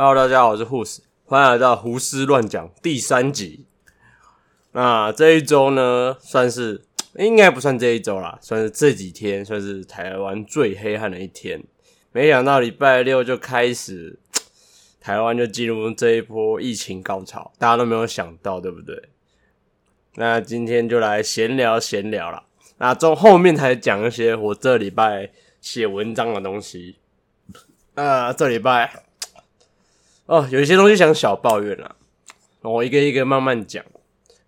[0.00, 3.66] Hello，大家好，我是护士，欢迎来到胡思乱讲第三集。
[4.70, 6.84] 那这一周呢，算是
[7.16, 11.64] 应该不算这一周啦，算是这几天算是台湾最黑暗的一天。
[12.12, 14.20] 没想到礼拜六就开始，
[15.00, 19.08] 台湾就进入这一波疫情高潮，大家都没有想到，对不对？
[20.14, 22.44] 那今天就来闲聊闲聊啦。
[22.76, 26.98] 那从后面才讲一些我这礼拜写文章的东西。
[27.96, 29.07] 那这礼拜
[30.28, 31.96] 哦，有一些东西想小抱怨啦，
[32.60, 33.82] 我一个一个慢慢讲。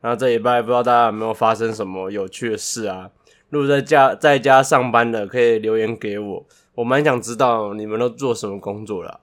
[0.03, 3.11] 然后这礼拜不知道大家有没有发生什么有趣的事啊？
[3.48, 9.20] 如果在家在家上班的，可以留言给我，我蛮想知道你们都做什么工作了。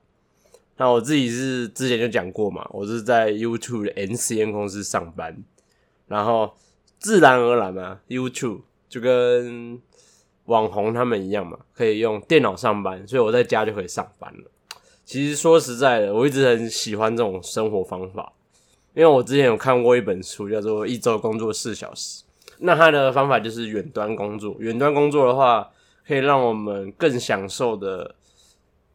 [0.78, 5.38] 那我自己是之前就讲过嘛，我是在 YouTube 的 NCN 公司上班，
[6.08, 6.56] 然后
[6.98, 9.80] 自然而然嘛，YouTube 就跟
[10.46, 14.50] 网红他们一样嘛，可以用电脑上班，所以我在家就可以上班了。
[15.08, 18.34] 其实说实在的，我一直很喜欢这种生活方法。
[18.94, 22.24] 因为我之前有看过一本书，叫做《一周工作四小时》。
[22.60, 24.54] 那它的方法就是远端工作。
[24.60, 25.66] 远端工作的话，
[26.06, 28.16] 可以让我们更享受的，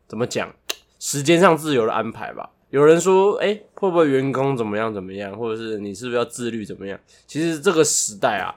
[0.07, 0.55] 怎么讲？
[0.99, 2.51] 时间上自由的安排吧。
[2.69, 7.01] 有人说，哎，会不会员工怎么样怎么样，或者是你是不是要自律怎么样？
[7.27, 8.55] 其实这个时代啊，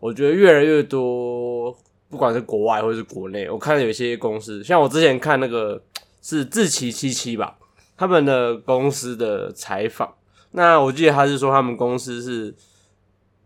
[0.00, 1.74] 我觉得越来越多，
[2.10, 5.82] 不管是国外或者是国内，我看有些公司，像我之前看那个
[6.22, 7.58] 是自奇七七吧，
[7.96, 10.14] 他们的公司的采访。
[10.52, 12.54] 那我记得他是说，他们公司是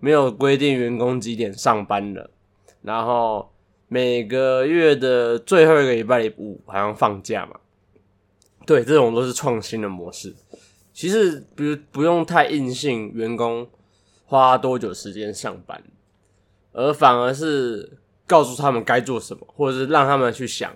[0.00, 2.30] 没有规定员工几点上班的，
[2.82, 3.52] 然后
[3.88, 7.56] 每个月的最后一个礼拜五好像放假嘛。
[8.66, 10.34] 对，这种都是创新的模式。
[10.94, 13.68] 其实，比如不用太硬性，员工
[14.24, 15.82] 花多久时间上班，
[16.72, 20.74] 而反而是告诉他们该做什么，或者是让他们去想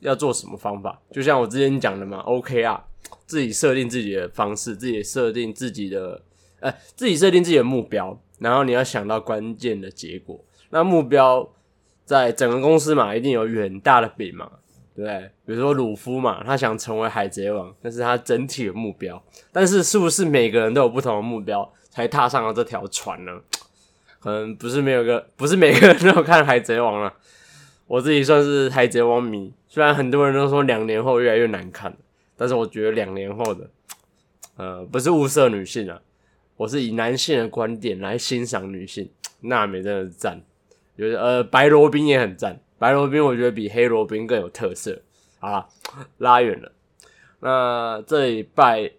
[0.00, 1.00] 要做什么方法。
[1.10, 2.84] 就像我之前讲的嘛，OK 啊。
[3.24, 6.22] 自己设定自己的方式，自己设定自己的，
[6.60, 10.44] 呃，自己设定自己的目标，然后你要想到关键的结果。
[10.70, 11.48] 那目标
[12.04, 14.50] 在整个公司嘛，一定有远大的饼嘛，
[14.94, 15.30] 对不对？
[15.44, 19.20] 比如说鲁夫嘛，他想成为海贼王，那是他整体的目标。
[19.52, 23.32] 但是是不是每个人都有不同的目标才踏上了这条船呢？
[24.20, 27.12] 可能不是没有个，不是每个人都有看海贼王了。
[27.86, 31.94] 我自己算是海贼王迷，虽然很多人都说两年后越来越难看。
[32.34, 33.70] 但是我觉得两年后的，
[34.56, 36.00] 呃，不是物色女性啊，
[36.56, 39.10] 我是以男性的观点来欣赏女性。
[39.40, 40.42] 娜美真的赞，
[40.96, 42.58] 就是呃，白罗宾也很赞。
[42.78, 45.02] 白罗宾我觉得比黑罗宾更有特色。
[45.38, 45.68] 好了，
[46.16, 46.72] 拉远了。
[47.40, 48.92] 那这一拜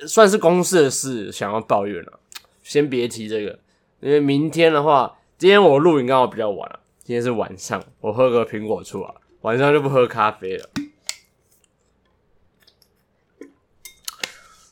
[0.00, 2.18] 算是公司的事，想要抱怨了，
[2.64, 3.56] 先别提这个，
[4.00, 10.68] 因为明天的话，今天我录影刚好比较晚了，今天是晚上，我喝个苹果醋啊，晚上就不喝咖啡了。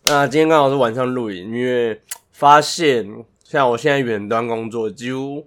[0.04, 2.00] 那今天刚好是晚上录影，因为
[2.32, 5.46] 发现像我现在远端工作，几乎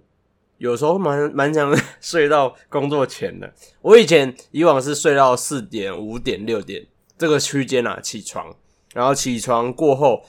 [0.57, 3.53] 有时候蛮蛮想睡到工作前的。
[3.81, 8.55] 我以前以往是睡到四点、五点、六点这个区间啊起床，
[8.93, 10.23] 然后起床过后，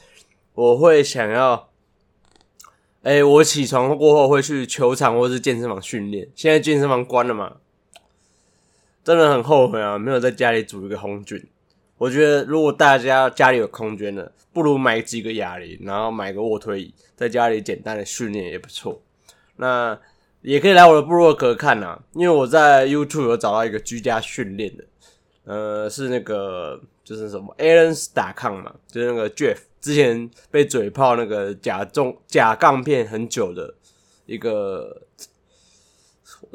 [0.54, 1.70] 我会想要，
[3.03, 6.30] 哎，我起床过后会去球场或是健身房训练。
[6.34, 7.56] 现在健身房关了嘛，
[9.05, 11.45] 真的很后悔啊，没有在家里煮一个红菌。
[11.99, 19.01] 我觉得，如果大家家里有空间的，不如买几个哑铃，然后买个卧推椅，在家里简单的训练也不错。
[19.57, 19.97] 那
[20.41, 24.85] 也可以来我的部落格看呐，因为我在 YouTube 有找到一个居家训练的，
[25.45, 33.73] 呃，是那个就是什么 Alan's 打抗嘛，就是那个 Jeff 之前被嘴炮那个假重假杠片很久的
[34.27, 35.03] 一个，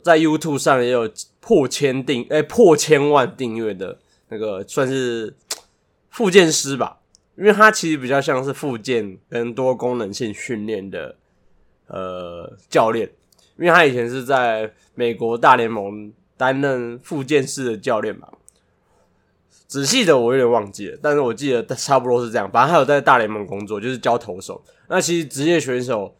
[0.07, 4.00] 在 YouTube 上也有破千订哎破千万订阅的。
[4.29, 5.35] 那个算是
[6.09, 7.00] 附件师吧，
[7.38, 11.16] 因为他其实比较像是附件跟多功能性训练的
[11.88, 13.09] 呃教练，
[13.57, 18.28] 因为他以前是在美国大联盟担任附件师的教练嘛。
[19.66, 22.52] 仔细的我有点忘记了，但是我记得差不多是这样。
[22.52, 24.61] 反正他有在大联盟工作，就是教投手。
[24.90, 26.16] 那其实职业选手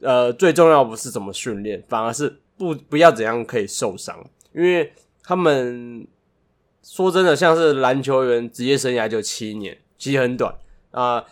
[0.00, 4.92] 呃最重要不是怎么训练，反而是不不要怎样可以受伤，因为
[5.22, 6.06] 他们。
[6.86, 10.54] 说真的，像是篮球员职业生涯就七年，其实很短
[10.90, 11.24] 啊。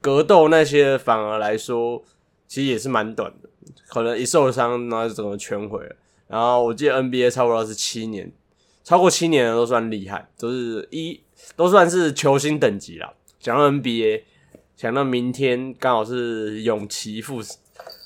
[0.00, 2.04] 格斗那些反而来说，
[2.46, 3.48] 其实也是蛮短的，
[3.88, 5.96] 可能一受伤，那就整个全毁了。
[6.28, 8.30] 然后我记得 NBA 差不多是七年，
[8.84, 11.20] 超过七年的都算厉害，都是一
[11.56, 13.12] 都算是球星等级了。
[13.40, 14.22] 讲到 NBA，
[14.76, 17.40] 想到明天刚好是永琪复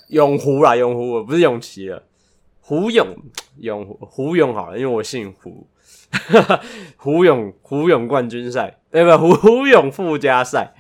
[0.08, 2.03] 永湖啦，永湖不是永琪了，
[2.70, 3.17] 胡勇
[3.58, 5.67] 勇胡勇好了，因为我姓胡。
[6.96, 8.78] 胡勇胡勇冠军赛。
[8.93, 10.72] 对不胡胡勇附加赛，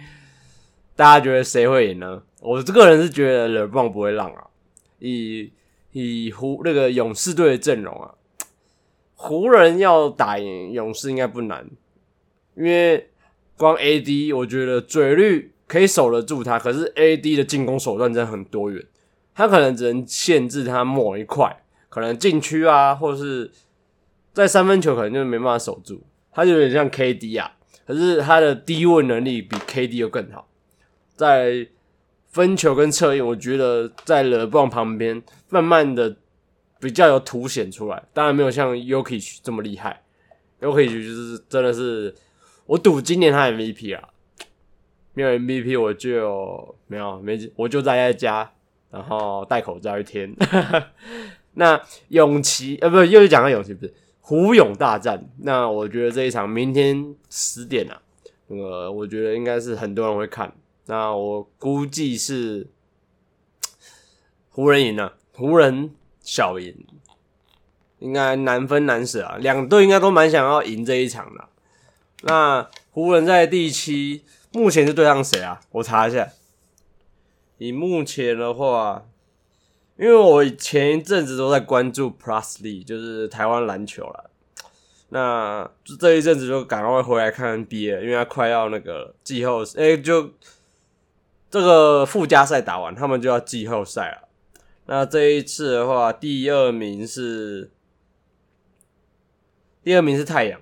[0.94, 2.22] 大家觉得谁会赢呢？
[2.42, 4.46] 我这个人是觉得勒布朗不会让啊，
[5.00, 5.50] 以
[5.90, 8.14] 以湖那个勇士队的阵容啊，
[9.16, 11.68] 湖人要打赢勇士应该不难，
[12.54, 13.08] 因为
[13.56, 18.84] 光 AD 我觉得嘴率可以守得住他，可是 AD 的进攻手段真的很多元，
[19.34, 21.59] 他可能只能限制他某一块，
[21.90, 23.50] 可能禁区啊，或者是
[24.32, 26.00] 在三分球可能就没办法守住，
[26.32, 27.52] 他就有点像 KD 啊，
[27.86, 30.48] 可是他的低位能力比 KD 又更好，
[31.14, 31.68] 在。
[32.32, 36.16] 分球跟策应，我觉得在勒布朗旁边慢慢的
[36.78, 40.04] 比较有凸显出来，当然没有像 y o k i c h 这么厉害。
[40.60, 42.14] y o k i c h 就是真的是
[42.66, 44.10] 我赌今年他 MVP 啊，
[45.12, 48.48] 没有 MVP 我就没有没我就待在家，
[48.92, 50.32] 然后戴口罩一天。
[51.54, 58.00] 那勇气呃不又是讲到勇气不是胡勇大战，那我觉得这一场明天十点啊，
[58.46, 60.52] 那个我觉得应该是很多人会看。
[60.86, 62.68] 那我估计是
[64.50, 66.74] 湖人赢了，湖人小赢，
[67.98, 69.36] 应该难分难舍啊。
[69.38, 71.48] 两队应该都蛮想要赢这一场的。
[72.22, 75.60] 那湖人在第七，目前是对上谁啊？
[75.70, 76.28] 我查一下。
[77.58, 79.06] 以目前的话，
[80.00, 84.30] 因为我前一阵子都在关注 Plus League，就是台湾篮球了。
[85.10, 90.30] 那这一阵子就赶快回来看 NBA，因为他快要那个季后，哎就。
[91.50, 94.28] 这个附加赛打完，他们就要季后赛了。
[94.86, 97.72] 那这一次的话，第二名是
[99.82, 100.60] 第二名是太阳。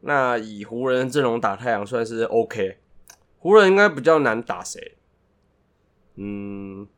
[0.00, 2.78] 那以湖人阵容打太阳算是 OK。
[3.38, 4.96] 湖人应该比较难打谁？
[6.16, 6.88] 嗯，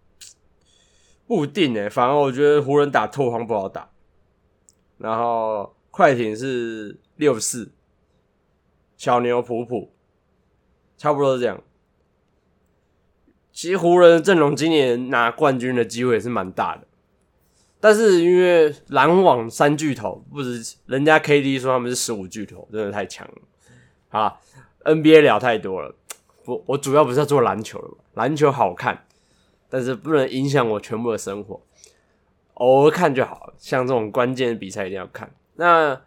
[1.26, 1.88] 不一定诶。
[1.88, 3.90] 反而我觉得湖人打拓荒不好打。
[4.98, 7.72] 然后快艇是六四，
[8.96, 9.92] 小牛普普，
[10.96, 11.62] 差不多是这样。
[13.52, 16.86] 其实湖人的阵容今年拿冠军的机会也是蛮大的，
[17.78, 23.34] 但是因为篮网三巨头，不止人家 KD 说他们是十五巨头，真的太强了。
[24.08, 24.40] 啊
[24.84, 25.94] ，NBA 聊太多了，
[26.46, 29.06] 我我主要不是要做篮球了，篮球好看，
[29.74, 31.60] 但是不能影响我全部的生活，
[32.54, 33.52] 偶尔看就好。
[33.58, 35.28] 像这种关键的比赛一定要看。
[35.56, 36.00] 那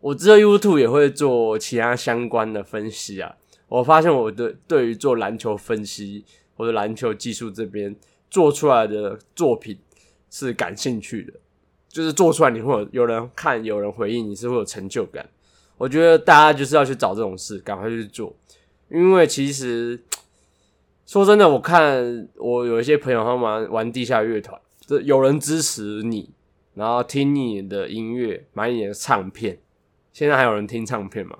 [0.00, 3.34] 我知道 YouTube 也会做其他相关的分析啊，
[3.68, 6.26] 我发现我对对于做篮球分析。
[6.58, 7.94] 或者篮球技术这边
[8.30, 9.78] 做出来的作品
[10.30, 11.34] 是感兴趣的，
[11.86, 15.28] 就是做出来你会有有人看，有人回应，你是会有成就感。
[15.76, 18.34] 我觉得大家就是要去找这种事，赶快去做。
[18.88, 20.02] 因为其实
[21.06, 26.30] 说真的，我看我有一些朋友他们玩玩地下乐团，这有人支持你，
[26.74, 29.58] 然后听你的音乐，买你的唱片。
[30.12, 31.38] 现在还有人听唱片吗？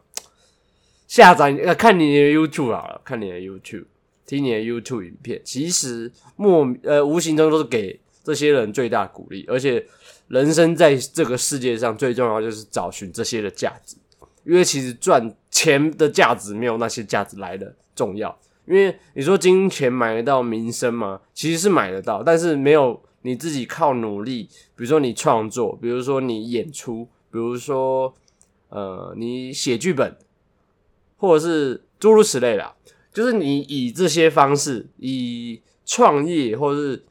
[1.08, 3.86] 下载呃，看你的 YouTube 好了，看你的 YouTube。
[4.24, 9.86] 听你的 YouTube 影片，其实莫呃无形中都是给这些人最大鼓励，而且
[10.26, 13.96] 人生在这个世界上最重要就是找寻这些的价值，
[14.44, 18.36] 因为其实赚钱的价值没有那些价值来的重要，
[18.66, 21.20] 因为你说金钱买得到名声吗？
[21.32, 28.14] 其实是买得到，但是没有你自己靠努力，比如说你创作，比如说你演出，比如说
[28.68, 30.16] 呃你写剧本，
[31.16, 32.74] 或者是诸如此类的。
[33.12, 37.06] 就是你以这些方式，以创业或者是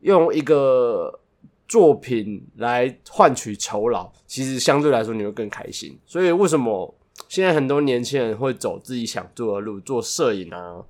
[0.00, 1.20] 用一个
[1.68, 5.96] 作品来换取酬劳，其实相对来说你会更开心。
[6.04, 6.92] 所以为什么
[7.26, 10.84] 现在很多年轻人会走自己想做的路，做摄影啊，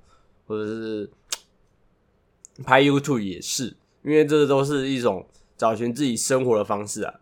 [0.45, 1.09] 或者是
[2.63, 5.25] 拍 YouTube 也是，因为这都是一种
[5.57, 7.13] 找寻自己生活的方式啊。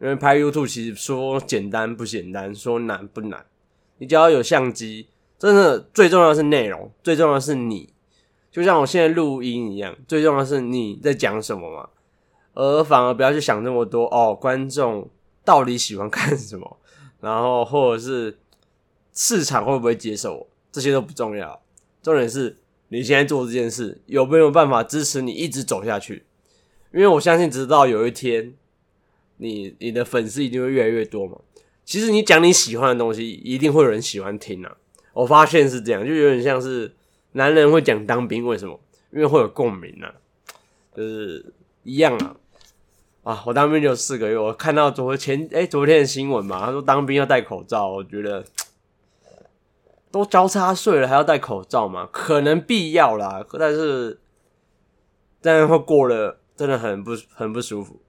[0.00, 3.44] 因为拍 YouTube 其实说简单不简单，说难不难，
[3.98, 5.08] 你只要有相机。
[5.38, 7.92] 真的最重要的是内容，最重要的是你，
[8.50, 11.88] 就像我现在录音一样，最重要的是你在讲什么嘛，
[12.54, 15.08] 而反而不要去想那么多哦，观众
[15.44, 16.76] 到底喜欢看什么，
[17.20, 18.38] 然后或者是
[19.12, 21.60] 市场会不会接受我，这些都不重要，
[22.02, 22.56] 重点是
[22.88, 26.24] 你现在做这件事有没有办法支持你一直走下去，
[26.92, 28.54] 因为我相信直到有一天，
[29.38, 31.38] 你你的粉丝一定会越来越多嘛，
[31.84, 34.76] 其实你讲你喜欢的东西，一定会有人喜欢听啊。
[35.12, 36.94] 我发现是这样，就有点像是
[37.32, 38.78] 男人会讲当兵，为什么？
[39.10, 40.14] 因为会有共鸣啊，
[40.94, 41.44] 就是
[41.82, 42.36] 一样啊。
[43.28, 48.42] 啊，我当兵就四个月，我看到昨前哎昨天的新闻嘛，他说当兵要戴口罩，我觉得
[50.10, 52.08] 都交叉睡了还要戴口罩嘛？
[52.10, 54.18] 可能必要啦，但是
[55.42, 58.00] 但是会过了真的很不很不舒服，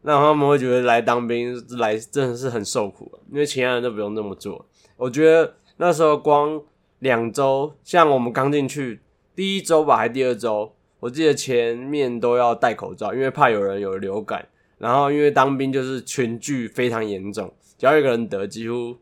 [0.00, 4.64] 那他们会觉得来当兵来真的是很受苦，因为其他人都不用那么做，
[4.96, 5.56] 我觉得。
[5.82, 6.62] 那时候光
[6.98, 9.00] 两周，像我们刚进去
[9.34, 14.48] 第一周吧，还第二周，我记得前面都要戴口罩，因为怕有人有流感。
[14.78, 18.96] 然后因为当兵就是群聚非常严重，只要一个人得，几乎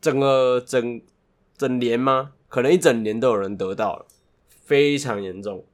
[0.00, 1.00] 整个整
[1.56, 2.32] 整年吗？
[2.48, 4.06] 可能一整年都有人得到了，
[4.48, 5.64] 非常严重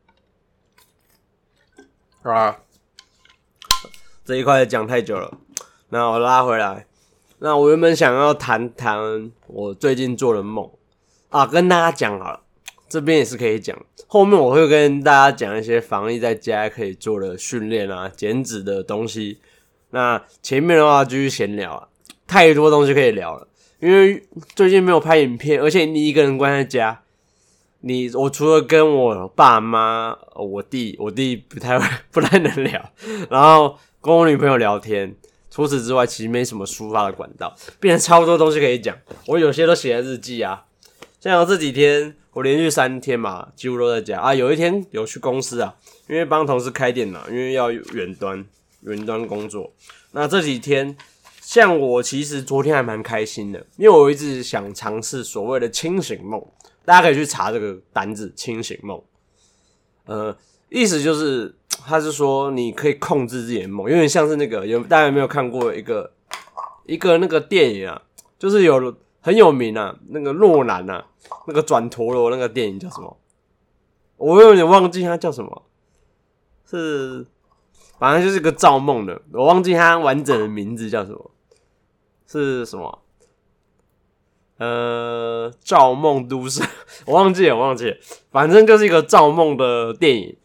[2.22, 2.58] 啊！
[4.24, 5.38] 这一块讲太久了，
[5.88, 6.86] 那我拉回来。
[7.38, 10.70] 那我原本想要谈谈我最近做的梦
[11.30, 12.42] 啊，跟大家讲好了，
[12.88, 13.76] 这边也是可以讲。
[14.08, 19.38] 后面我会跟大家讲一些防疫在家可以做的训练啊、减脂的东西。
[19.90, 21.88] 那前面的话继续闲聊啊，
[22.26, 23.46] 太多东西可以聊了。
[23.78, 27.02] 因为最近没有拍影片，而且你一个人关在家，
[27.82, 31.78] 你我除了跟我爸妈、我弟，我弟不太
[32.10, 32.90] 不太能聊，
[33.30, 33.78] 然后。
[34.00, 35.16] 跟我女朋友聊天，
[35.50, 38.96] 除此之外，其实没什么抒发的管道，变成超多东西可以讲。
[39.26, 40.64] 我有些都写在日记啊，
[41.20, 44.34] 像这几天我连续三天嘛，几乎都在家啊。
[44.34, 45.74] 有一天有去公司啊，
[46.08, 48.44] 因为帮同事开电脑，因为要远端
[48.82, 49.72] 远端工作。
[50.12, 50.96] 那这几天，
[51.40, 56.44] 像我其实昨天还蛮开心的，因为我一直想尝试所谓的清醒梦，
[56.84, 59.02] 大家可以去查这个单字“清醒梦”，
[60.06, 60.36] 呃，
[60.68, 61.54] 意思就是。
[61.86, 66.12] 他是说，你可以控制自己的梦，有点像是那个有大家有没有看过一个
[66.86, 68.02] 一个那个电影啊？
[68.36, 71.06] 就是有很有名啊，那个诺兰啊，
[71.46, 73.16] 那个转陀螺那个电影叫什么？
[74.16, 75.62] 我有点忘记它叫什么，
[76.68, 77.26] 是
[77.98, 81.30] 反正就是个造梦的，我忘记它完整的名字叫什么，
[82.26, 83.00] 是什么？
[84.58, 86.60] 呃，造梦都市，
[87.06, 87.96] 我忘记了，我忘记了，
[88.32, 90.36] 反正就是一个造梦的电影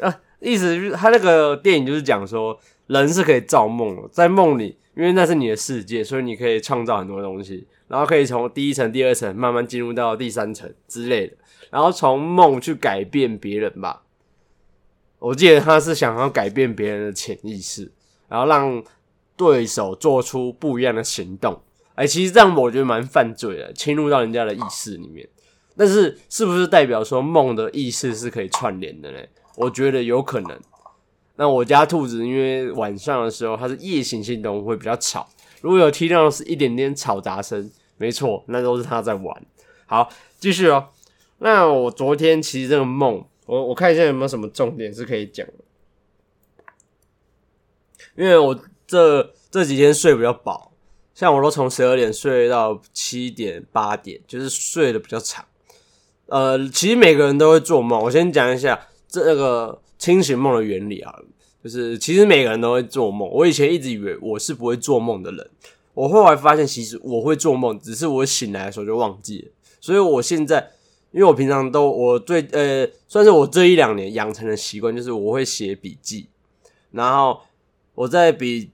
[0.00, 0.20] 啊。
[0.38, 11.36] 意思就是，他那个电影就是讲说，人是可以造梦的，在梦里，因为那是你的世界，所以你可以创造很多东西，然后可以从第一层、第二层慢慢进入到第三层之类的，
[11.70, 14.02] 然后从梦去改变别人吧。
[15.18, 17.92] 我记得他是想要改变别人的潜意识，
[18.30, 18.82] 然后让
[19.36, 21.60] 对手做出不一样的行动。
[21.94, 25.28] 哎，其实这样我觉得蛮犯罪的，侵入到人家的意识里面。
[25.76, 29.18] 但是，是不是代表说梦的意识是可以串联的呢？
[29.56, 30.58] 我觉得有可能。
[31.36, 35.28] 那我家兔子因为晚上的时候它是夜行性动物，会比较吵。
[35.60, 37.70] 如果有听到是一点点吵杂声，
[38.02, 39.46] 没错，那都是他在玩。
[39.86, 40.88] 好，继续哦。
[41.38, 45.54] 那我昨天其实这个梦，我我看一下有没有什么重点是可以讲的。
[48.16, 50.72] 因为我这这几天睡比较饱，
[51.14, 55.44] 像我都从十二点睡到七点八点，就是睡得比较长。
[56.26, 58.02] 呃，其实每个人都会做梦。
[58.02, 58.88] 我先讲一下。
[59.12, 61.14] 这个清醒梦的原理啊，
[61.62, 63.28] 就是其实每个人都会做梦。
[63.28, 65.50] 我以前一直以为我是不会做梦的人，
[65.94, 69.48] 我后来发现其实我会做梦，只是我醒来的时候就忘记了。
[69.80, 70.70] 所以我现在，
[71.10, 76.28] 因为我平常都我最呃，算是我这一两年养成的习惯，就是我会写笔记。
[76.92, 77.40] 然后
[77.94, 78.70] 我在笔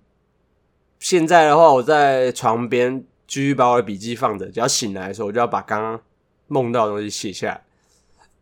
[1.00, 6.00] 现在的话，我在床边继续把我的笔记放着，只要醒来的时候，我就要把刚刚
[6.46, 7.64] 梦到的东西写下来。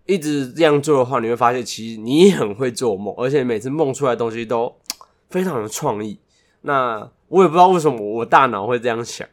[0.07, 4.77] 一直这样做的话，你会发现其实你很会做梦，而且每次梦出来的东西都
[5.31, 6.19] 非常的创意。
[6.63, 9.27] 那我也不知道为什么我大脑会这样想，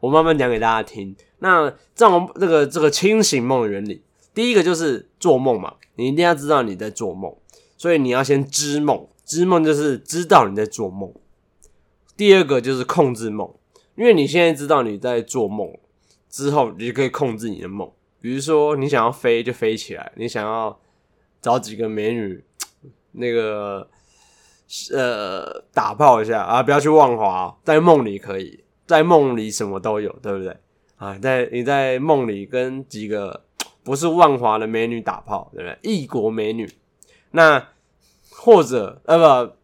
[0.00, 1.14] 我慢慢讲给大家听。
[1.38, 4.02] 那这种这个这个清醒梦的原理，
[4.34, 7.34] 第一个就是做梦嘛，你一定要知道你在做梦，
[7.76, 11.12] 所以你要先知梦，知梦就是知道你在做梦。
[12.16, 13.54] 第二个就是控制梦，
[13.94, 15.70] 因为你现在知道你在做梦
[16.30, 17.90] 之后，你就可以控制你的梦。
[18.20, 20.80] 比如说，你想要飞就飞起来，你想要
[21.40, 22.42] 找几个美女，
[23.12, 23.88] 那个
[24.92, 30.56] 呃打炮一下啊，不要去万华，在梦里可以，在梦里什么都有，对不对
[30.96, 31.16] 啊？
[31.18, 33.44] 在你在梦里跟几个
[33.84, 35.78] 不是万华的美女打炮，对不对？
[35.82, 36.68] 异国美女，
[37.30, 37.68] 那
[38.30, 39.54] 或者呃不，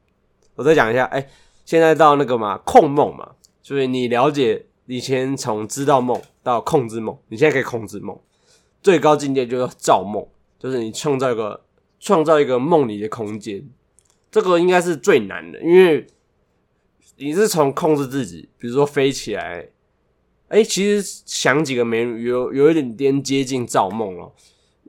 [0.56, 1.28] 我再讲一下，哎，
[1.64, 3.32] 现在到那个嘛控梦嘛，
[3.62, 8.18] 所以你了解以前从知道梦到控制梦，你现在可以控制梦。
[8.82, 10.26] 最高境界就是造梦，
[10.58, 11.62] 就是你创造一个
[12.00, 13.64] 创造一个梦里的空间，
[14.32, 16.06] 这个应该是最难的，因为
[17.18, 19.68] 你是从控制自己，比如说飞起来，
[20.48, 24.32] 哎，其实想几个美女有有一点点接近造梦了。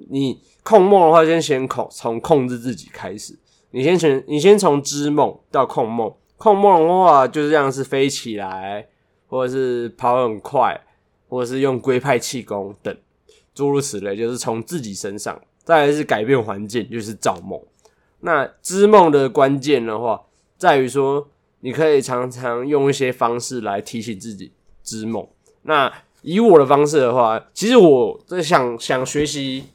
[0.10, 3.38] 你控梦的话，先先控从控制自己开始，
[3.72, 8.88] 你先从你先从知梦到控梦，控梦的话就是这样，是飞起来，
[9.28, 10.80] 或者是跑很快，
[11.28, 12.98] 或者是用龟派气功等。
[13.54, 17.62] 诸如此类，就是从自己身上，再来是改变环境，就是造梦。
[18.26, 20.24] 那织梦的关键的话，
[20.58, 21.28] 在于说，
[21.60, 24.52] 你可以常常用一些方式来提醒自己
[24.82, 25.28] 织梦。
[25.64, 29.66] 那以我的方式的话，其实我在想想学习，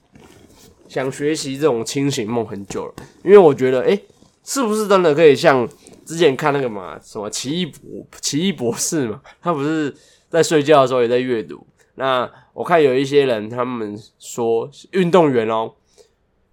[0.88, 4.02] 想学习这种清醒梦很久了，因为我觉得，诶，
[4.42, 5.68] 是不是真的可以像
[6.06, 9.94] 之前看那个嘛，什么奇异博奇异博士嘛，他不是
[10.30, 11.66] 在睡觉的时候也在阅读。
[11.96, 15.74] 那我看有一些人，他们说运动员哦，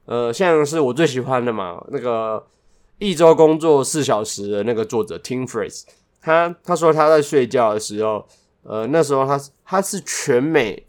[0.05, 2.47] 呃，像是我最喜欢的嘛，那个
[2.97, 5.83] 一周工作四小时的那个作者 Tim Ferriss，
[6.21, 8.27] 他他说他在睡觉的时候。
[8.67, 10.87] 呃，那时候他他是全美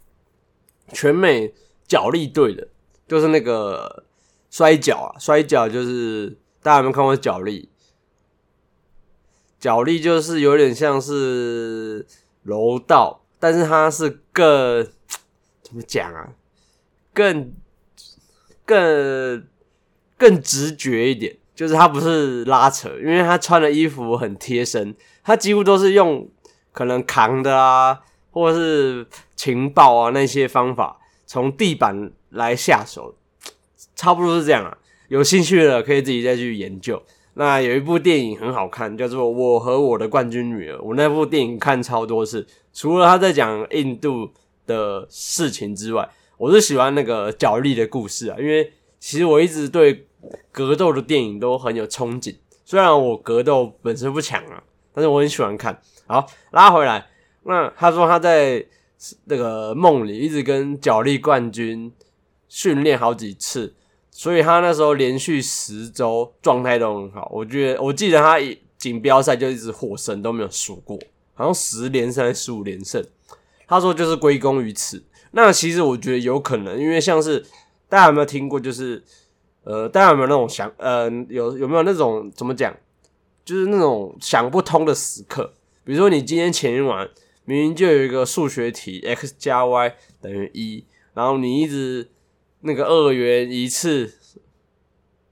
[0.93, 1.53] 全美
[1.87, 2.67] 脚力队的，
[3.07, 4.03] 就是那个
[4.49, 7.69] 摔跤啊，摔跤就是大家有没有看过脚力？
[9.59, 12.03] 脚力就是有点像是
[12.41, 14.83] 柔道，但是它是更
[15.61, 16.33] 怎么讲啊？
[17.13, 17.53] 更
[18.67, 19.47] 更
[20.15, 24.93] 更直觉一点，就是他不是拉扯，因为他穿的衣服很贴身，
[25.23, 26.29] 他几乎都是用。
[26.73, 33.15] 可能扛的啊，或者是情报啊那些方法，从地板来下手，
[33.95, 34.77] 差不多是这样啊。
[35.07, 37.01] 有兴趣的可以自己再去研究。
[37.33, 40.77] 那有一部电影很好看，叫做《我和我的冠军女儿》。
[40.83, 44.29] 我那部电影看超多次，除了他在讲印度
[44.67, 46.07] 的事情之外，
[46.37, 48.37] 我是喜欢那个角力的故事啊。
[48.39, 50.07] 因为其实我一直对
[50.51, 54.63] 格斗的电影都很有憧憬，虽然我格斗本身不强啊，
[54.93, 55.81] 但是我很喜欢看。
[56.05, 57.07] 好，拉回来。
[57.43, 58.65] 那他说他在
[59.25, 61.91] 那个梦里一直跟角力冠军
[62.47, 63.75] 训练好几次，
[64.11, 67.29] 所以他那时候连续十周状态都很好。
[67.33, 68.37] 我觉得我记得他
[68.77, 70.99] 锦标赛就一直获胜都没有输过，
[71.33, 73.05] 好像十连胜、十五连胜。
[73.67, 75.03] 他说就是归功于此。
[75.37, 77.45] 那其实我觉得有可能，因为像是
[77.87, 79.03] 大家有没有听过，就是
[79.63, 82.75] 呃，大家有没有那种想呃，有有没有那种怎么讲，
[83.45, 85.53] 就是那种想不通的时刻。
[85.83, 87.07] 比如说，你今天前一晚
[87.45, 92.09] 明明就有一个数学题，x 加 y 等于一，然后你一直
[92.61, 94.11] 那个二元一次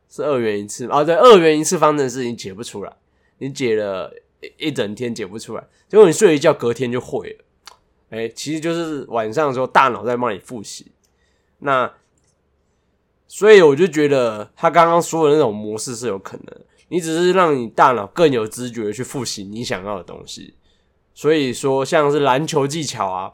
[0.08, 2.94] 是二元一次啊，对，二元一次方程式你解不出来，
[3.40, 4.14] 你解了
[4.60, 7.45] 一整天解不出来，结果你睡一觉隔天就会了。
[8.10, 10.92] 哎，其实就是晚上的时候大脑在帮你复习。
[11.60, 11.92] 那
[13.28, 16.46] 所以我就觉得他刚刚说的那种模式是有可能。
[16.90, 20.54] 你只是让你大脑更有知觉去复习你想要的东西，
[21.16, 23.34] 所以说像是篮球技巧啊，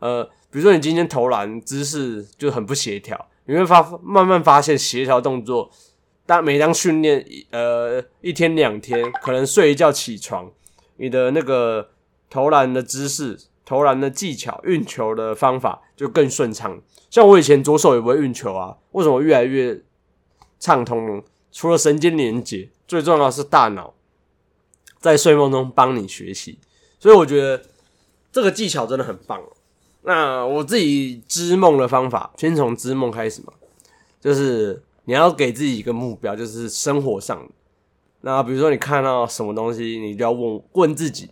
[0.00, 5.70] 呃，比如说你今天投篮姿势就很不协调，你会发慢慢发现协调动作，
[6.26, 10.52] 当每当训练呃一天两天，可能睡一觉起床，
[10.98, 11.88] 你的那个
[12.28, 16.80] 投篮的姿势、投篮的技巧、运球的方法就更顺畅。
[17.10, 19.80] 像我以前左手也不会运球啊，为什么越来越
[20.58, 21.22] 畅通呢？
[21.52, 22.70] 除了神经连接。
[22.86, 23.94] 最重要的是大脑
[25.00, 26.58] 在睡梦中帮你学习，
[27.00, 27.64] 所以我觉得
[28.30, 29.42] 这个技巧真的很棒。
[30.02, 33.54] 那我自己织梦的方法，先从织梦开始嘛，
[34.20, 37.48] 就是你要给自己一个目标，就是生活上。
[38.20, 41.30] 那比如说你看到什么东西，你就要问问自己。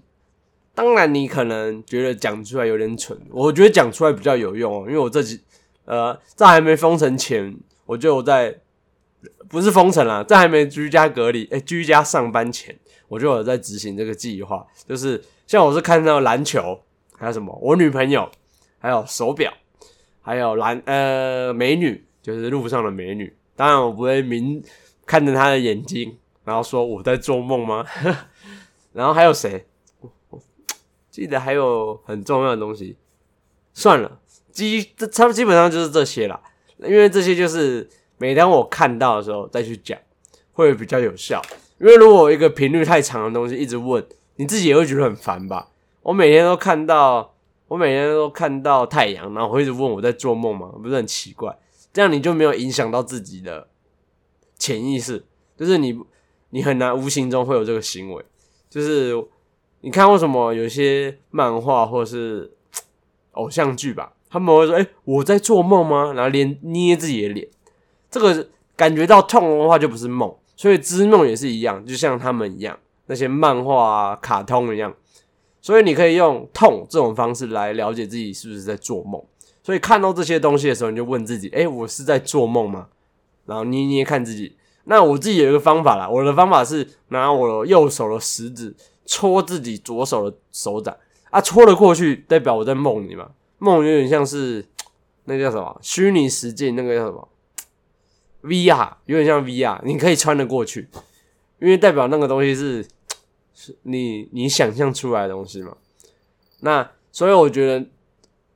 [0.74, 5.40] 当然，你可能觉得讲出来有点蠢，我觉得讲出来比较有用哦，因为我这几
[5.84, 7.56] 呃在还没封城前，
[7.86, 8.58] 我就在。
[9.48, 14.66] 不是封城啦，在还没居家隔离，哎，居家上班前，我就有在执行这个计划。
[14.88, 16.80] 就是像我是看到篮球，
[17.16, 18.28] 还有什么，我女朋友，
[18.78, 19.52] 还有手表，
[20.22, 23.32] 还有蓝呃美女，就是路上的美女。
[23.54, 24.60] 当然我不会明
[25.04, 27.84] 看着她的眼睛，然后说我在做梦吗？
[28.92, 29.66] 然后还有谁？
[31.12, 32.96] 记得还有很重要的东西。
[33.72, 34.18] 算了，
[34.50, 36.42] 基这差基本上就是这些啦，
[36.78, 37.88] 因为这些就是。
[38.18, 39.98] 每当我看到的时候再去讲，
[40.52, 41.42] 会比较有效。
[41.80, 45.70] 因为如果一个频率太长的东西一直问，你自己也会觉得很烦吧？
[46.02, 47.34] 我每天都看到，
[47.66, 50.70] 我每天都看到太阳，然后会一直问我在做梦吗？
[50.80, 51.52] 不是很奇怪？
[51.92, 53.66] 这样你就没有影响到自己的
[54.56, 55.24] 潜意识，
[55.56, 55.98] 就是你
[56.50, 58.24] 你很难无形中会有这个行为。
[58.70, 59.20] 就是
[59.82, 62.50] 你看为什么有些漫画或者是
[63.32, 67.48] 偶像剧吧，他们会说：“哎，我在做梦吗？”然后连捏自己的脸。
[68.10, 74.94] 这个感觉到痛的话就不是梦，所以织梦也是一样，就像他们一样，那些漫画啊、卡通一样。
[75.60, 79.22] 所以你可以用痛这种方式来了解自己是不是在做梦。
[79.62, 82.88] 所以看到这些东西的时候，你就问自己：哎，我是在做梦吗？
[83.46, 84.56] 然后捏捏看自己。
[84.84, 88.74] 那我自己有一个方法啦，我的方法是拿我右手的食指
[89.06, 90.96] 戳自己左手的手掌
[91.30, 93.30] 啊，戳了过去，代表我在梦里嘛。
[93.58, 94.64] 梦有点像是
[95.24, 97.28] 那叫什么虚拟实境，那个叫什么
[98.42, 100.88] ？VR 有点像 VR，你可以穿得过去，
[101.60, 102.84] 因为代表那个东西是
[103.54, 105.76] 是你你想象出来的东西嘛。
[106.60, 107.86] 那所以我觉得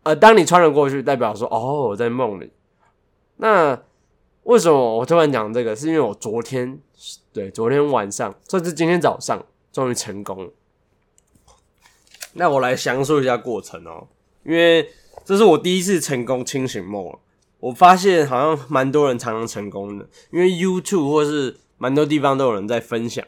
[0.02, 2.50] 呃，当你穿了过去，代表说哦，我在梦里。
[3.36, 3.80] 那
[4.44, 5.76] 为什么我突然讲这个？
[5.76, 6.80] 是因为我昨天
[7.32, 9.44] 对昨天晚上，甚至今天早上，
[9.76, 10.50] 终于成功了。
[12.32, 14.08] 那我来详述一下过程哦，
[14.42, 14.88] 因为
[15.22, 17.14] 这是我第一次成功清醒梦。
[17.60, 23.22] 我发现好像蛮多人常常成功的，因为 YouTube 或是蛮多地方都有人在分享，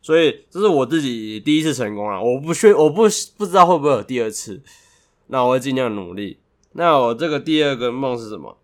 [0.00, 2.22] 所以这是我自己第一次成功啊！
[2.22, 3.02] 我不确我不
[3.36, 4.62] 不知道会不会有第二次，
[5.26, 6.38] 那我会尽量努力。
[6.72, 8.56] 那我这个第二个梦是什么？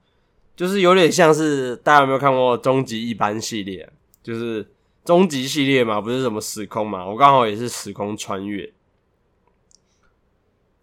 [0.56, 3.86] 就是有点像是大家有没有看过《终极一班》系列？
[4.22, 4.71] 就是
[5.04, 7.06] 终极系列嘛，不是什么时空嘛？
[7.06, 8.72] 我刚好也是时空穿越。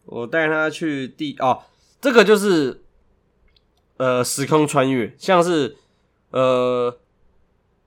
[0.06, 1.62] 我带他去第哦，
[2.02, 2.84] 这个就是
[3.98, 5.78] 呃时空穿越，像是
[6.32, 6.98] 呃，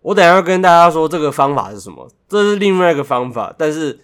[0.00, 4.00] 我等下要跟大家说这个方法是什么，这是另外一个方法，但是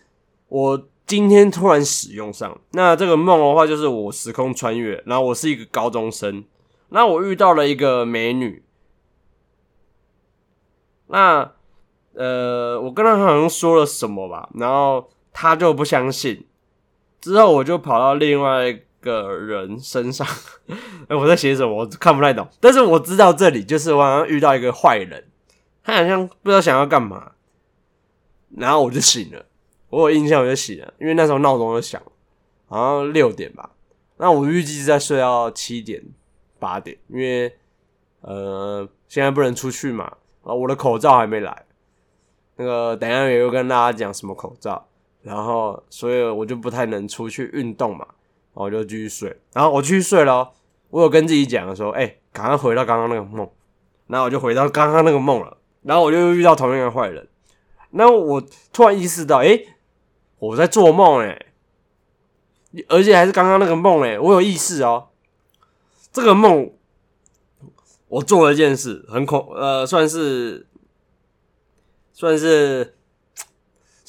[0.48, 2.60] 我今天突然使用上。
[2.72, 6.44] 那这个梦的话，就是我时空穿越，然后我是一个高中生，
[6.88, 8.64] 那我遇到了一个美女，
[11.06, 11.52] 那
[12.18, 16.44] 呃，我跟他好像说了什么吧，然后他就不相信。
[17.20, 20.26] 之后我就跑到另外一个人身上，
[21.06, 21.72] 哎， 我在写什么？
[21.72, 22.48] 我看不太懂。
[22.58, 25.28] 但是我知道这里就是我好像遇到一个坏人，
[25.84, 27.32] 他好像不知道想要干嘛，
[28.56, 29.44] 然后我就醒了。
[29.90, 32.02] 我有印象我就醒了，因为那时候闹钟就响，
[32.66, 33.70] 好像六点吧。
[34.16, 36.02] 那我预计在睡到七点
[36.58, 37.56] 八点，因为
[38.22, 40.04] 呃现在不能出去嘛，
[40.42, 41.64] 啊我的口罩还没来，
[42.58, 44.86] 那个等下也会跟大家讲什么口罩。
[45.22, 48.06] 然后，所以我就不太能出去运动嘛，
[48.54, 49.36] 我就继续睡。
[49.52, 50.52] 然后我继续睡了，
[50.90, 53.50] 我有跟自己讲说：“哎，赶快回到刚刚那个梦。”
[54.06, 55.58] 然后我就回到刚刚那个梦了。
[55.82, 57.26] 然后我就又遇到同样的坏人。
[57.90, 58.42] 那我
[58.72, 59.60] 突然意识到，哎，
[60.38, 61.46] 我在做梦哎，
[62.88, 65.08] 而且还是刚刚那个梦哎，我有意识哦。
[66.12, 66.70] 这个梦，
[68.08, 70.66] 我做了一件事，很恐呃，算是
[72.18, 72.94] 算是。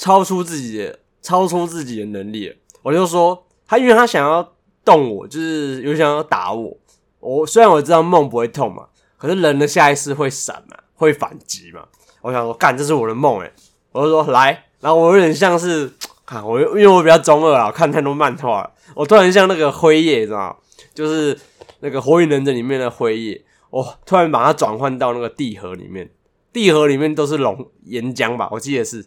[0.01, 4.53] 超出自己的，超出自己的能力，我就说他，因为他想要
[4.85, 6.77] 动我，就是有想要打我。
[7.19, 11.81] 我虽然我知道梦不会痛嘛，可是人的下意识会闪嘛，会反击嘛。
[12.21, 13.51] 我想说，干，这是我的梦诶，
[13.91, 15.91] 我就说来，然后我有点像是，
[16.25, 20.55] 看我因为我比较中二啊，看太多漫画了，我突然像那个辉夜，你知道吗？
[20.93, 21.37] 就是
[21.81, 26.09] 那个火影忍者里面的辉夜，我突然把它转换到那个地核里面，
[26.51, 29.05] 地核里面都是龙岩浆吧，我记得是。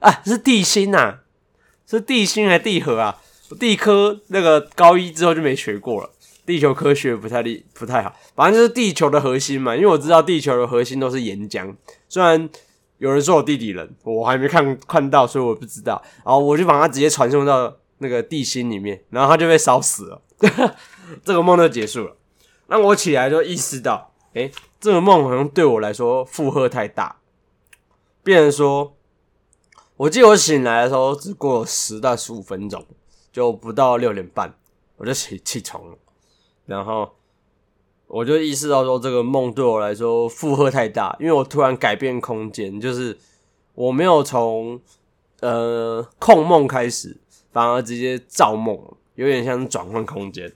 [0.00, 1.18] 啊，是地心呐，
[1.86, 3.16] 是地心还地核啊？
[3.58, 6.10] 地科那个高一之后就没学过了，
[6.44, 9.74] 地球科学不太厉不太好，反正就是地球的核心嘛。
[9.74, 11.74] 因为我知道地球的核心都是岩浆，
[12.08, 12.48] 虽然
[12.98, 16.02] 有人说我地底人，我还没看看到，所以我不知道。
[16.24, 20.22] 然后我就把它直接传送到那个地心里面，然后它就被烧死了，
[21.24, 22.16] 这个梦就结束了。
[22.66, 27.20] 那我起来就意识到，诶，这个梦好像对我来说负荷太大，
[28.22, 28.94] 变成说。
[29.98, 32.86] 我记得我醒来的时候只过了十到十五分钟，
[33.32, 34.54] 就不到六点半
[34.96, 35.98] 我就起起床了，
[36.66, 37.16] 然后
[38.06, 43.18] 我就意识到说这个梦对我来说负荷太大，因为我突然改变空间，就是
[43.74, 44.80] 我没有从
[45.40, 47.16] 呃控梦开始，
[47.50, 48.78] 反而直接造梦，
[49.16, 50.52] 有点像转换空间，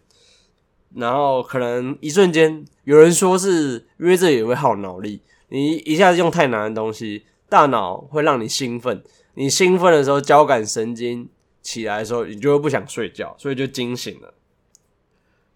[0.95, 9.03] 然后可能一瞬间有人说是因为这也会耗脑力，你一下子用太难的东西，大脑会让你兴奋。
[9.35, 11.29] 你兴奋的时候，交感神经
[11.63, 14.35] 起来的时候，你就会不想睡觉，所以就惊醒了。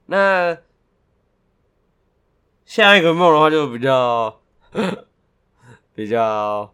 [0.06, 0.56] 那
[2.64, 4.40] 下一个梦的话，就比较
[5.94, 6.72] 比较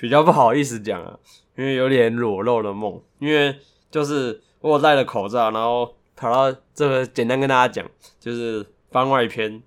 [0.00, 1.20] 比较不好意思讲了，
[1.56, 3.00] 因为有点裸露的梦。
[3.18, 3.56] 因为
[3.90, 7.88] 就是我戴了口罩，然后跑到这个，简单跟大家讲，
[8.18, 9.62] 就是番外篇，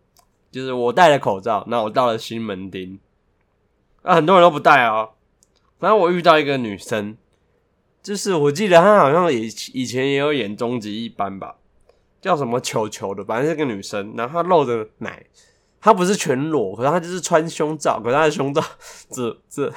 [0.51, 2.99] 就是我戴了口罩，那我到了西门町，
[4.03, 5.09] 啊，很多人都不戴啊。
[5.79, 7.17] 然后我遇到一个女生，
[8.01, 11.55] 就是我记得她好像以以前也有演终极一班吧，
[12.21, 14.13] 叫什么球球的，反正是个女生。
[14.15, 15.25] 然后她露着奶，
[15.81, 18.63] 她不是全裸，可是她就是穿胸罩，可是她的胸罩
[19.11, 19.73] 只只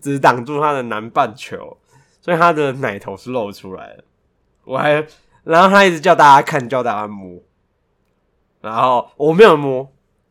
[0.00, 1.76] 只挡住她的南半球，
[2.20, 4.04] 所以她的奶头是露出来的。
[4.64, 5.04] 我还，
[5.44, 7.40] 然后她一直叫大家看，叫大家摸，
[8.60, 9.90] 然后我没有摸，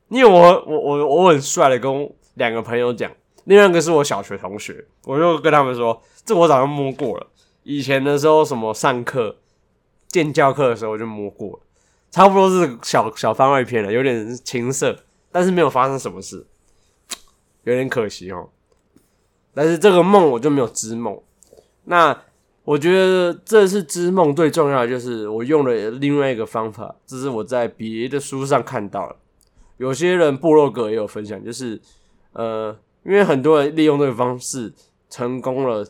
[0.09, 3.11] 因为我我我我很帅的跟两个朋友讲。
[3.45, 7.27] 另外一个是我小学同学，我就跟他们说，这我早就摸过了。
[7.63, 9.37] 以前的时候，什么上课、
[10.09, 11.59] 见教课的时候我就摸过了，
[12.11, 16.45] 差不多是小小番外篇了，有点情色，但是没有发生什么事，
[17.63, 18.49] 有点可惜哦。
[19.53, 21.17] 但是这个梦我就没有织梦。
[21.85, 22.23] 那
[22.67, 29.15] 我觉得这次织梦最重要的就是我用了另外一个方法，这是我在别的书上看到了，
[29.77, 31.79] 有些人部落格也有分享，就是
[32.33, 34.73] 呃，因为很多人利用这个方式
[35.09, 35.87] 成功了。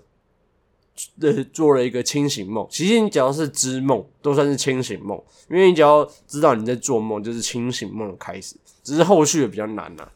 [1.21, 2.65] 呃，做了一个清醒梦。
[2.71, 5.15] 其实你只要是织梦，都算是清醒梦，
[5.47, 8.55] 因为你只要知道你在做梦，就是清醒梦的开始。
[8.83, 10.07] 只是后续的比较难呐，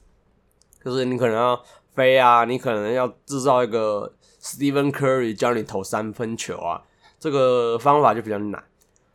[0.84, 1.62] 就是你可能要
[1.93, 6.82] 飞啊，你可能要制造一个 Stephen Curry 教你投三分球啊，
[7.19, 8.63] 这个方法就比较难。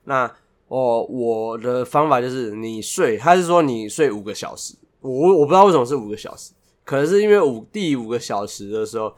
[0.05, 0.31] 那
[0.69, 6.53] 哦，我的方法就是你睡，他是说你睡五个小时，我我不知道为什么是五个小时，
[6.85, 9.15] 可能是因为五第五个小时的时候。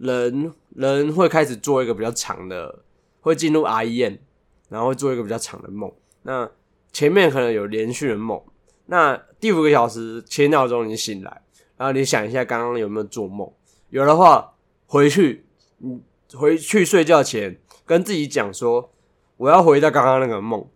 [0.00, 2.84] 人人会开始做一个比较长的，
[3.20, 4.18] 会进入 REM，
[4.68, 5.92] 然后会做一个比较长的梦。
[6.22, 6.48] 那
[6.92, 8.40] 前面可能有连续的梦。
[8.86, 11.42] 那第五个小时七秒钟你醒来，
[11.76, 13.52] 然后你想一下刚刚有没有做梦，
[13.90, 14.54] 有的话
[14.88, 15.44] 回去，
[15.76, 16.00] 你
[16.34, 18.90] 回去睡觉前跟自己讲说，
[19.36, 20.66] 我要回到刚刚那个梦。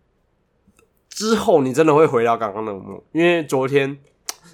[1.09, 3.97] 之后你真的会回到刚刚那个梦，因为昨天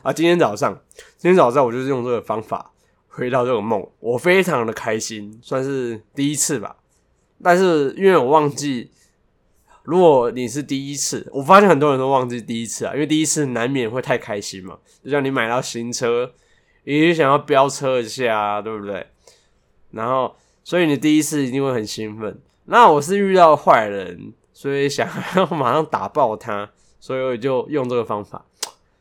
[0.01, 0.81] 啊，今天早上，
[1.17, 2.71] 今天早上我就是用这个方法。
[3.07, 6.77] 回到这个梦，我非常的开心，算是第一次吧。
[7.43, 8.91] 但是因为我忘记，
[9.83, 14.77] 如果你是第一次，我发现很多人都忘记第一次啊，因为第一次难免会太开心嘛。
[15.03, 16.31] 就像你买到新车，
[16.85, 19.07] 也想要飙车一下啊，对不对？
[19.91, 22.39] 然后，所以你第一次一定会很兴奋。
[22.65, 28.45] 那我是遇到坏人，所以想要马上打爆他，所以我就用这个方法。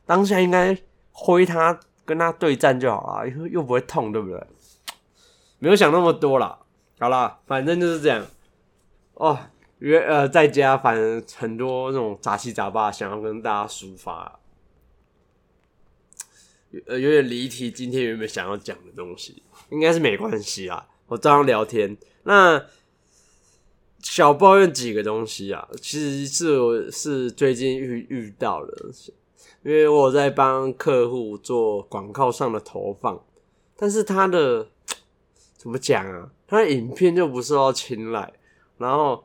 [0.06, 0.76] 当下应该
[1.12, 1.80] 挥他。
[2.08, 4.42] 跟他对战就好了，又又不会痛，对不对？
[5.58, 6.58] 没有想那么多啦。
[6.98, 8.26] 好啦，反正就是这样。
[9.12, 9.38] 哦，
[9.80, 14.40] 约呃在家，反正很多那种杂七杂八，想要跟大家抒发。
[16.86, 17.70] 呃，有点离题。
[17.70, 20.86] 今天原本想要讲的东西，应该是没关系啊。
[21.06, 21.96] 我照样聊天。
[22.24, 22.66] 那
[24.00, 28.72] 小抱怨几个东西啊，其实是我是最近遇遇到的。
[29.64, 33.20] 因为我在帮客户做广告上的投放，
[33.76, 34.68] 但是他的
[35.58, 36.30] 怎么讲啊？
[36.46, 38.32] 他的影片就不受到青睐，
[38.78, 39.24] 然后，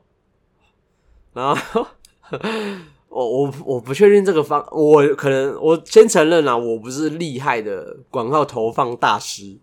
[1.32, 1.86] 然后
[3.08, 9.56] 我我我不确定这个方，我可能我先承认啊，我不是厉害的广告投放大师，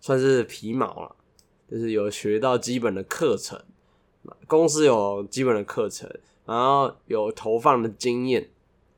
[0.00, 1.14] 算是皮毛了，
[1.70, 3.62] 就是有学到基本的课程，
[4.46, 6.10] 公司有基本的课程，
[6.46, 8.48] 然后有投放的经验。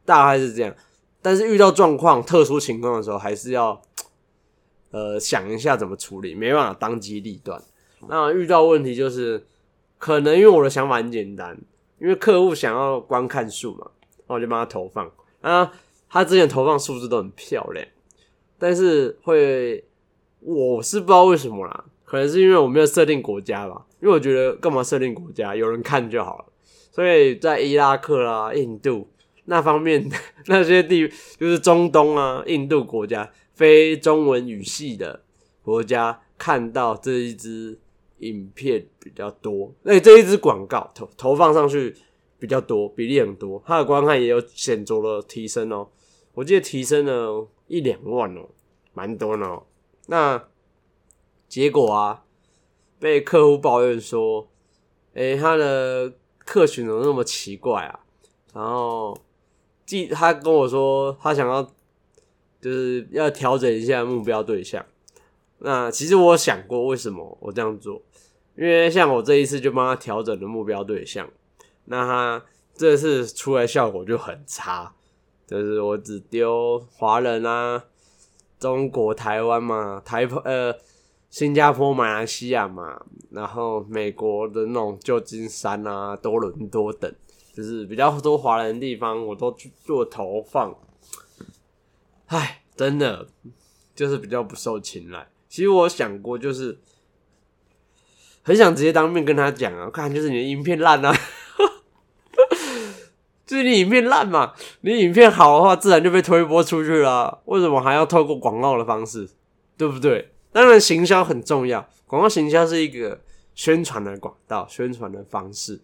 [0.04, 0.74] 大概是这样，
[1.22, 3.80] 但是遇到状况、特殊情况的时候，还是要
[4.90, 7.62] 呃想一下怎么处理，没办法当机立断。
[8.08, 9.46] 那遇到问题就是，
[9.98, 11.56] 可能因为我的想法很简单，
[12.00, 13.92] 因为客户想要观看数嘛，
[14.26, 15.08] 那我就帮他投放
[15.40, 15.72] 啊。
[16.10, 17.86] 他之前投放数字都很漂亮，
[18.58, 19.84] 但是会
[20.42, 26.44] 我是不知道为什么啦，可能是因为我没有设定国家吧，因为我觉得干嘛设定国家，有人看就好了。
[26.90, 29.08] 所以在伊拉克啦、印度。
[29.46, 30.08] 那方面
[30.46, 35.20] 那些地就是中东啊、印度国家非中文语系的
[35.64, 37.76] 国家，看到这一支
[38.18, 41.92] 影片比较多，那这一支广告投投放上去
[42.38, 45.88] 比较多，比例很多，它的观看也有显著的提升哦。
[46.34, 48.48] 我记得提升了一两万哦，
[48.94, 49.58] 蛮多呢。
[50.06, 50.48] 那
[51.48, 52.24] 结果啊，
[52.98, 54.48] 被客户抱怨说
[55.14, 58.00] ：“诶，他的客群怎么那么奇怪啊？”
[58.54, 59.18] 然后。
[60.14, 61.62] 他跟我说，他想要
[62.62, 64.82] 就是要调整一下目标对象。
[65.58, 68.00] 那其实我想过，为什么我这样做？
[68.56, 71.28] 因为像我这一次就帮他调整了目标对象，
[71.84, 74.94] 那他这次出来效果就很差。
[75.46, 77.84] 就是我只丢华人啊，
[78.62, 80.72] 中国台湾嘛，台呃
[81.28, 87.12] 新加坡、马来西亚嘛，然后美国的那种旧金山啊、多伦多等。
[87.54, 90.74] 就是比较多华人的地方，我都去做投放。
[92.28, 93.28] 唉，真的
[93.94, 95.28] 就是比较不受青睐。
[95.50, 96.78] 其实我想过，就是
[98.42, 101.14] 很想直接当面跟他讲啊，看就是你的影片烂啊，
[103.46, 104.52] 就是你影片烂嘛。
[104.82, 107.40] 你影片好的话，自然就被推播出去了。
[107.46, 109.28] 为什么还要透过广告的方式？
[109.76, 110.30] 对不对？
[110.52, 113.20] 当然，行销很重要，广告行销是一个
[113.54, 115.80] 宣传的管道、宣传的方式，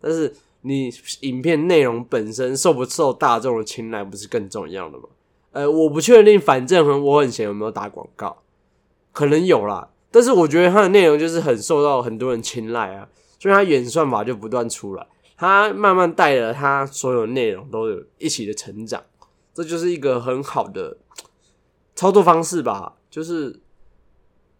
[0.00, 0.34] 但是。
[0.62, 5.04] 你影片内容本身受不受大众的青睐，不是更重要的吗？
[5.52, 8.42] 呃，我不确定，反正我很闲，有没有打广告？
[9.10, 13.08] 可能有啦，但是我觉得它的内容就是很受到很多人青睐啊，
[13.38, 15.06] 所以它演算法就不断出来，
[15.40, 19.02] 他慢慢带了他所有内容都有一起的成长，
[19.54, 20.98] 这就是一个很好的
[21.96, 22.98] 操作方式吧。
[23.08, 23.58] 就是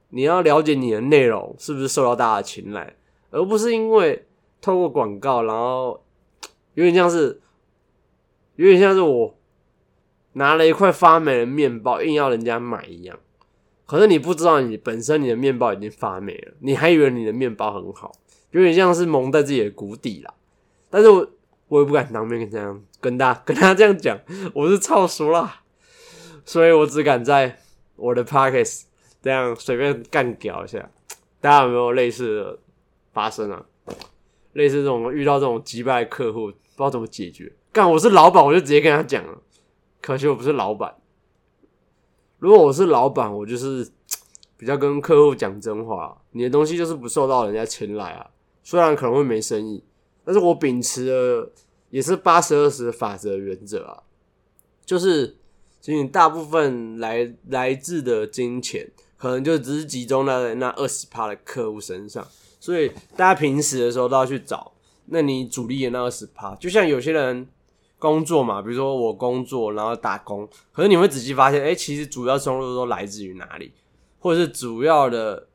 [0.09, 2.97] 你要了解你的内容是不是受到大家的青睐。
[3.31, 4.27] 而不是因为
[4.63, 6.03] 透过广告，然后
[6.73, 7.43] 有点像是
[8.57, 9.37] 有点像是我
[10.33, 13.19] 拿了一块发霉的面包，硬要人家买一样。
[13.85, 18.13] 可是你不知道，你本身你的面包已经发霉了，你还以为你的面包很好，
[18.53, 20.33] 有点像是蒙在自己的谷底啦。
[20.91, 21.27] 但是我
[21.69, 24.19] 我也不敢当面跟这样跟大跟他这样讲，
[24.53, 25.63] 我是超熟啦，
[26.45, 27.59] 所以我只敢在
[27.97, 28.83] 我的 pockets
[29.23, 30.91] 这样随便干屌一下。
[31.41, 32.59] 大家有没有类似的
[33.13, 33.65] 发生啊？
[34.53, 37.53] 类似这种遇到这种击败客户，不知道怎么解决。
[37.73, 39.39] 干，我是老板，我就直接跟他讲了。
[40.03, 40.97] 可惜我不是老板。
[42.39, 43.89] 如果我是老板，我就是
[44.57, 46.21] 比较跟客户讲真话。
[46.33, 48.31] 你的东西就是不受到人家青睐啊，
[48.63, 49.85] 虽然可能会没生意，
[50.31, 51.51] 但是我秉持的
[51.91, 54.05] 也是八十二十法则原则啊，
[54.87, 55.37] 就是
[55.81, 62.25] 其实大部分来来自的金钱，可能就只是集中在那二十趴的客户身上，
[62.61, 64.71] 所以大家平时的时候都要去找，
[65.07, 67.49] 那你主力的那二十趴，就像有些人。
[68.01, 73.73] 工作嘛，比如说我工作，然后打工，可是你会仔细发现，哎，其实主要收入都来自于哪里，
[74.19, 75.49] 或者是主要的，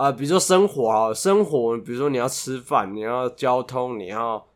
[0.00, 4.46] 啊，比如说生活啊，生活，比如说你要吃饭，你要交通，你要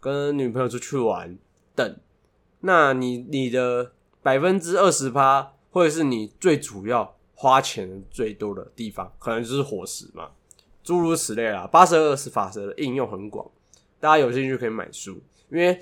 [0.00, 1.38] 跟女朋友出去玩
[1.76, 1.96] 等，
[2.62, 3.92] 那你你的
[4.24, 10.30] 百分之二十趴，或者是你最主要花钱最多的地方，可能就是伙食嘛，
[10.82, 11.68] 诸如此类啦。
[11.70, 13.48] 八十二十法则的应用很广，
[14.00, 15.16] 大家有兴趣可以买书。
[15.48, 15.80] 因为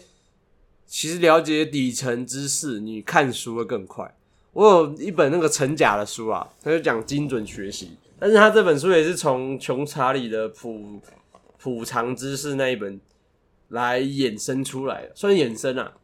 [0.85, 4.15] 其实了解底层知识，你看书会更快。
[4.53, 11.01] 我有一本那个陈甲的书啊，他就讲精准学习，但是他这本书也是从穷查理的普
[11.59, 13.01] 普长知识那一本
[13.69, 15.97] 来衍生出来的，算衍生啊。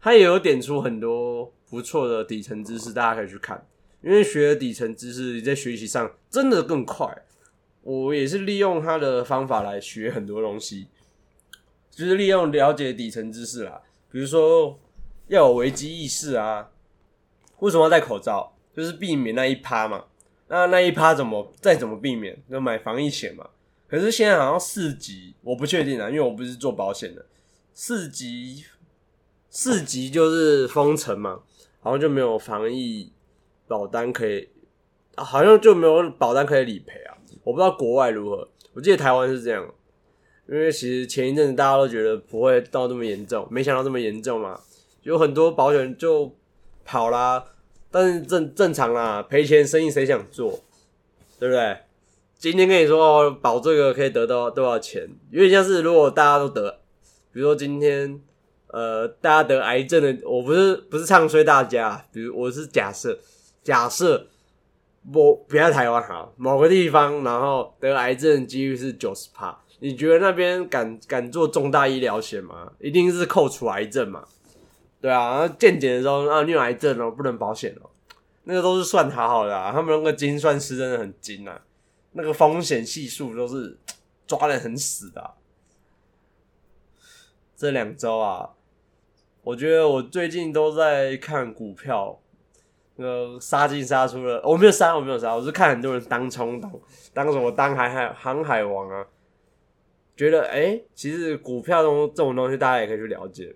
[0.00, 3.66] 他也有点出很多不错的底层知识，大家可以去看。
[4.02, 7.12] 因为学了底层知识，你在学习上真的更快。
[7.82, 10.86] 我也是利用他的方法来学很多东西。
[11.90, 13.80] 就是利用了解底层知识啦，
[14.12, 14.78] 比如说
[15.28, 16.68] 要有危机意识啊，
[17.60, 18.52] 为什么要戴口罩？
[18.76, 20.04] 就是避免那一趴嘛。
[20.48, 22.36] 那那一趴怎么再怎么避免？
[22.50, 23.48] 就买防疫险嘛。
[23.88, 27.24] 可是现在好像四级，我不确定啊，因为我不是做保险的。
[27.72, 28.64] 四级，
[29.48, 31.40] 四级就是封城嘛，
[31.80, 33.12] 好像就没有防疫
[33.68, 34.48] 保单可以，
[35.16, 37.16] 好像就没有保单可以理赔啊。
[37.44, 39.72] 我不知道国外如何，我记得台湾是这样。
[40.48, 44.60] 因为其实前一阵子大家都觉得不会到这么严重，没想到这么严重嘛，
[45.02, 46.32] 有很多保险就
[46.84, 47.44] 跑啦。
[47.96, 50.50] 但是正正常啦，赔钱生意谁想做，
[51.38, 51.78] 对不对？
[52.36, 56.80] 今天跟你说保这个可以得到多少钱，有点像是如果大家都得，
[57.32, 58.20] 比如说今天
[58.66, 63.18] 呃大家得癌症的，我不是不是唱衰大家，比如我是假设
[63.62, 64.26] 假设
[65.14, 69.58] 我不要台湾好，某个地方然后得癌症几率是九十帕。
[69.78, 72.72] 你觉得那边敢敢做重大医疗险吗？
[72.78, 74.22] 一定是扣除癌症嘛？
[75.00, 77.90] 对啊，然后健检的时候啊，你有癌症哦，不能保险哦。
[78.44, 81.60] 那个都是算好好的，啊他们那个精算师真的很精啊，
[82.12, 83.76] 那个风险系数都是
[84.26, 85.34] 抓的很死的。
[87.56, 88.50] 这两周啊，
[89.42, 92.20] 我觉得我最近都在看股票，
[92.96, 96.72] 那个杀进杀出了，我没有杀，我没有杀，我是看很多人当冲当
[97.12, 99.06] 当什么当海海航海王啊。
[100.16, 103.54] 觉得哎，其实股票中这种东西，大家也可以去了解。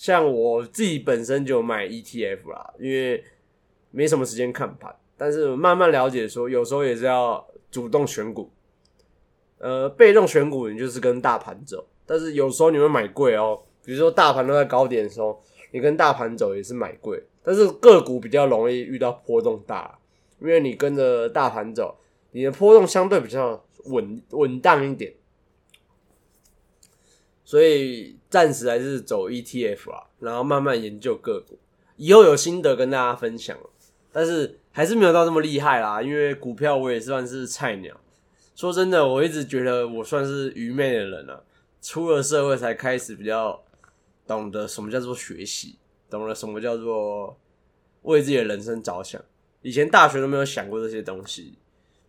[0.00, 3.22] 像我自己本身就买 ETF 啦，因为
[3.90, 8.50] 没什么时间看盘，但是慢慢了解说，有时候也是要主动选股。
[9.58, 13.62] 呃，被动选股，你就是跟大盘走，但是有时候你会买贵哦。
[13.84, 15.38] 比如说大盘都在高点的时候，
[15.70, 19.98] 你跟大盘走也是买贵，但是个股比较容易遇到波动大，
[20.40, 21.94] 因为你跟着大盘走，
[22.30, 25.12] 你的波动相对比较稳稳当一点。
[27.50, 31.58] 所以暂时还是走 ETF 啊，然后慢慢研究个股，
[31.96, 33.58] 以后有心得跟大家分享。
[34.12, 38.00] 但是还是没有到这么厉害啦，因为股票我也算是菜鸟。
[38.54, 41.42] 说真的，我一直觉得我算是愚昧的人啊，
[41.82, 43.60] 出了社会才开始比较
[44.28, 45.74] 懂得什么叫做学习，
[46.08, 47.36] 懂了什么叫做
[48.02, 49.20] 为自己的人生着想。
[49.62, 51.54] 以前大学都没有想过这些东西，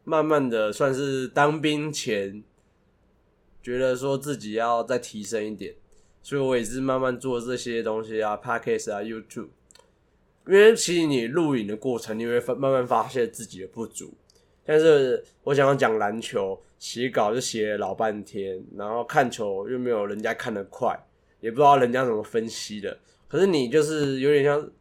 [0.04, 2.44] 慢慢的算是当兵前。
[3.62, 5.76] 觉得说自己要再提升一点，
[6.22, 9.50] 所以我也是慢慢做这些东西啊，podcast 啊，YouTube。
[10.48, 14.14] 因为其实你录影的过程，你会发慢慢发现自己的不足。
[14.66, 20.98] 但是我想要讲篮球，写稿就写老半天，然后看球又没有人家看得快，
[21.40, 22.98] 也不知道人家怎么分析的。
[23.28, 24.72] 可是你就是有点像，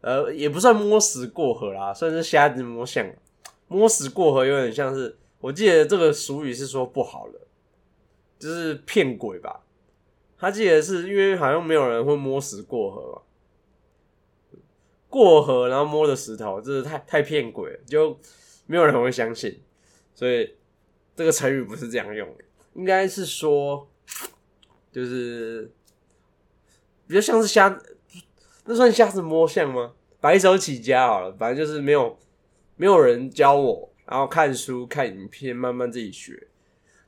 [0.00, 3.08] 呃，也不算摸石过河啦，算是瞎子摸象。
[3.68, 7.40] 摸石过河有点像是我记得这个俗语是说不好的，
[8.38, 9.64] 就是骗鬼吧。
[10.38, 14.60] 他记得是因为好像没有人会摸石过河嘛，
[15.08, 18.18] 过河然后摸着石头，这是太太骗鬼了，就
[18.66, 19.62] 没有人会相信。
[20.14, 20.54] 所以
[21.14, 23.88] 这个成语不是这样用的，应该是说，
[24.92, 25.70] 就是
[27.06, 27.80] 比较像是瞎，
[28.66, 29.94] 那算瞎子摸象吗？
[30.20, 32.18] 白手起家好了，反正就是没有
[32.76, 36.48] 没有人教我，然后看书看影片，慢慢自己学。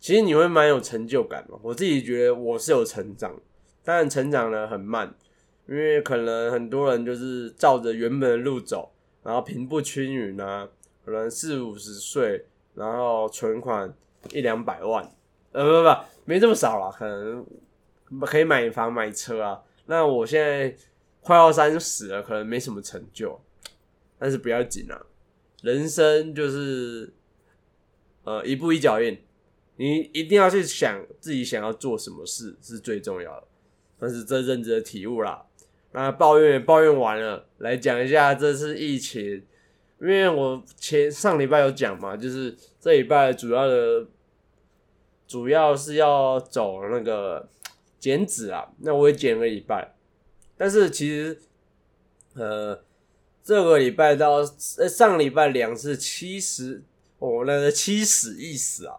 [0.00, 1.54] 其实你会蛮有成就感的。
[1.60, 3.34] 我自己觉得我是有成长，
[3.82, 5.12] 但成长的很慢，
[5.68, 8.92] 因为可能很多人就是照着原本的路走，
[9.24, 10.68] 然后平步青云啊，
[11.04, 12.44] 可能四五十岁，
[12.74, 13.92] 然后存款
[14.32, 15.04] 一两百万，
[15.50, 17.44] 呃不不，没这么少啦，可能
[18.20, 19.60] 可以买房买车啊。
[19.86, 20.74] 那我现在
[21.22, 23.40] 快要三十了，可能没什么成就，
[24.16, 25.06] 但是不要紧啊，
[25.62, 27.12] 人生就是
[28.22, 29.18] 呃一步一脚印。
[29.80, 33.46] 你一定要去想自己想要做什么事是最重要的，
[33.98, 35.46] 但是这认知的体悟啦。
[35.92, 39.22] 那抱怨抱怨完了，来讲一下这次疫情，
[40.00, 44.06] 因为我前上礼拜有讲嘛，就是这礼拜主要的，
[45.28, 47.48] 主要是要走那个
[48.00, 48.68] 减脂啊。
[48.80, 49.94] 那我也减个礼拜，
[50.56, 51.38] 但是其实，
[52.34, 52.82] 呃，
[53.42, 54.44] 这个礼拜到
[54.78, 56.82] 呃上礼拜两是七十，
[57.20, 58.94] 哦，那个七死一死啊。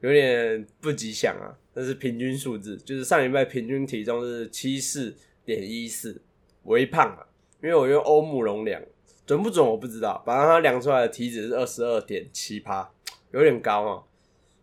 [0.00, 6.22] 有点不吉祥啊，那是平均数字，就是上礼拜平均体重是七四点一四，
[6.64, 7.26] 微胖啊，
[7.62, 8.82] 因为我用欧姆龙量，
[9.26, 12.90] 准不准我不知道，反正它量出来的体脂是二十二点七趴，
[13.32, 14.04] 有点高啊。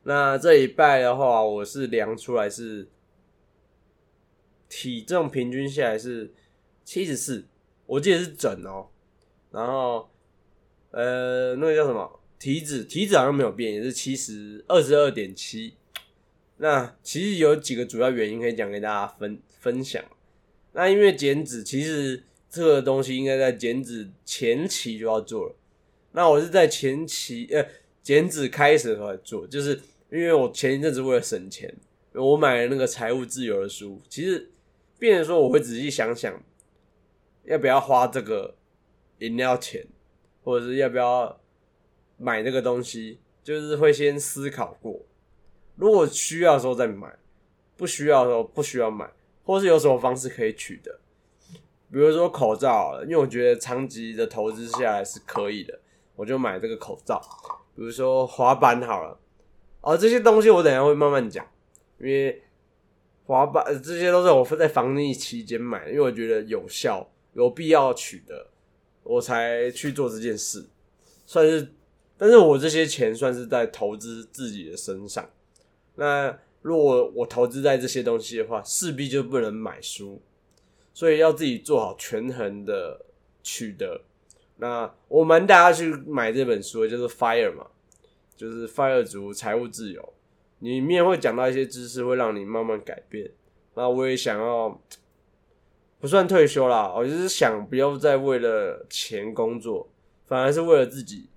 [0.04, 2.88] 那这一拜的话，我是量出来是
[4.68, 6.34] 体重平均下来是
[6.84, 7.46] 七十四，
[7.86, 8.88] 我记得是整哦，
[9.52, 10.10] 然后
[10.92, 12.17] 呃，那个叫什么？
[12.40, 15.74] 体脂体脂好像没有变，也是七十二十二点七。
[16.58, 20.04] 那其实有几个主要原因可以讲给大家分分享。
[20.74, 25.56] 那因为减脂，其实这个东西应该在减脂前期就要做了。
[26.12, 27.66] 那我是在前期呃
[28.04, 29.80] 减脂开始的时候做，就是
[30.12, 31.74] 因为我前一阵子为了省钱，
[32.14, 34.02] 我买了那个财务自由的书。
[34.10, 34.52] 其实，
[35.00, 36.44] 变成说我会仔细想想，
[37.46, 38.56] 要不要花这个
[39.20, 39.88] 饮料钱，
[40.44, 41.40] 或者是要不要。
[42.18, 45.00] 买那个东西就是会先思考过，
[45.76, 47.16] 如果需要的时候再买，
[47.78, 49.10] 不需要的时候不需要买，
[49.44, 51.00] 或是有什么方式可以取得，
[51.92, 55.80] 比如说口罩，因为我觉得长期的投资下来是可以的，
[56.16, 57.22] 我就买这个口罩。
[57.76, 59.20] 比如说滑板好了，
[59.82, 61.46] 哦，这些东西我等下会慢慢讲，
[62.00, 62.42] 因为
[63.26, 68.48] 滑板这些都是我在防疫期间买的，因为我觉得有效、有必要取得，
[69.04, 70.66] 我才去做这件事，
[71.26, 71.74] 算是。
[72.18, 75.30] 但是我这些钱算是在投资自己的身上。
[75.96, 80.22] 那如果我投资在这些东西的话，势必就不能买书，
[80.94, 83.06] 所以要自己做好权衡的
[83.44, 84.02] 取得。
[84.58, 87.68] 那我们大家去买这本书，就是《Fire》嘛，
[88.36, 90.02] 就是《Fire 族财务自由》，
[90.60, 93.30] 里面会讲到一些知识，会让你慢慢改变。
[93.76, 94.82] 那我也想要，
[96.00, 99.88] 不算退休啦，我就是想不要再为了钱工作，
[100.26, 101.30] 反而是为了自己。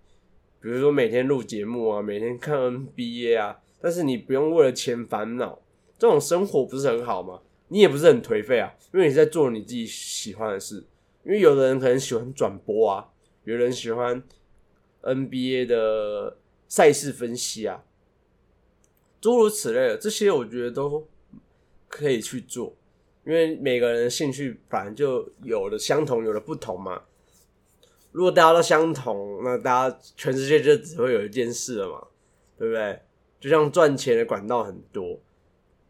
[0.61, 5.61] 比如说每天录节目啊，每天看 NBA 啊，但是你不用为了钱烦恼，
[5.99, 7.41] 这种生活不是很好吗？
[7.69, 10.85] 你也不是很颓废啊，因为你在做你自己喜欢的事。
[11.23, 13.09] 因为有的人可能喜欢转播啊，
[13.45, 14.23] 有人喜欢
[15.03, 17.85] NBA 的赛事分析啊，
[19.21, 21.07] 诸如此类的，这些我觉得都
[21.89, 22.75] 可以去做，
[23.27, 27.03] 因为每个人的兴趣反正就有的相同，有的不同嘛。
[28.13, 32.07] 如果大家都相同，那大家全世界就只会有一件事了嘛，
[32.59, 33.01] 对不对？
[33.39, 35.19] 就像赚钱的管道很多，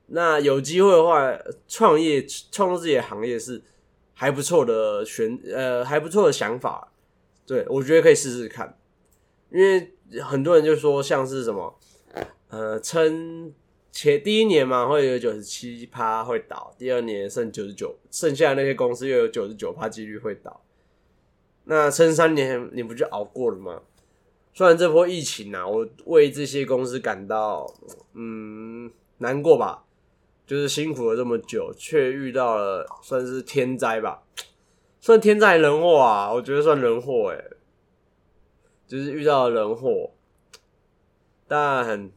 [0.07, 3.61] 那有机会的话，创业创作自己的行业是
[4.15, 6.93] 还不错的选呃还不错的想法，
[7.47, 8.79] 对我觉得可以试试看，
[9.51, 11.77] 因为很多人就说像是什么
[12.51, 13.53] 呃撑
[13.91, 20.63] 前第一年嘛会有九十七趴会倒，第二年剩九十九，剩下那些公司又有九十九趴几率会倒。
[21.65, 23.83] 那撑三年你不就熬过了吗？
[24.53, 27.73] 虽然这波疫情啊，我为这些公司感到
[28.15, 29.85] 嗯难过吧，
[30.45, 34.25] 就是辛苦了这么久，却遇到了算是天灾吧，
[34.99, 37.45] 算天灾人祸啊，我觉得算人祸哎，
[38.89, 40.11] 就是遇到了人祸，
[41.47, 42.11] 但很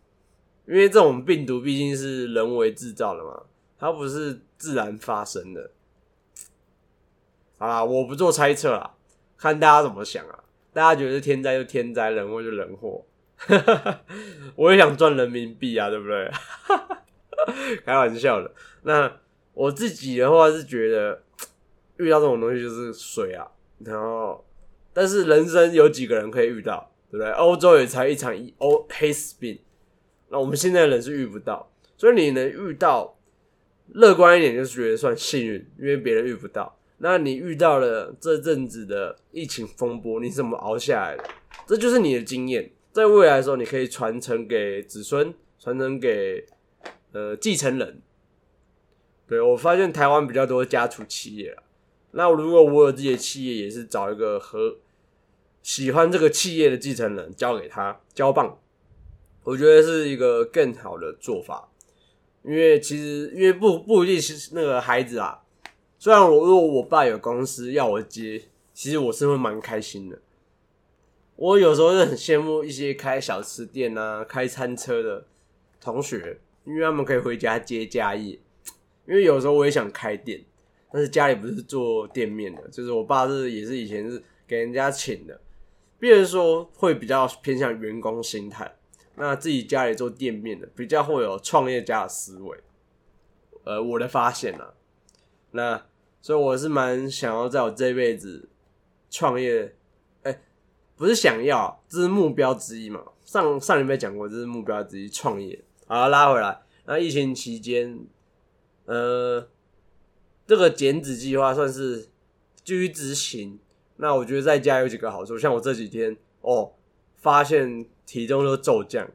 [0.66, 3.44] 因为这种病毒毕竟是人为制造的嘛，
[3.78, 5.70] 它不是自然发生的。
[7.60, 8.96] 好啦，我不做猜测啦。
[9.44, 10.40] 看大家怎么想啊？
[10.72, 13.06] 大家觉得天灾就天灾，人祸就人祸。
[14.56, 16.32] 我也想赚人民币啊，对不对？
[17.84, 18.50] 开玩笑的。
[18.84, 19.20] 那
[19.54, 21.22] 我自己的话是觉得，
[21.98, 23.46] 遇到这种东西就是水啊。
[23.80, 24.46] 然后，
[24.94, 27.30] 但是人生有几个人可以遇到，对不对？
[27.34, 29.60] 欧洲也才一场欧黑死病，
[30.30, 33.18] 那我们现在人是遇不到，所以你能遇到，
[33.90, 36.80] 乐观一点就是觉得算幸运，因为别人遇不到。
[37.00, 41.24] 那你遇到了这阵子的疫情风波，你怎么熬下来的？
[41.68, 46.46] 这就是你的经验，在未来的时候，你可以传承给子孙，传承给
[47.12, 48.02] 呃继承人。
[49.28, 51.64] 对我发现台湾比较多家族企业啊，
[52.12, 54.78] 那如果我有自己的企业，也是找一个和
[55.62, 58.58] 喜欢这个企业的继承人交给他交棒，
[59.44, 61.70] 我觉得是一个更好的做法。
[62.44, 65.43] 因为其实因为不不一定是那个孩子啊。
[66.04, 68.42] 虽然我如果我爸有公司要我接，
[68.74, 70.20] 其实我是会蛮开心的。
[71.38, 75.26] 我有时候是很羡慕一些开小吃店啊、开餐车的
[75.80, 78.38] 同学，因为他们可以回家接家业。
[79.08, 80.44] 因为有时候我也想开店，
[80.92, 85.40] 但是家里不是做店面的，就是我爸是也是以前是给人家请的，
[86.00, 88.76] 别人说会比较偏向员工心态。
[89.16, 92.58] 那自己家里做店面的，比较会有创业家的思维。
[93.64, 94.74] 呃，我的发现啊，
[95.52, 95.86] 那。
[96.24, 98.48] 所以我是蛮想要在我这辈子
[99.12, 99.76] 创业，
[100.22, 100.42] 哎，
[100.96, 103.04] 不是想要，这是目标之一嘛。
[103.26, 105.62] 上上礼拜讲过，这是目标之一，创业。
[105.86, 106.62] 好，拉回来。
[106.86, 108.08] 那疫情期间，
[108.86, 109.50] 呃，
[110.48, 112.08] 这个减脂计划算是
[112.64, 113.60] 继续执行。
[113.98, 116.72] 那我觉得在家有几个好处，像我这几天哦，
[117.18, 119.12] 发现体重都骤降，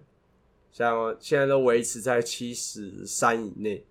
[0.71, 3.87] 像现在都维持在七十三以内，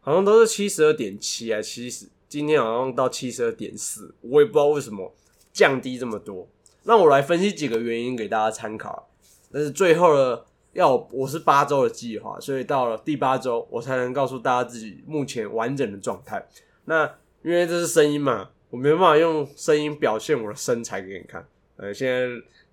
[0.00, 2.10] 好像都是七十二点七啊，七十。
[2.28, 5.14] 今天好像到七十二点四，我也不知道为什么
[5.52, 6.46] 降低这么多。
[6.82, 9.08] 那我来分析几个原因给大家参考。
[9.50, 10.42] 但是最后呢，
[10.74, 16.46] 要我是八周的计划，所以到了第八周，我才能告诉大家自己目前完整的状态。
[16.84, 17.06] 那
[17.42, 21.46] 因为这是声音嘛，我没办法用声音表现我的身材给你看。
[21.76, 22.26] 呃，现在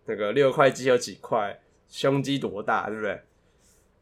[0.05, 3.21] 那个六块肌有几块，胸肌多大，对不对？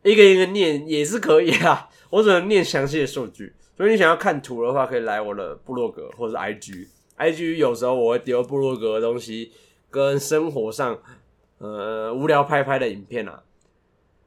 [0.01, 3.54] 一个一个念也是可以啊，我只能念详细的数据。
[3.84, 6.88] 如果你想要看图的话，可以来我的部落格或者 IG。
[7.17, 9.51] IG 有时候我会丢部落格的东西，
[9.89, 10.97] 跟生活上
[11.57, 13.43] 呃无聊拍拍的影片啊。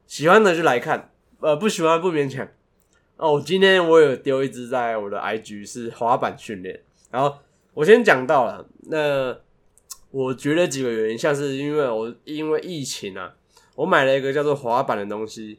[0.05, 2.47] 喜欢的就来看，呃不喜欢不勉强。
[3.15, 6.83] 哦，今天我有丢一支在我的 IG 是滑板训练。
[7.09, 7.35] 然后
[7.73, 9.35] 我先讲到了，那
[10.11, 13.33] 我觉得几个原因，像是因为我因为疫情啊，
[13.73, 15.57] 我买了一个叫做滑板的东西，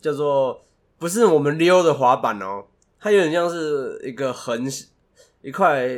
[0.00, 0.60] 叫做。
[0.98, 2.64] 不是我们溜的滑板哦，
[3.00, 4.66] 它有点像是一个横
[5.40, 5.88] 一块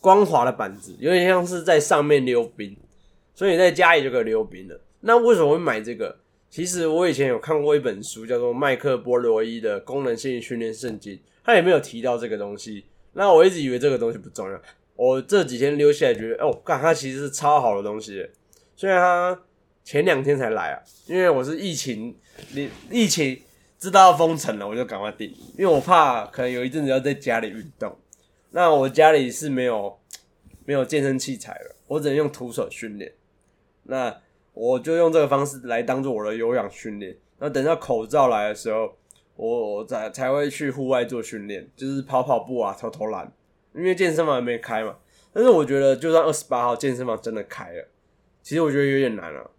[0.00, 2.76] 光滑的板子，有点像是在上面溜冰，
[3.34, 4.80] 所以你在家里就可以溜冰了。
[5.00, 6.16] 那为什么会买这个？
[6.50, 12.84] 其实我以前有看过一本书，叫做麦克波罗伊的功能性训练圣经，他也没有提到这个东西。
[13.12, 14.60] 那我一直以为这个东西不重要，
[14.96, 18.28] 我这几天溜下来觉得，哦，看它其实是超好的东西。
[18.76, 19.40] 虽然它
[19.84, 22.16] 前两天才来啊，因为我是疫情，
[22.52, 23.40] 你疫情。
[23.84, 25.28] 知道要封城了，我就赶快订，
[25.58, 27.94] 因为我怕可能有一阵子要在家里运动。
[28.52, 30.00] 那我家里是没有
[30.64, 33.12] 没有健身器材了，我只能用徒手训练。
[33.82, 34.22] 那
[34.54, 37.14] 我就用这个方式来当做我的有氧训练。
[37.38, 38.96] 那等到口罩来的时候，
[39.36, 43.30] 我我才才会去户外做训练，就是跑跑步啊、投投篮。
[43.74, 44.96] 因为健身房还没开嘛。
[45.30, 47.86] 但是我觉得，就算二十八号健身房真的开了，
[48.42, 49.50] 其实我觉得有点难了。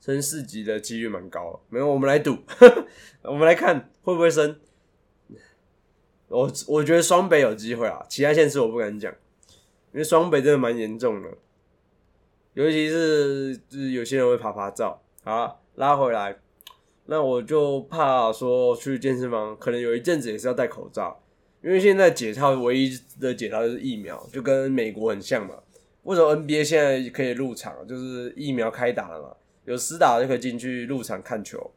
[0.00, 2.38] 升四级的几率蛮高，没有，我们来赌，
[3.22, 4.58] 我们来看会不会升。
[6.28, 9.12] 我我觉得双北有机会啊，其他县市我不敢讲，
[9.92, 11.28] 因为双北真的蛮严重的，
[12.54, 15.02] 尤其是就是有些人会爬爬照。
[15.22, 16.38] 好，拉回来，
[17.06, 21.20] 那我就怕说去健身房，可能有一阵子也是要戴口罩，
[21.62, 25.56] 因为现在解套唯一的解套就是疫苗，就跟美国很像嘛。
[26.04, 29.36] 为什么 NBA 现在可以入场，就是疫苗开打了嘛。
[29.64, 31.70] 有私打就可以进去入场看球，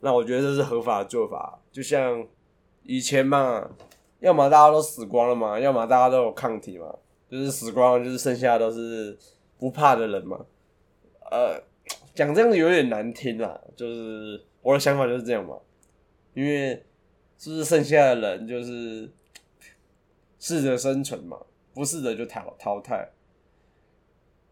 [0.00, 1.60] 那我觉得这是合法的做法。
[1.72, 2.24] 就像
[2.82, 3.70] 以前嘛，
[4.20, 6.94] 要么大家都死光了嘛，要么大家都有抗体嘛，
[7.28, 9.18] 就是死光了，就是剩下都是
[9.58, 10.44] 不怕的人嘛。
[11.30, 11.60] 呃，
[12.14, 15.58] 讲这样子有点难听啦，就是我的想法就是这样嘛，
[16.34, 16.84] 因为
[17.38, 19.10] 就是剩下的人就是
[20.38, 21.38] 适者生存嘛，
[21.72, 23.10] 不适的就淘淘汰。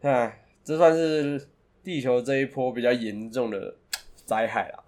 [0.01, 1.47] 哎，这算是。
[1.87, 3.77] 地球这一波比较严重的
[4.25, 4.83] 灾害啦，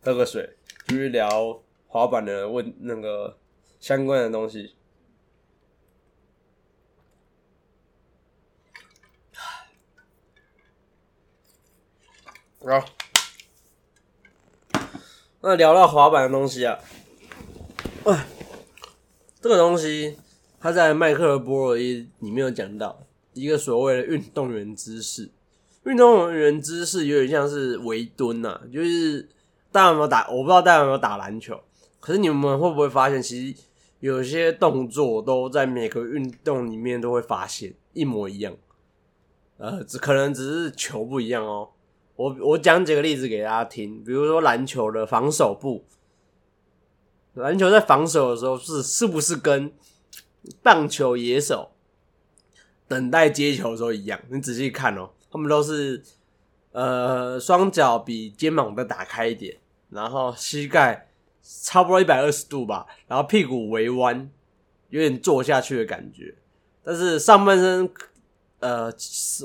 [0.00, 3.36] 喝个水，继续聊滑板的问那个
[3.80, 4.76] 相关的东西。
[12.60, 12.84] 好，
[15.40, 16.78] 那聊到滑板的东西啊，
[18.04, 18.26] 哎，
[19.40, 20.16] 这个东西
[20.60, 23.04] 它在麦克尔波尔一里面有讲到。
[23.34, 25.30] 一个所谓的运动员姿势。
[25.84, 29.28] 运动员姿势有点像是围蹲呐，就是
[29.70, 30.26] 大家有没有打？
[30.30, 31.60] 我不知道大家有没有打篮球，
[32.00, 33.60] 可是你们会不会发现，其实
[34.00, 38.56] 有些动作都在每个运动里面都会发现一模一样。
[39.58, 41.68] 呃，只可能只是球不一样哦。
[42.16, 45.84] 我我讲几个例子给大家听，比如说篮球的防守步，
[47.34, 49.70] 篮球在防守的时候是是不是跟
[50.62, 51.72] 棒球野手
[52.86, 54.20] 等待接球的时候一样？
[54.30, 55.10] 你仔细看哦。
[55.30, 56.00] 他们都是，
[56.70, 59.56] 呃，双脚比肩膀再打开一点，
[59.90, 61.08] 然后膝盖
[61.42, 64.30] 差不多一百二十度吧，然后屁股微弯，
[64.90, 66.36] 有点坐下去的感觉。
[66.84, 67.90] 但是上半身
[68.60, 68.92] 呃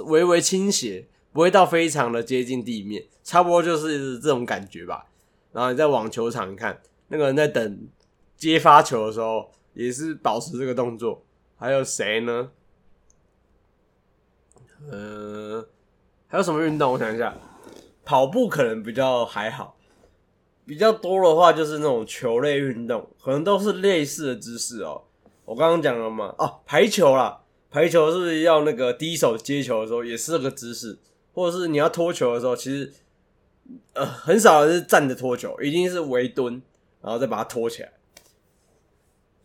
[0.05, 5.07] 微微倾斜，不会到非常的接近地面，差不多就是这种感觉吧。
[5.51, 7.87] 然后你在网球场看，那个人在等
[8.37, 11.25] 接发球的时候，也是保持这个动作。
[11.57, 12.51] 还有谁呢？
[14.91, 15.67] 呃。
[16.31, 16.93] 还有什么运动？
[16.93, 17.35] 我想一下，
[18.05, 19.75] 跑步可能比较还好，
[20.63, 25.01] 比较多的话就是那种球类运动，可能都是类似的姿势哦。
[25.45, 30.99] 我刚刚讲了嘛，哦，排球啦，排球是是要那个第一手接球的时候也是这个姿势，
[31.33, 32.93] 或者是你要脱球的时候，其实
[33.93, 36.61] 呃很少是站着脱球，一定是围蹲，
[37.01, 37.91] 然后再把它拖起来。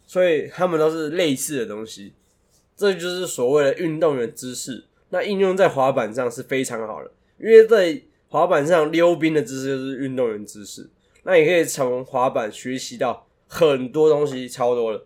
[0.07, 2.13] 所以他们都是类似的东西，
[2.77, 4.85] 这就是所谓的运动员姿势。
[5.15, 7.09] 那应用在滑板上是非常好的，
[7.39, 10.91] 因为在滑板上溜冰的姿势就是运动员姿势。
[11.23, 15.05] 那你可以从滑板学习到很多东西，超多的。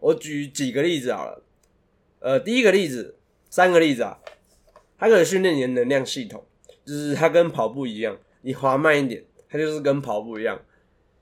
[0.00, 1.42] 我举几个例子好了。
[2.20, 3.16] 呃，第一个例子，
[3.50, 4.18] 三个例子啊，
[4.98, 6.42] 它可以训练你的能量系统，
[6.86, 10.58] 就是它跟跑步一样，你滑慢一点，它就是跟跑步一样。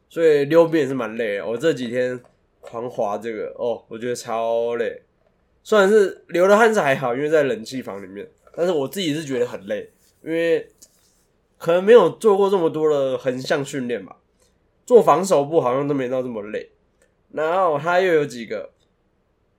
[0.09, 1.47] 所以溜冰也是蛮累的。
[1.49, 2.21] 我这几天
[2.61, 5.03] 狂滑这个，哦，我觉得超累。
[5.67, 9.91] 虽然是流的汗是还好，因为在冷气房里面，但是我自己是觉得很累，
[10.23, 10.69] 因为
[11.57, 14.19] 可能没有做过这么多的横向训练吧。
[14.85, 16.71] 做防守部好像都没到这么累。
[17.33, 18.73] 然后它又有几个，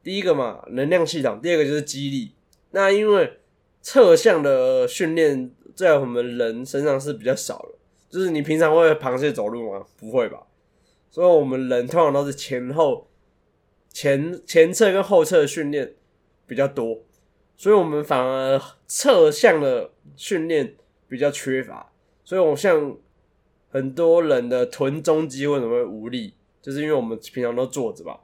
[0.03, 2.33] 第一个嘛，能量系统；第二个就是肌力。
[2.69, 3.39] 那因为
[3.81, 7.79] 侧向的训练在我们人身上是比较少的，
[8.11, 9.83] 就是你平常会螃蟹走路吗？
[9.99, 10.43] 不会吧。
[11.09, 13.07] 所以我们人通常都是前后。
[13.95, 15.93] 前前侧跟后侧的训练
[16.45, 17.01] 比较多，
[17.55, 20.75] 所以我们反而侧向的训练
[21.07, 21.93] 比较缺乏。
[22.25, 22.97] 所以，我像
[23.69, 28.19] 很多人的臀中肌为什么会无力，就是因为我们平常都坐着吧，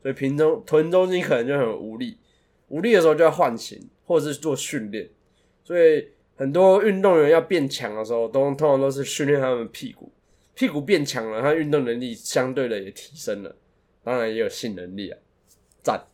[0.00, 2.16] 所以平中臀中肌可能就很无力。
[2.68, 5.10] 无力的时候就要唤醒或者是做训练。
[5.62, 10.10] 所以，很多运动员要变强的时候，都通常都是训练他们屁股，
[10.54, 13.54] 屁股变强了，他运动能力相对的也提升了。
[14.02, 15.18] 当然也有性能力啊，
[15.82, 16.06] 赞！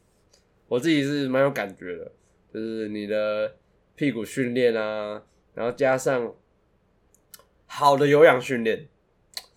[0.69, 2.13] 我自己是蛮有感觉的，
[2.53, 3.57] 就是你的
[3.95, 5.23] 屁股训练啊，
[5.55, 6.35] 然后加上
[7.67, 8.89] 好的有氧训练，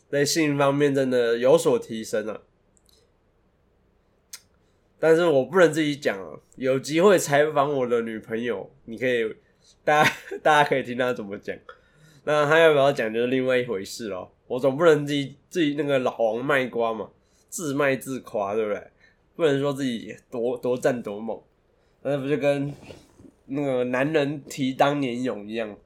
[0.08, 2.42] 在性方面真的有所提升啊。
[5.00, 9.34] 但是我不能自己讲啊，有机会采访我的女朋友，你可以，
[9.84, 10.12] 大家
[10.44, 11.58] 大家可以听她怎么讲。
[12.26, 14.32] 那她要不要讲就是另外一回事咯。
[14.46, 17.10] 我总不能自己自己那个老王卖瓜嘛。
[17.50, 18.88] 自卖自夸，对不对？
[19.36, 21.42] 不能说自己多多战多猛，
[22.02, 22.74] 那不就跟
[23.46, 25.78] 那个男人提当年勇一样？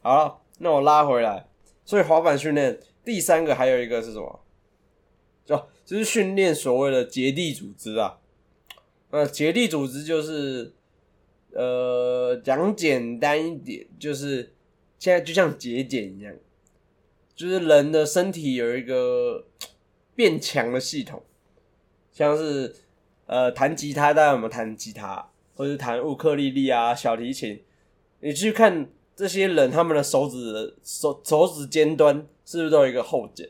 [0.00, 1.46] 好了，那我拉回来。
[1.84, 4.40] 所以滑板训练第三个还有一个是什么？
[5.44, 8.18] 就就是训练所谓的结缔组织啊。
[9.10, 10.72] 那结缔组织就是
[11.52, 14.54] 呃讲简单一点，就是
[14.98, 16.34] 现在就像节俭一样，
[17.36, 19.44] 就是人的身体有一个。
[20.18, 21.22] 变强的系统，
[22.10, 22.74] 像是
[23.26, 27.62] 呃弹吉他，大家有没有弹吉他，或者是弹乌克丽丽啊、小提琴？
[28.18, 33.48] 你去看这些人，他们的手指的手手指尖端是不是都有一个后茧？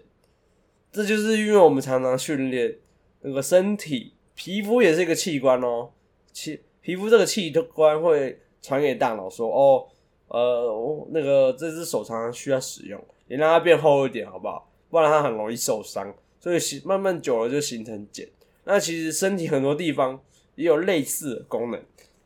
[0.93, 2.77] 这就是因为我们常常训练
[3.23, 5.89] 那个身体，皮肤也是一个器官哦。
[6.35, 9.87] 器皮肤这个器官会传给大脑说：“哦，
[10.27, 14.71] 呃，那个这只手常常需要使用，你让它变厚一点，好不好？
[14.91, 18.29] 不然它很容易受伤。”所以形慢慢久了就形成茧。
[18.65, 20.21] 那其实身体很多地方
[20.55, 21.81] 也有类似的功能，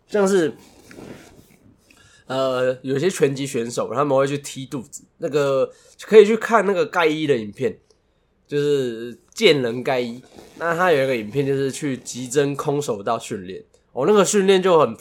[0.08, 0.54] 像是
[2.26, 7.78] 呃有些拳击选手他们会去踢肚子，那个可以去看那个盖伊的影片，
[8.46, 10.20] 就是见人盖伊。
[10.58, 14.96] 那他有一个影片就是去急增空手道训练，哦，那个训练就很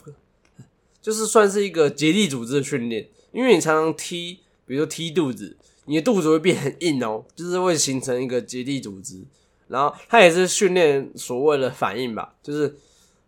[1.01, 9.23] 就是算是一个结缔组织的训练，因为你常常踢比如说踢肚子，你的肚子会变很硬哦，就是会形成一个结缔组织。
[9.67, 12.75] 然后它也是训练所谓的反应吧，就是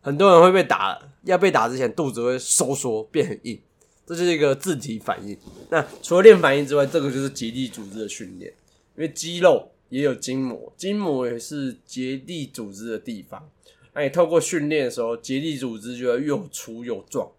[0.02, 3.58] 很多人会被打，要被打之前肚子会收缩变很硬，
[4.06, 5.38] 这就是一个自体反应。
[5.70, 8.54] 那除了练反应之外，这个就是结缔组织的训练，
[8.98, 13.50] 因为肌肉也有筋膜，筋膜也是结缔组织的地方。
[13.94, 17.30] 那你透过训练的时候，结缔组织就会又粗又壮，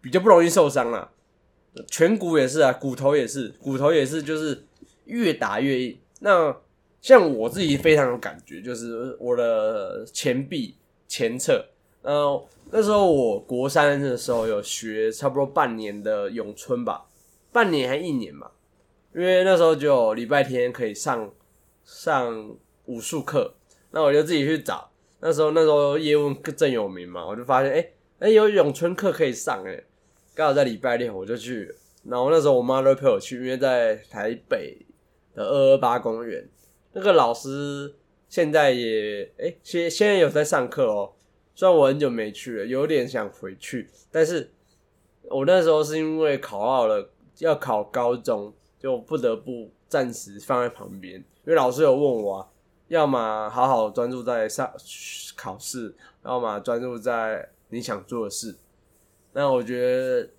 [0.00, 1.10] 比较不容易受伤啦。
[1.88, 4.64] 颧骨也是啊，骨头也是，骨头也是，就是
[5.04, 5.98] 越打越硬。
[6.20, 6.56] 那
[7.00, 10.74] 像我自己非常有感觉，就是我的前臂
[11.06, 11.66] 前侧，
[12.02, 17.06] 嗯那时候我国三的时候有学差不多半年的咏春吧，
[17.52, 18.50] 半年还一年嘛，
[19.14, 21.30] 因为那时候就礼拜天可以上
[21.84, 22.56] 上
[22.86, 23.54] 武术课，
[23.90, 24.90] 那我就自己去找。
[25.20, 27.86] 那时候那时候叶问正有名嘛，我就发现哎
[28.18, 29.84] 哎有咏春课可以上哎，
[30.34, 31.72] 刚好在礼拜六我就去，
[32.02, 34.76] 然后那时候我妈都陪我去，因为在台北
[35.32, 36.44] 的二二八公园。
[36.92, 37.94] 那个老师
[38.28, 41.12] 现在也哎，现现在有在上课哦。
[41.54, 44.50] 虽然我很久没去了，有点想回去，但是
[45.30, 47.08] 我那时候是因为考好了
[47.38, 51.14] 要考高中，就不得不暂时放在旁边。
[51.14, 52.52] 因为老师有问我，
[52.88, 54.68] 要么好好专注在上
[55.36, 58.56] 考试，要么专注在你想做的事。
[59.34, 60.30] 那我觉得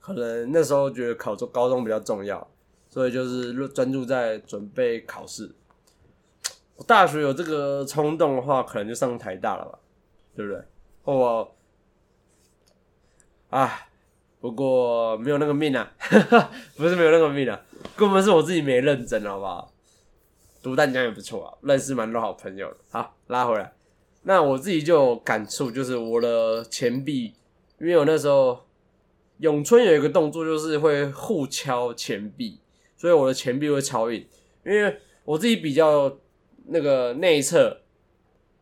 [0.00, 2.48] 可能那时候觉得考中高中比较重要，
[2.88, 5.50] 所以就是专注在准备考试。
[6.86, 9.78] 大学有这个冲动的话，可能就上台大了吧，
[10.34, 10.62] 对不对？
[11.02, 11.52] 或
[13.50, 13.86] 啊，
[14.40, 15.92] 不过没有那个命啊，
[16.76, 17.60] 不是没有那个命啊，
[17.96, 19.72] 根本是我自己没认真，好不好？
[20.62, 22.72] 读淡江也不错啊，认识蛮多好朋友。
[22.90, 23.72] 好，拉回来，
[24.22, 27.34] 那我自己就有感触，就是我的钱币，
[27.80, 28.66] 因为我那时候
[29.38, 32.60] 咏春有一个动作，就是会互敲前臂，
[32.96, 34.26] 所以我的前臂会超硬，
[34.64, 36.18] 因为我自己比较。
[36.72, 37.80] 那个内侧、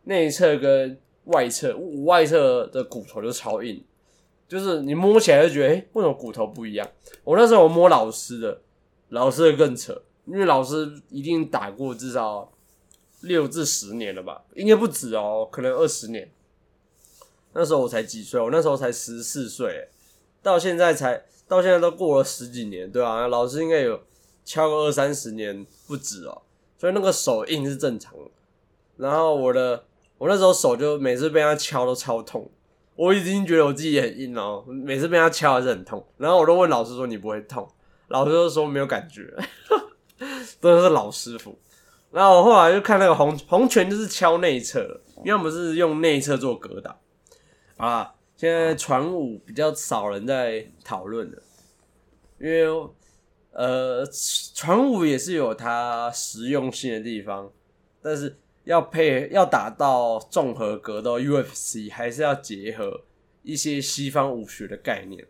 [0.04, 3.84] 内侧跟外侧，外侧的骨头就超硬，
[4.48, 6.88] 就是你摸起来就觉得，哎，为什么骨头不一样？
[7.22, 8.62] 我那时候我摸老师的，
[9.10, 12.50] 老师的更扯，因为老师一定打过至少
[13.20, 16.30] 六至十年了吧，应该不止哦，可能二十年。
[17.58, 19.88] 那时候我才几岁，我那时候才十四岁，
[20.40, 23.26] 到现在才到现在都过了十几年，对吧？
[23.26, 24.00] 老师应该有
[24.44, 26.42] 敲个二三十年不止哦。
[26.78, 28.30] 所以那个手硬是正常的，
[28.98, 29.82] 然后我的
[30.16, 32.48] 我那时候手就每次被他敲都超痛，
[32.94, 37.68] 我已经觉得我自己很硬哦，每次被他敲还是很痛，然后我都问老师说你不会痛，
[38.06, 39.22] 老师就说没有感觉，
[40.62, 41.58] 真的是老师傅。
[42.12, 46.96] 然后我后来就看那个红红拳就是敲内侧，要么是用内侧做格挡
[47.78, 48.14] 啊。
[48.36, 51.42] 现在传武比较少人在讨论的，
[52.38, 52.88] 因为。
[53.50, 54.06] 呃，
[54.54, 57.50] 传武也是有它实用性的地方，
[58.00, 63.00] 但是要配要打到综合格斗 UFC，还是要结合
[63.42, 65.26] 一些西方武学的概念。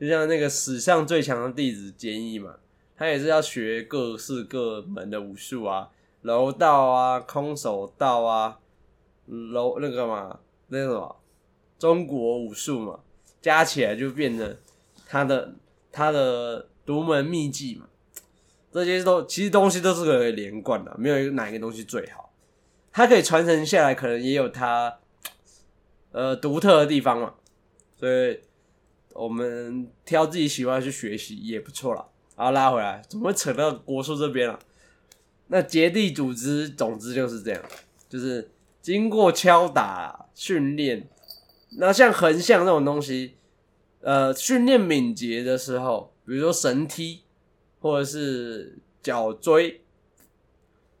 [0.00, 2.56] 就像那个史上最强的弟子坚毅嘛，
[2.96, 5.90] 他也是要学各式各门的武术啊，
[6.22, 8.58] 柔道啊，空手道啊，
[9.26, 11.21] 柔那个嘛，那什么
[11.82, 13.00] 中国武术嘛，
[13.40, 14.56] 加起来就变成
[15.08, 15.54] 他的
[15.90, 16.68] 他的。
[16.84, 17.86] 独门秘技嘛，
[18.72, 22.32] 这些都其实东西都是可以连贯的，没有一个哪一个东西最好，
[22.90, 24.98] 它可以传承下来，可能也有它
[26.10, 27.34] 呃独特的地方嘛，
[27.96, 28.40] 所以
[29.12, 32.04] 我们挑自己喜欢去学习也不错啦。
[32.36, 34.58] 然后拉回来，怎么扯到国术这边了？
[35.46, 37.62] 那结缔组织，总之就是这样，
[38.08, 41.08] 就是经过敲打训练，
[41.76, 43.36] 那像横向这种东西，
[44.00, 46.10] 呃，训练敏捷的时候。
[46.24, 47.22] 比如说神踢，
[47.80, 49.80] 或者是脚追，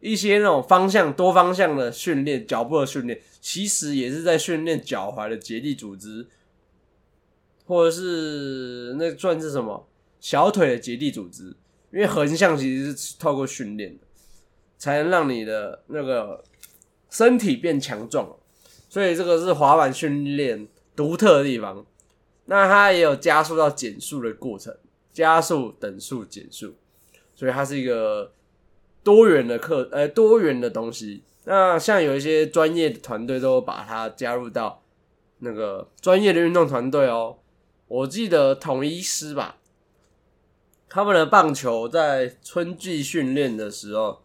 [0.00, 6.26] 一些那种方向多方向的训练，脚步的训练，其实也是在训练脚踝的结缔组织，
[7.64, 11.56] 或者是那算是什么小腿的结缔组织。
[11.92, 14.04] 因为横向其实是透过训练的，
[14.76, 16.42] 才能让你的那个
[17.10, 18.28] 身体变强壮。
[18.92, 21.86] 所以这个是滑板训练独特的地方。
[22.44, 24.76] 那它也有加速到减速的过程。
[25.14, 26.74] 加速、等速、减速，
[27.34, 28.32] 所以它是一个
[29.04, 31.22] 多元的课，呃，多元的东西。
[31.44, 34.82] 那像有一些专业的团队都把它加入到
[35.40, 37.36] 那个专业的运动团队哦。
[37.88, 39.58] 我记得统一师吧，
[40.88, 44.22] 他们的棒球在春季训练的时候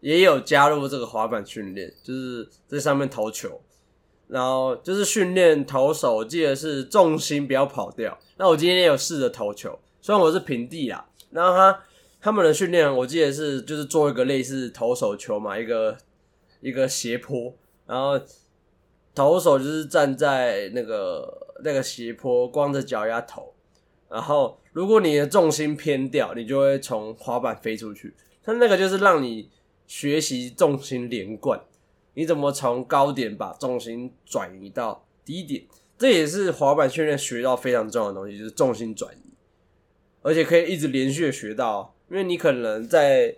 [0.00, 3.60] 也有加入这个滑板训练，就是在上面投球，
[4.28, 8.16] 然后就是训练投手，记得是重心不要跑掉。
[8.36, 9.78] 那我今天也有试着投球。
[10.00, 11.80] 虽然我是平地啊，然后他
[12.20, 15.96] 他们的训练，我记得是就是做一个类似投手球嘛，一个
[16.60, 17.54] 一个斜坡，
[17.86, 18.20] 然后
[19.14, 23.52] 投手就是站在那个那个斜坡，光着脚丫投，
[24.08, 28.14] 然后如果你的重心偏掉，你就会从滑板飞出去。
[28.42, 29.50] 他那个就是让你
[29.86, 31.60] 学习重心连贯，
[32.18, 35.62] 你怎么从高点把重心转移到低点，
[35.96, 39.30] 这也是滑板训练学到非常重要的东西，就是重心转移，
[40.22, 43.36] 而且可以一直连续的学到，因为你可能在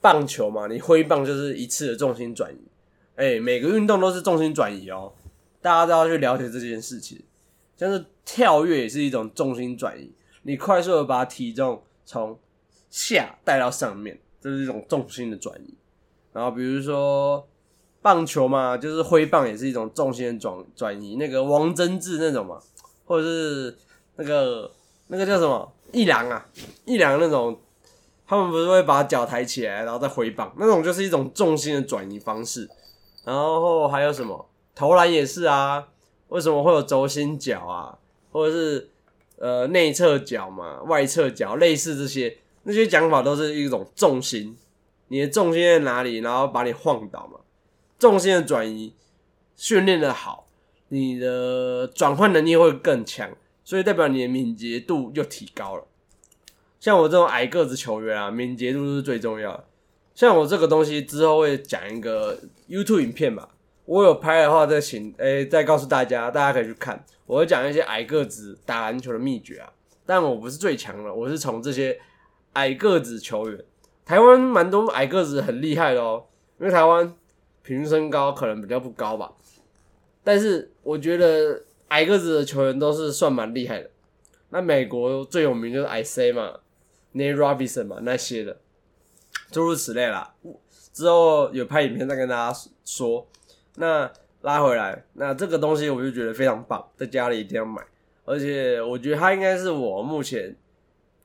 [0.00, 2.58] 棒球嘛，你挥棒就是一次的重心转移，
[3.16, 5.12] 哎，每个运动都是重心转移哦，
[5.60, 7.24] 大家都要去了解这件事情。
[7.76, 10.12] 像是跳跃也是一种重心转移，
[10.42, 12.38] 你快速的把体重从
[12.88, 15.74] 下带到上面，这是一种重心的转移。
[16.32, 17.48] 然后比如说
[18.04, 21.16] 棒球嘛，就是挥棒也是一种重心的转转移。
[21.16, 22.60] 那个王贞治那种嘛，
[23.06, 23.74] 或者是
[24.16, 24.70] 那个
[25.06, 26.46] 那个叫什么一郎啊，
[26.84, 27.58] 一郎那种，
[28.26, 32.68] 他们不是会把脚抬起来，然后再挥棒，那种就是一种重心的转移方式。
[33.24, 35.88] 然后还有什么投篮也是啊。
[36.28, 37.96] 为什么会有轴心脚啊，
[38.32, 38.90] 或者是
[39.38, 44.56] 呃内侧脚嘛、外侧脚，类似这些那些讲法都是一种重心，
[45.08, 47.38] 你的重心在哪里，然后把你晃倒嘛。
[47.98, 48.94] 重心的转移
[49.56, 50.46] 训练的好，
[50.88, 53.30] 你的转换能力会更强，
[53.64, 55.84] 所以代表你的敏捷度又提高了。
[56.80, 59.64] 像我这种矮个子球员啊，敏捷度是最重要的。
[60.14, 62.38] 像我这个东西之后会讲一个
[62.68, 63.48] YouTube 影片吧。
[63.86, 67.04] 我有拍的话，再请诶，再告诉大家，大家可以去看。
[67.26, 69.72] 我会讲一些矮个子打篮球的秘诀啊，
[70.06, 71.98] 但我不是最强的，我是从这些
[72.54, 73.64] 矮个子球员，
[74.04, 76.24] 台湾蛮多矮个子很厉害的哦。
[76.60, 77.14] 因为台湾
[77.64, 79.32] 平均身高可能比较不高吧，
[80.22, 83.90] 但是我觉得矮个子的球员都是算蛮厉害的。
[84.50, 86.60] 那美国最有名就是 I C 嘛
[87.14, 88.58] ，Nate Robinson 嘛那些的，
[89.50, 90.34] 诸如此类啦。
[90.92, 93.26] 之后有拍影片再跟大家说。
[93.76, 94.12] 那
[94.42, 97.82] 拉回来，那这个东西我就觉得非常棒，在家里一定要买，
[98.24, 100.54] 而且我觉得它应该是我目前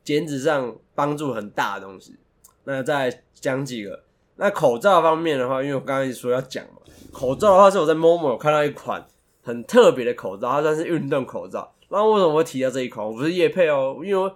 [0.04, 2.16] 减脂上帮助很大的东西。
[2.64, 4.04] 那再讲几个，
[4.42, 6.82] 那口罩方面的话，因为我刚刚说要讲嘛，
[7.12, 9.06] 口罩的话是我在 Momo 有看到一款
[9.44, 11.76] 很特别的口罩，它算是运动口罩。
[11.90, 13.06] 那为什么会提到这一款？
[13.06, 14.32] 我不是叶配哦，因为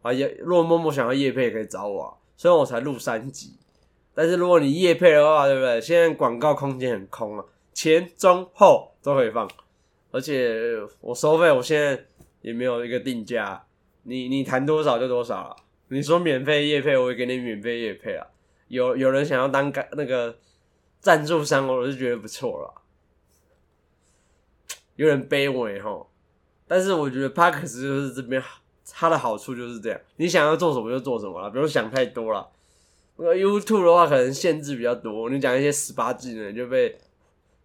[0.00, 3.58] 啊，也如果 Momo 想要叶配可以找我啊，虽然我才录三集。
[4.14, 5.78] 但是如果你夜配的话，对不对？
[5.82, 9.46] 现在广告空间很空啊，前中后都可以放，
[10.12, 12.02] 而且我收费，我现在
[12.40, 13.62] 也没有一个定价，
[14.04, 15.56] 你你谈多少就多少了。
[15.88, 18.26] 你说免费夜配，我也给你免费夜配啊。
[18.68, 20.36] 有有人想要当那个
[21.00, 22.82] 赞助商，我就觉得不错了，
[24.96, 26.06] 有点卑微哈。
[26.66, 28.42] 但是我觉得 Parks 就是这边
[28.90, 32.48] 它的好处就是这样，你想要做什么就做什么了，不用想太多了。
[33.16, 35.30] 那个 YouTube 的话，可能限制比较多。
[35.30, 36.98] 你讲一些十八禁的，就被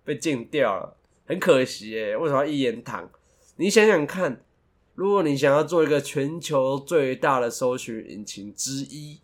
[0.06, 0.96] 被禁掉了，
[1.26, 2.16] 很可惜耶。
[2.16, 3.10] 为什么一言堂？
[3.58, 4.44] 你想想看，
[4.96, 9.20] 如果你想要做一个全球最大的搜寻引擎之一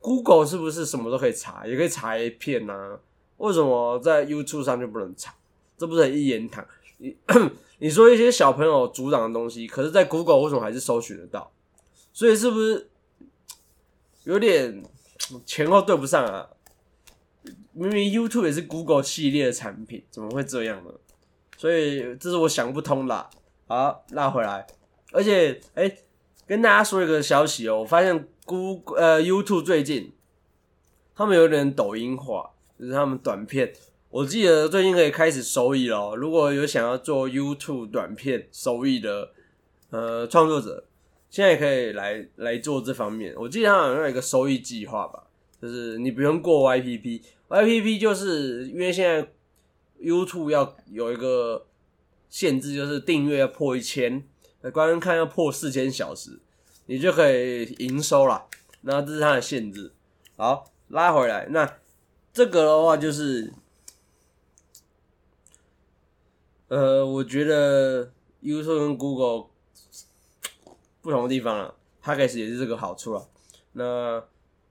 [0.00, 2.98] ，Google 是不是什么都可以查，也可以查一片呢？
[3.36, 5.34] 为什么在 YouTube 上就不能查？
[5.78, 6.66] 这不是很一言堂？
[6.98, 7.16] 你
[7.78, 11.50] 你说一些小朋友组长的东西，可是，在 Google 为什么还是搜寻得到？
[12.12, 12.90] 所以是不是
[14.24, 14.82] 有点？
[15.44, 16.48] 前后对不上啊！
[17.72, 20.90] 明明 YouTube 也是 Google 系列的产品，怎么会这样呢？
[21.56, 23.28] 所以这是我想不通啦。
[23.68, 24.66] 好，拉回来，
[25.12, 25.94] 而且哎，
[26.46, 30.12] 跟大家说一个消息哦，我发现 Google 呃 YouTube 最近
[31.14, 33.72] 他们有点抖音化，就是他们短片。
[34.08, 36.16] 我记得最近可以开始收益了。
[36.16, 39.30] 如果有想要做 YouTube 短片收益的
[39.90, 40.84] 呃创作者。
[41.32, 45.22] 现在可以来来做这方面，我记得它好像有一个收益计划吧，
[45.62, 49.30] 就是你不用过 YPP，YPP 就是因为现在
[50.02, 51.66] YouTube 要有一个
[52.28, 54.24] 限制，就是订阅要破一千，
[54.72, 56.40] 观看要破四千小时，
[56.90, 58.46] 你就可以营收了。
[58.80, 59.92] 那这是它的限制。
[60.36, 61.78] 好，拉回来，那
[62.32, 63.54] 这个的话就是，
[66.66, 68.10] 呃，我觉得
[68.42, 69.50] YouTube 跟 Google。
[71.02, 73.22] 不同的地方了 p a c k a g e 也是这个好处啊。
[73.72, 74.22] 那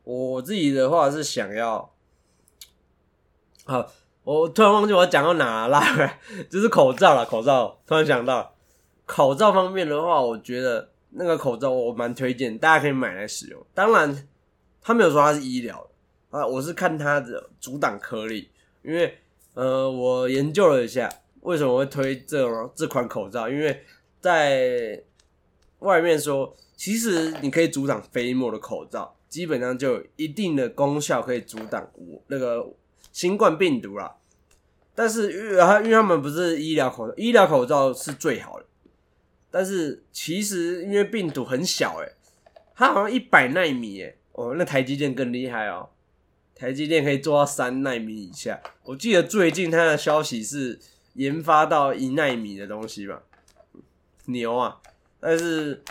[0.04, 1.92] 我自己的话是想要，
[3.66, 3.90] 好，
[4.24, 5.82] 我突然忘记我讲到哪了，
[6.48, 7.26] 就是口罩了。
[7.26, 8.54] 口罩突然想到，
[9.08, 13.66] 口罩方面的话，我觉得那个口罩我蛮推荐，大家可以买来使用。
[13.74, 14.28] 当然，
[14.82, 15.90] 他没有说它是医疗
[16.30, 18.50] 啊，我是看它的阻挡颗粒，
[18.84, 19.18] 因为
[19.56, 23.84] 呃，我研究了一下，为什么会推这种这款口罩，因为
[24.22, 25.02] 在
[25.80, 32.72] 外面说，其实你可以阻挡飞沫的口罩，基本上就有一定的功效，可以阻挡我那个
[33.12, 34.16] 新冠病毒啦。
[34.94, 38.66] 但是因为因为他们不是医疗口罩，医疗口罩是最好的。
[39.52, 42.14] 但是其实因为病毒很小，诶，
[42.76, 45.90] 它好像一百纳米，诶，哦，那台积电更厉害哦，
[46.56, 48.62] 台积电可以做到三纳米以下。
[48.84, 50.80] 我记得最近它的消息是
[51.14, 53.24] 研发到一纳米的东西吧，
[54.26, 54.80] 牛啊！
[55.20, 55.84] 但是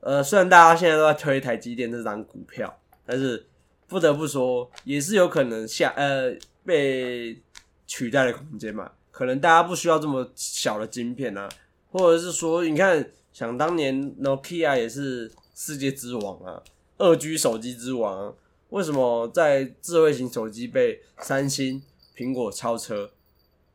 [0.00, 3.46] 呃，虽然大家现在都在推台积电这张股票，但是
[3.88, 7.40] 不得不说，也是有可能下呃被
[7.86, 8.92] 取代的空间嘛。
[9.10, 11.48] 可能大家不需要这么小的晶片啊。
[11.90, 16.62] 或者是说，你看，想当年 Nokia 也是世界之王啊，
[16.98, 18.34] 二 G 手机之王。
[18.70, 21.82] 为什么在智慧型手机被三星、
[22.14, 23.10] 苹果超车？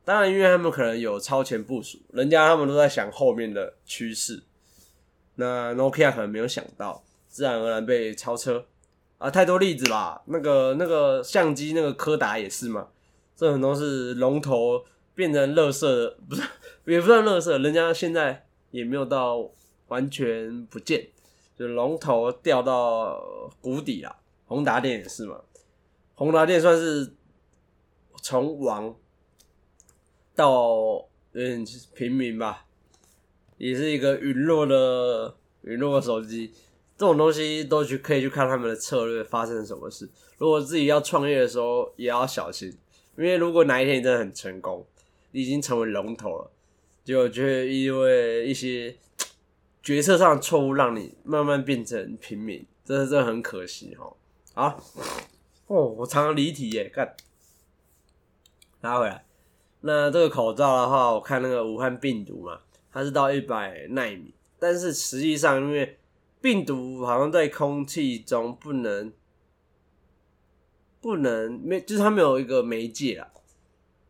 [0.04, 4.42] 当然，因为他们可能有超前部署，人家他们都在想后面的趋势。
[5.34, 8.66] 那 Nokia 可能没有想到，自然而然被超车
[9.18, 9.28] 啊！
[9.28, 12.86] 太多例子啦，那个那个相机那个柯达也是嘛，
[13.34, 14.84] 这很多是龙头
[15.14, 16.42] 变成垃圾，不是。
[16.86, 19.50] 也不算乐色，人家现在也没有到
[19.88, 21.08] 完全不见，
[21.56, 23.18] 就龙头掉到
[23.62, 24.14] 谷底了。
[24.44, 25.40] 宏达电也是嘛，
[26.14, 27.14] 宏达电算是
[28.22, 28.94] 从王
[30.34, 32.66] 到嗯平民吧，
[33.56, 36.52] 也是一个陨落的陨落的手机。
[36.98, 40.06] 这种东西都去可以去看他们的策略发生什么事。
[40.36, 42.68] 如果自己要创业的时候也要小心，
[43.16, 44.86] 因为如果哪一天你真的很成功，
[45.34, 46.50] 已经成为龙头了。
[47.04, 48.96] 就却因为一些
[49.82, 54.16] 决策上的错误，让你慢慢变成平民，真的真的很可惜哈。
[54.54, 54.82] 好，
[55.66, 57.14] 哦，我常常离题耶，干，
[58.80, 59.26] 拉回来。
[59.82, 62.60] 那这个口罩的话，我看那个武汉病毒嘛，
[62.90, 65.98] 它是到一百纳米，但是实际上因为
[66.40, 69.12] 病毒好像在空气中不能
[71.02, 73.28] 不能没，就是它没有一个媒介啊，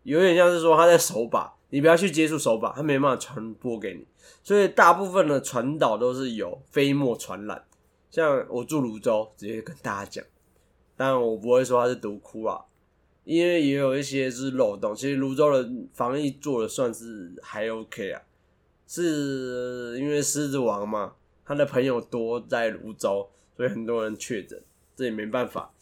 [0.05, 1.53] 有点像是说它在手把。
[1.71, 4.07] 你不要去接触手把，它没办法传播给你，
[4.45, 7.65] 所以大部分的传导都是由飞沫传染。
[8.13, 10.25] 像我住泸州，直接跟大家讲，
[10.97, 12.63] 但我不会说它是毒窟啊，
[13.25, 14.95] 因为也有一些是漏洞。
[14.95, 18.23] 其实泸州的防疫做的算是还 OK 啊，
[18.87, 24.63] 是因为狮子王嘛，他的朋友多在泸州，所以很多人确诊，
[24.95, 25.73] 这也没办法。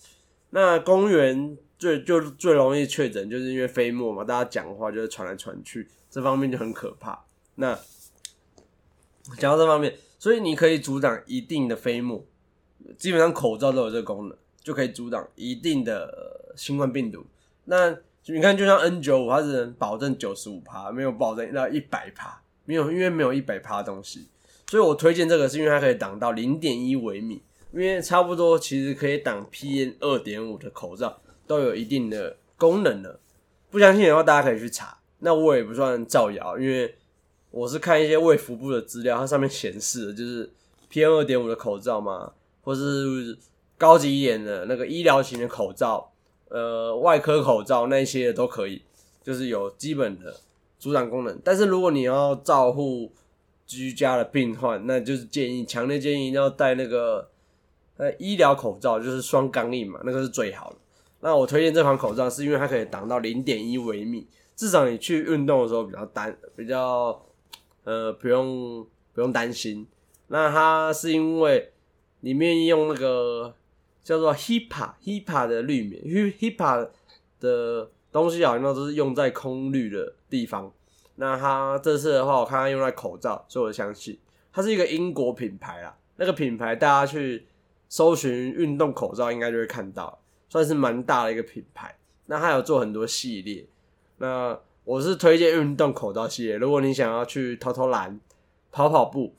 [0.48, 1.58] 那公园。
[1.82, 7.24] 最就最容易确诊，就是因为飞沫嘛，大家讲话就是传来传去，这方面就很可怕。
[7.56, 7.76] 那
[9.36, 12.24] 讲到这方面，所以你可以阻挡一定的飞沫，
[12.96, 17.26] 基本上口罩都有这个功能，就可以阻挡一定的新冠病毒。
[17.64, 17.90] 那
[18.26, 24.28] 你看，就像 N 九五，它只能保证九十五趴，没有保证到一百趴，没有，因为没有一百趴的东西。
[24.68, 31.20] 所以我推荐这个，是因为它可以挡到零点一微米，因为差不多其实可以挡 PM 二点五的口罩。
[31.52, 33.20] 都有一定的功能的，
[33.70, 34.96] 不相信的话，大家可以去查。
[35.18, 36.94] 那我也不算造谣，因为
[37.50, 40.50] 我是看一些卫福部的资料，它上面显示的就是
[40.90, 42.32] PM 二点五的口罩嘛，
[42.62, 43.36] 或是
[43.76, 46.10] 高级一点的那个医疗型的口罩，
[46.48, 48.80] 呃，外科口罩那些都可以，
[49.22, 50.34] 就是有基本的
[50.78, 51.38] 阻挡功能。
[51.44, 53.12] 但是如果你要照护
[53.66, 57.28] 居家的病患，那就是建议，强烈建议要戴那个
[57.98, 60.76] 呃医疗口罩，就是双钢印嘛，那个是最好的。
[61.24, 67.24] 那我推荐这款口罩，是因为它可以挡到零点一微米，至少你去运动的时候比较担，比较
[67.84, 69.86] 呃不用不用担心。
[70.26, 71.72] 那它是因为
[72.22, 73.54] 里面用那个
[74.02, 76.88] 叫做 HEPA HEPA 的滤棉因为，HEPA
[77.38, 80.72] 的东西好像都是用在空滤的地方。
[81.14, 84.18] 那它这次的话，我看它用在口罩，所以我相信
[84.52, 85.96] 它是一个英国品牌啦。
[86.16, 87.46] 那个品牌大家去
[87.88, 90.18] 搜寻运动口罩，应该就会看到。
[90.52, 91.96] 算是蛮大的一个品牌，
[92.26, 93.66] 那它有做很多系列。
[94.18, 96.56] 那我是推荐运动口罩系列。
[96.56, 98.20] 如果你想要去偷偷懒、
[98.70, 99.34] 跑跑步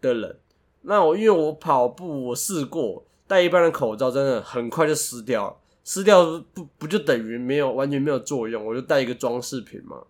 [0.00, 0.38] 的人，
[0.80, 5.56] 那我因为我跑步我试过戴一般的口罩，真的很快就湿掉了。
[5.84, 8.64] 湿掉不不就等于没有完全没有作用？
[8.64, 10.02] 我就带一个装饰品嘛。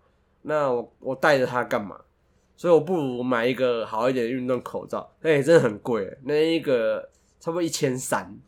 [0.42, 2.00] 那我我带着它干嘛？
[2.56, 5.10] 所以我不如买一个好一点的运动口罩。
[5.22, 8.38] 哎，真的很贵，那一个差不多一千三。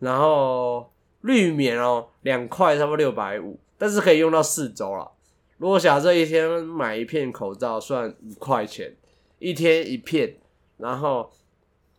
[0.00, 5.12] 然后绿棉哦，两块差不多六百五，但是可以用到四周了。
[5.58, 8.96] 如果假设一天买一片口罩算五块钱，
[9.38, 10.36] 一天一片，
[10.78, 11.30] 然后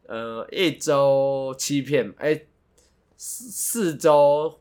[0.08, 2.42] 呃一周七片，哎
[3.16, 4.60] 四四周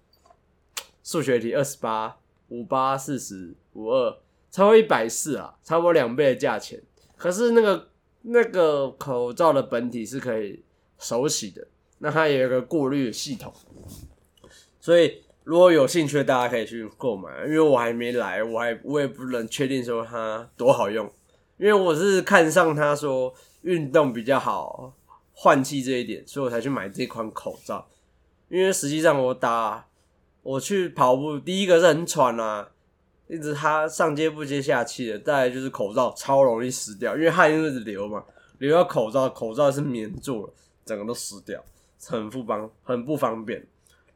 [1.03, 2.19] 数学题二十八
[2.49, 4.19] 五八四十五二，
[4.51, 6.83] 超过一百四啊，差不多两倍的价钱。
[7.17, 7.89] 可是那个
[8.23, 10.63] 那个口罩的本体是可以
[10.99, 11.67] 手洗的，
[12.03, 13.53] 那它也有个过滤系统，
[14.81, 21.11] 所以如果有兴趣大家可以去购买，因为我还没来，我还我也不能确定说它多好用，
[21.59, 24.95] 因为我是看上它说运动比较好
[25.33, 27.87] 换气这一点，所以我才去买这款口罩。
[28.49, 29.87] 因为实际上我打
[30.43, 32.71] 我去跑步，第一个是很喘啊，
[33.29, 38.25] 一直它上接不接下气的，再来就是口罩超容易湿掉，因为汗一直流嘛，
[38.59, 40.53] 流到口罩，口罩是棉做的，
[40.85, 41.63] 整个都湿掉，
[42.07, 43.67] 很不方很不方便。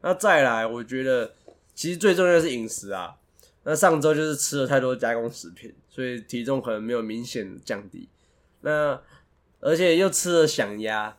[0.01, 1.33] 那再来，我觉得
[1.73, 3.15] 其实最重要的是饮食啊。
[3.63, 8.07] 那上周就是吃了太多加工食品，所以体重可能没有明显降低。
[8.61, 9.01] 那
[9.59, 11.17] 而且又吃了响鸭。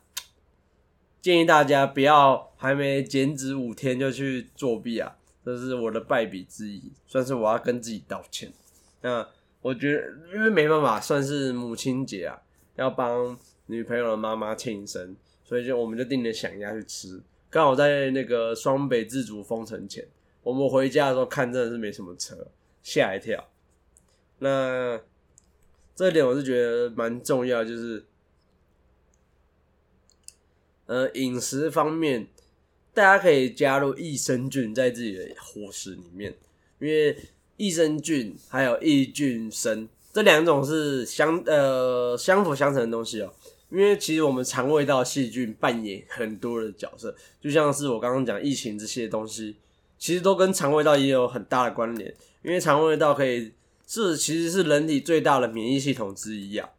[1.19, 5.17] 建议大家不要还没减脂五天就去作弊啊！
[5.43, 8.53] 这是我的败笔之一，算是我要跟自己道歉。
[9.01, 9.27] 那
[9.61, 12.39] 我觉得，因为没办法，算是母亲节啊，
[12.75, 15.17] 要帮女朋友的妈妈庆生，
[15.47, 17.19] 所以就我们就定了想鸭去吃。
[17.49, 20.05] 刚好在那个双北自主封城前，
[20.43, 22.47] 我们回家的时候看真的是没什么车，
[22.83, 23.49] 吓一跳。
[24.39, 24.99] 那
[25.95, 28.03] 这点我是觉得蛮重要，就是。
[30.85, 32.27] 呃，饮食方面，
[32.93, 36.33] 大家可以加入益生菌在自己的伙食里面，
[36.79, 37.13] 因为
[37.57, 43.33] 益生菌还有益菌生这两种是相呃相辅相成的东西哦。
[43.69, 49.57] 因为其实我们肠胃道细菌扮演很多的角色，就像是我刚刚讲疫情这些东西，
[49.97, 52.13] 其实都跟肠胃道也有很大的关联。
[52.43, 53.51] 因为肠胃道可以
[53.85, 56.69] 是其实是人体最大的免疫系统之一啊。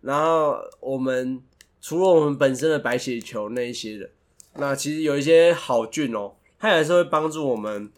[0.00, 1.42] 然后我们。
[1.80, 4.10] 除了我们本身的白血球那一些的，
[4.56, 7.88] 那其实有一些好菌哦，它也是会帮助我们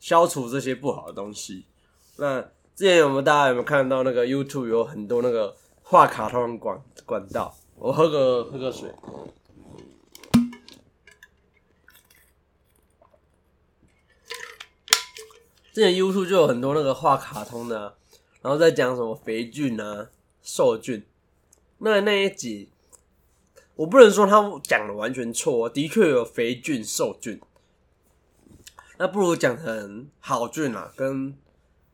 [0.00, 1.66] 消除这些不好的东西。
[2.16, 2.40] 那
[2.74, 5.54] 之前有没有大家有没有看到那个 YouTube 有很多那个
[5.92, 7.54] 画卡通管管道？
[7.76, 8.90] 我喝个喝个水。
[15.74, 17.94] 之前 YouTube 就有很多那个画卡通的，
[18.40, 20.08] 然后再讲什么肥菌啊、
[20.40, 21.04] 瘦菌，
[21.76, 22.70] 那那一集。
[23.74, 27.38] 我不能说他讲的完全错，的确有肥菌、瘦菌，
[28.96, 31.36] 那不如讲成好菌啊，跟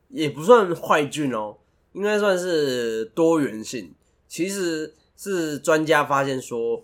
[0.07, 1.57] 也不算坏菌哦，
[1.93, 3.93] 应该算是多元性。
[4.27, 6.83] 其实是专家发现说，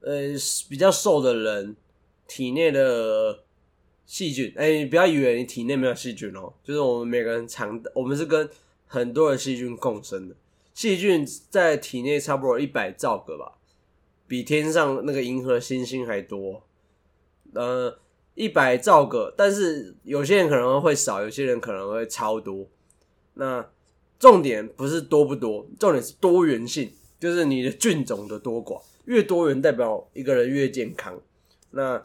[0.00, 0.28] 呃，
[0.68, 1.74] 比较瘦的人
[2.26, 3.42] 体内的
[4.04, 8.48] 细菌，哎，你不要以为你体内没有细菌哦，就是我们每个人常，我们是跟
[8.86, 10.34] 很多的细菌共生的，
[10.74, 13.58] 细菌在体内差不多一百兆个吧。
[14.28, 16.62] 比天上那个银河星星还多，
[17.54, 17.98] 呃，
[18.34, 22.66] 一百兆个，但是有些人可能会少，有些人可能会超多。
[23.34, 23.66] 那
[24.22, 31.20] 重点不是多不多，重点是多元性，就是你的菌种的多寡，越多元代表一个人越健康。
[31.72, 32.00] 那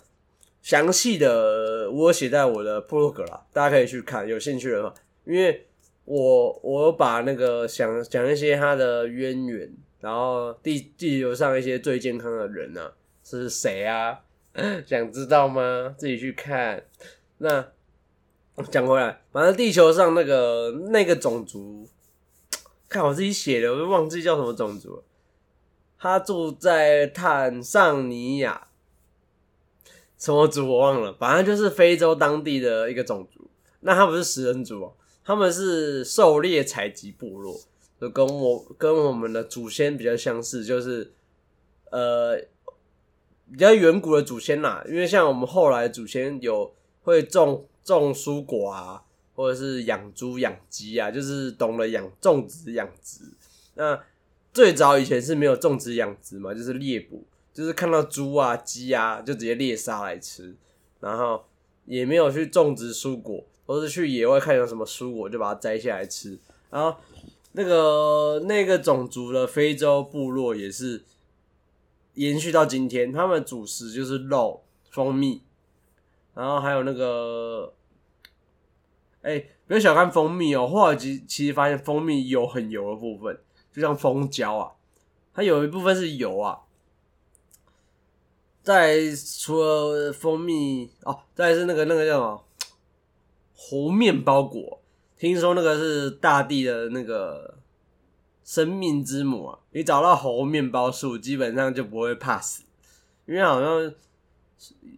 [0.63, 4.91] 详细的我写在我的 blog 啦，大家可以去看，有兴趣的话，
[5.25, 5.67] 因为
[6.05, 9.71] 我我把那个想讲一些它的渊源。
[9.99, 12.91] 然后地地球上一些最健康的人呢
[13.23, 14.19] 是谁啊？
[14.87, 15.93] 想知道吗？
[15.97, 16.83] 自己去看。
[17.37, 17.63] 那
[18.71, 21.87] 讲回来，反正地球上那个那个种族，
[22.89, 25.03] 看我自己写的，我都忘记叫什么种族。
[25.99, 28.67] 他住在坦桑尼亚，
[30.17, 33.49] 什么族我忘了，反正就是非洲当地的一个种族。
[33.79, 34.93] 那他不是食人族哦，
[35.23, 37.59] 他们是狩猎采集部落。
[37.99, 41.13] 就跟我跟我们的祖先比较相似，就是
[41.89, 42.37] 呃
[43.51, 44.85] 比较远古的祖先啦。
[44.87, 49.03] 因为像我们后来祖先有会种种蔬果啊，
[49.37, 53.21] 或者是养猪养鸡啊，就是懂得养种植养殖。
[53.75, 54.03] 那
[54.51, 57.23] 最早以前是没有种植养殖嘛，就是猎捕，
[57.53, 60.55] 就是看到猪啊鸡啊就直接猎杀来吃，
[60.99, 61.45] 然后
[61.85, 66.39] 也没有去种植蔬果，都是去野外看有什么蔬果就把它摘下来吃，
[66.71, 66.97] 然后。
[67.53, 71.03] 那个那个种族的非洲部落也是
[72.13, 75.41] 延续到今天，他们主食就是肉、蜂蜜，
[76.35, 77.73] 然后还有那个，
[79.27, 80.65] 哎，不要小看蜂蜜哦。
[80.65, 83.37] 后来其其实发现蜂蜜有很油的部分，
[83.73, 84.71] 就像蜂胶啊，
[85.33, 86.61] 它有一部分是油啊。
[88.63, 88.99] 再
[89.39, 92.43] 除了蜂蜜哦，再是那个那个叫什么
[93.55, 94.81] 猴面包果。
[95.17, 97.57] 听说那个是大地的那个
[98.45, 99.59] 生命之母啊！
[99.71, 102.63] 你找到猴面包树，基本上就不会怕死，
[103.25, 103.93] 因为好像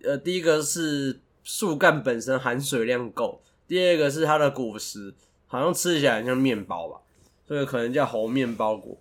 [0.04, 5.14] 呃，第一个是树干本身含水量够，第二个是它的果实
[5.48, 7.00] 好像吃起来像面包吧，
[7.48, 8.98] 所以可能叫猴面包果。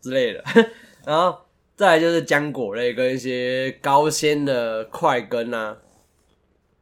[0.00, 0.42] 之类的。
[1.04, 1.38] 然后
[1.76, 5.76] 再来就是浆果类跟一些高纤的块根啊，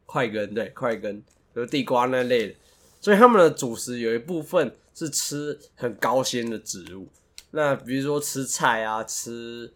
[0.06, 1.24] 块根对块根，比
[1.54, 2.54] 如地瓜那类的。
[3.00, 7.08] 所以他们的主食有一部分是吃很高纤的植物，
[7.50, 9.72] 那比如说吃菜啊，吃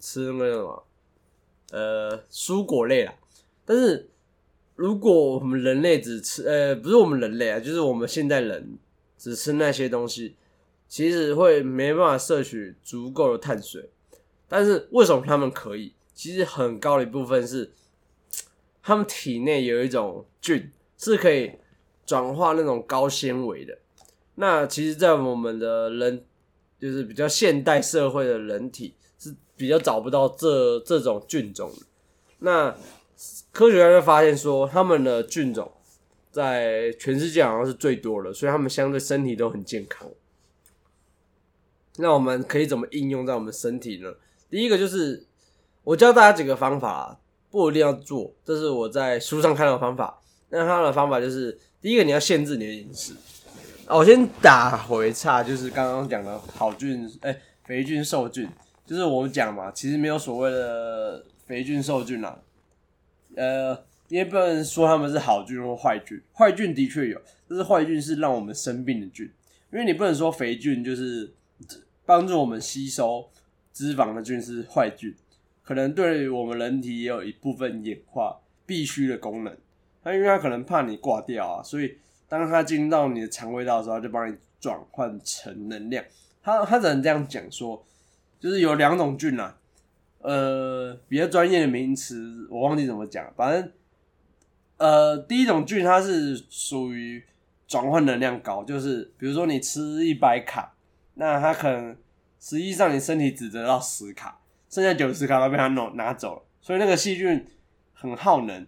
[0.00, 0.86] 吃那个什么
[1.70, 3.14] 呃蔬果类啦。
[3.64, 4.08] 但是
[4.78, 8.78] 如果我们人类只吃呃不是我们人类啊，就是我们现代人
[9.18, 10.36] 只吃那些东西，
[10.88, 13.90] 其实会没办法摄取足够的碳水。
[14.46, 15.92] 但是为什么他们可以？
[16.14, 17.72] 其实很高的一部分是
[18.82, 21.52] 他们体内有一种菌是可以。
[22.08, 23.78] 转化那种高纤维的，
[24.36, 26.24] 那其实，在我们的人
[26.80, 31.84] 就是比较现代社会的人体是比较找不到这这种菌种的。
[32.38, 32.74] 那
[33.52, 35.70] 科学家就发现说，他们的菌种
[36.30, 40.08] 在全世界好像是最多的，所以他们相对身体都很健康。
[41.96, 44.12] 那我们可以怎么应用在我们身体呢？
[44.48, 45.26] 第一个就是
[45.84, 47.18] 我教大家几个方法，
[47.50, 50.20] 不一定要做，这是我在书上看到的方法。
[50.50, 51.58] 那他的方法就是。
[51.80, 53.12] 第一个，你要限制你的饮食。
[53.86, 58.48] 哦我先打回岔，就是刚刚讲的好菌，哎，肥菌、瘦菌，
[58.84, 62.36] 就是我们讲嘛，其实没有所谓的肥菌、瘦菌啦。
[63.38, 69.30] 呃，因为不能说他们是好菌或坏菌，坏菌的确有，但是坏菌是让我们生病的菌。
[69.72, 71.30] 因为你不能说肥菌就是
[72.04, 73.28] 帮助我们吸收
[73.72, 75.14] 脂肪的菌是坏菌，
[75.62, 79.56] 可能对我们人体也有一部分演化必须的功能。
[80.02, 81.98] 它因为它可能怕你挂掉啊，所以
[82.28, 86.02] 当它进到你的肠胃道的时候，就帮你转换成能量。
[86.42, 87.86] 它它只能这样讲说，
[88.40, 89.57] 就是有两种菌啊，
[90.20, 93.72] 呃，比较专业的名词我忘记怎么讲，反正
[94.76, 97.22] 呃，第一种菌它是属于
[97.66, 100.74] 转换能量高，就是比如说你吃一百卡，
[101.14, 101.96] 那它可能
[102.40, 107.46] 实际上你身体只得到十卡，剩下九十卡都被它拿拿走了，所以那个细菌
[107.92, 108.66] 很耗能。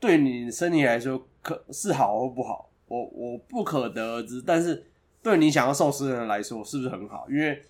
[0.00, 4.42] 对你身体来说，可是好或不好，我我不可得而知。
[4.44, 4.84] 但是
[5.22, 7.24] 对你想要瘦身的人来说，是不是很好？
[7.30, 7.62] 因为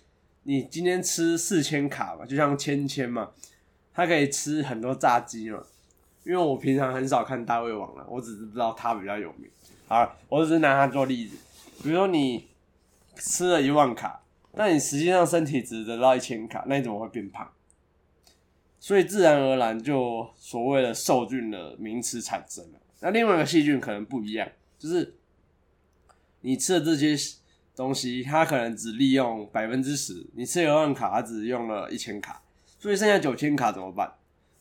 [0.43, 3.31] 你今天吃四千卡嘛，就像芊芊嘛，
[3.93, 5.63] 他可以吃很多炸鸡嘛。
[6.23, 9.49] 因为我平常很少看大胃王了，我只是知道他比较有名。
[9.87, 11.35] 好，我只是拿他做例子。
[11.83, 12.47] 比如说你
[13.15, 17.51] 吃了一万卡，那你实际上身体只得到一千卡，那你怎么会变胖？
[18.79, 22.79] 所以自然而然就所谓的受菌的名词产生了。
[23.01, 24.47] 那另外一个细菌可能不一样，
[24.79, 25.15] 就是
[26.39, 27.17] 你吃的这些
[27.75, 32.41] 东西，它可能只利用百分之十，你吃一万卡，它只用了一千卡，
[32.79, 34.13] 所以剩下九千卡怎么办？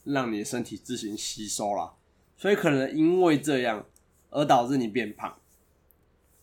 [0.04, 1.92] 让你的身体自行吸收啦。
[2.36, 3.84] 所以可能因为这样
[4.30, 5.36] 而导致你变胖。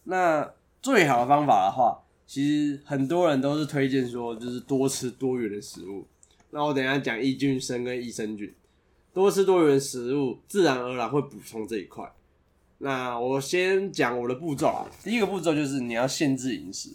[0.03, 6.07] 那最好的方法的话，其实很多人都是推荐说，就是多吃多元的食物。
[6.51, 8.53] 那我等下讲益菌生跟益生菌，
[9.13, 12.09] 多吃多元食物，自然而然会补充这一块。
[12.79, 16.89] 那我先讲我的步骤啊，第一个步骤就是你要限制饮食。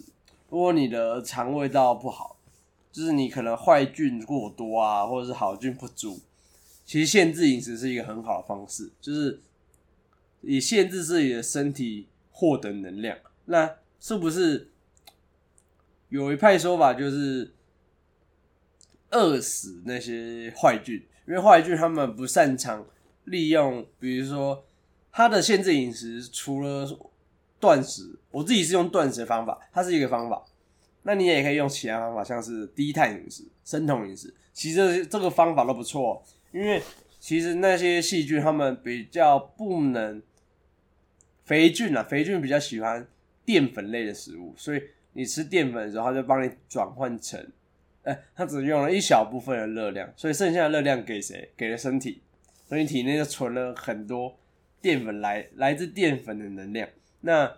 [0.51, 2.37] 如果你的肠胃道不好，
[2.91, 6.21] 就是你可能坏菌过多啊，或者是好菌不足，
[6.85, 9.41] 其实限制饮食是一个很好的方式，就是
[10.43, 13.17] 以限制自己的身体获得能量。
[13.47, 14.71] 那是不是
[16.09, 17.53] 有一派说法就是？
[19.11, 20.97] 饿死那些坏菌，
[21.29, 22.85] 因为坏菌他们不擅长
[23.27, 24.65] 利用，比如说
[25.17, 26.85] 它的限制饮食，除了
[27.61, 30.45] 断食，我自己是用断食方法，它是一个方法。
[31.05, 36.21] 那你也可以用其他方法，像是低碳饮食、生酮饮食，其实这个方法都不错。
[36.51, 36.83] 因为
[37.21, 40.21] 其实那些细菌他们比较不能
[41.45, 43.07] 肥菌啊，肥菌比较喜欢
[43.45, 44.83] 淀粉类的食物，所以
[45.13, 47.41] 你吃淀粉的时候，它就帮你转换成。
[48.03, 51.51] 哎，它只用了一小部分的热量，所以剩下的热量给谁？
[51.57, 52.21] 给了身体，
[52.69, 54.37] 所以体内就存了很多
[54.85, 56.87] 淀粉来来自淀粉的能量。
[57.23, 57.51] 那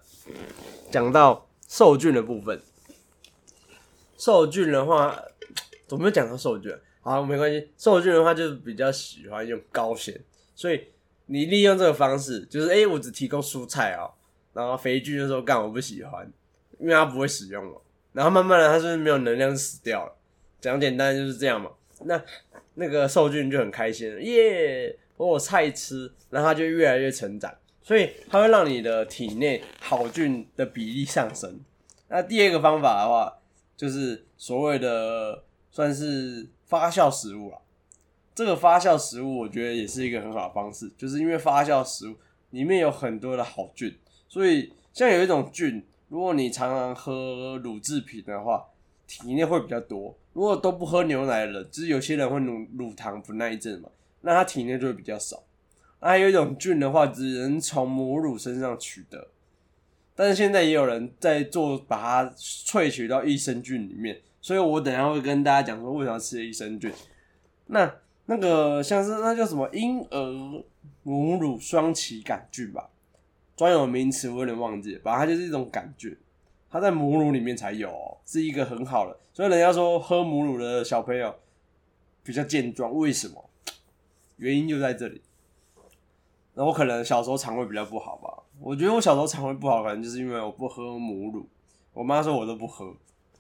[0.93, 2.61] 讲到受菌的部分，
[4.17, 5.21] 受菌的话，
[5.89, 6.73] 怎么讲到受菌？
[7.01, 7.69] 好，没关系。
[7.77, 10.17] 受菌的话，就是比较喜欢用高纤，
[10.55, 10.87] 所以
[11.27, 14.09] 你利用这个方式，就是哎，我只提供蔬菜啊，
[14.53, 16.31] 然后肥菌的时候干我不喜欢，
[16.79, 17.83] 因为它不会使用了，
[18.13, 20.13] 然后慢慢的它是是没有能量死掉了？
[20.61, 21.73] 讲简单就是这样嘛，
[22.05, 22.23] 那
[22.75, 27.53] 那个受菌就很开心了，耶，我有菜吃，然后它就越来越成长，
[27.83, 31.61] 所以它会让你的体内好菌的比例上升。
[32.09, 33.33] 那第二个方法的话，
[33.77, 37.59] 就是所谓的算是发酵食物了。
[38.35, 42.17] 这个发酵食物我觉得也是一个很好的方式，就是因为发酵食物
[42.51, 43.97] 里面有很多的好菌，
[44.29, 48.65] 所以像有一种菌，如果你常常喝乳制品的话。
[49.09, 50.13] 体内会比较多。
[50.33, 53.89] 如果都不喝牛奶的人，就是有些人会乳乳糖不耐症嘛，
[54.27, 55.45] 那他体内就会比较少。
[56.01, 59.29] 那还有一种菌的话，只能从母乳身上取得，
[60.17, 64.21] 但是现在也有人在做，把它萃取到益生菌里面。
[64.41, 66.93] 所以我等下会跟大家讲说，为什么要吃益生菌。
[67.67, 67.95] 那
[68.27, 70.65] 那个像是那叫什么婴儿
[71.05, 72.91] 母乳双歧杆菌吧，
[73.57, 76.17] 专有名词我有点忘记了，反正它就是一种杆菌，
[76.69, 79.17] 它在母乳里面才有哦，是一个很好的。
[79.33, 81.33] 所以人家说喝母乳的小朋友
[82.25, 83.46] 比较健壮，为什么？
[84.37, 85.23] 原因就在这里。
[86.55, 91.49] 那我可能小时候肠胃比较不好吧，我觉得我小时候肠胃不好，可能就是因为我不喝母乳，
[91.93, 92.97] 我妈说我都不喝。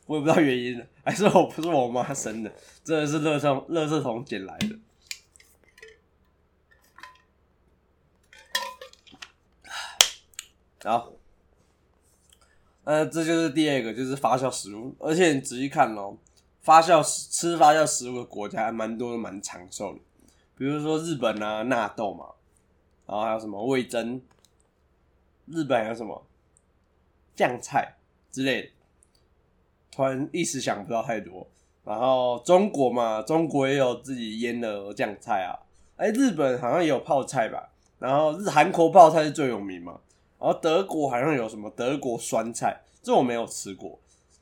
[0.06, 2.52] 我也不知道原因，还是我不是我妈生的，
[2.85, 4.78] 真的是乐圾乐圾桶捡来的。
[10.85, 11.18] 然后，
[12.85, 14.94] 呃，这就是第二个，就是发酵食物。
[15.01, 16.16] 而且你仔细看哦，
[16.60, 20.01] 发酵吃发酵食物的国家还蛮多，蛮长寿的。
[20.57, 22.27] 比如说日本啊，纳豆嘛，
[23.07, 24.20] 然后还有什么味增，
[25.47, 26.27] 日本还有什么
[27.35, 27.97] 酱菜
[28.33, 28.69] 之类的。
[29.91, 31.47] 突然一时想不到太多，
[31.85, 35.57] 然后中国嘛，中国也有自己腌的酱菜啊，
[35.97, 40.01] 哎，日本好像也有泡菜吧，然后日韩国泡菜是最有名嘛，
[40.39, 43.99] 然后德国好像有什么德国酸菜，这我没有吃过，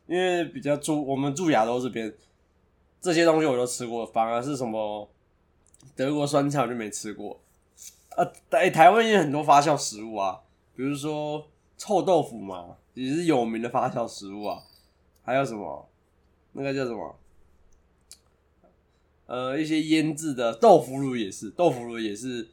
[0.06, 2.12] 因为比较住我们住亚洲这边，
[3.00, 5.08] 这些东西我都吃过，反而是什么
[5.96, 7.40] 德国酸菜我就没吃过，
[8.10, 10.40] 啊，哎，台湾也很多发酵食物啊，
[10.74, 14.62] 比如说臭豆腐嘛，也是有名的发酵食物啊。
[15.22, 15.88] 还有什么？
[16.52, 17.16] 那个叫什么？
[19.26, 22.46] 呃，一些腌制的豆腐乳也是，豆腐乳也是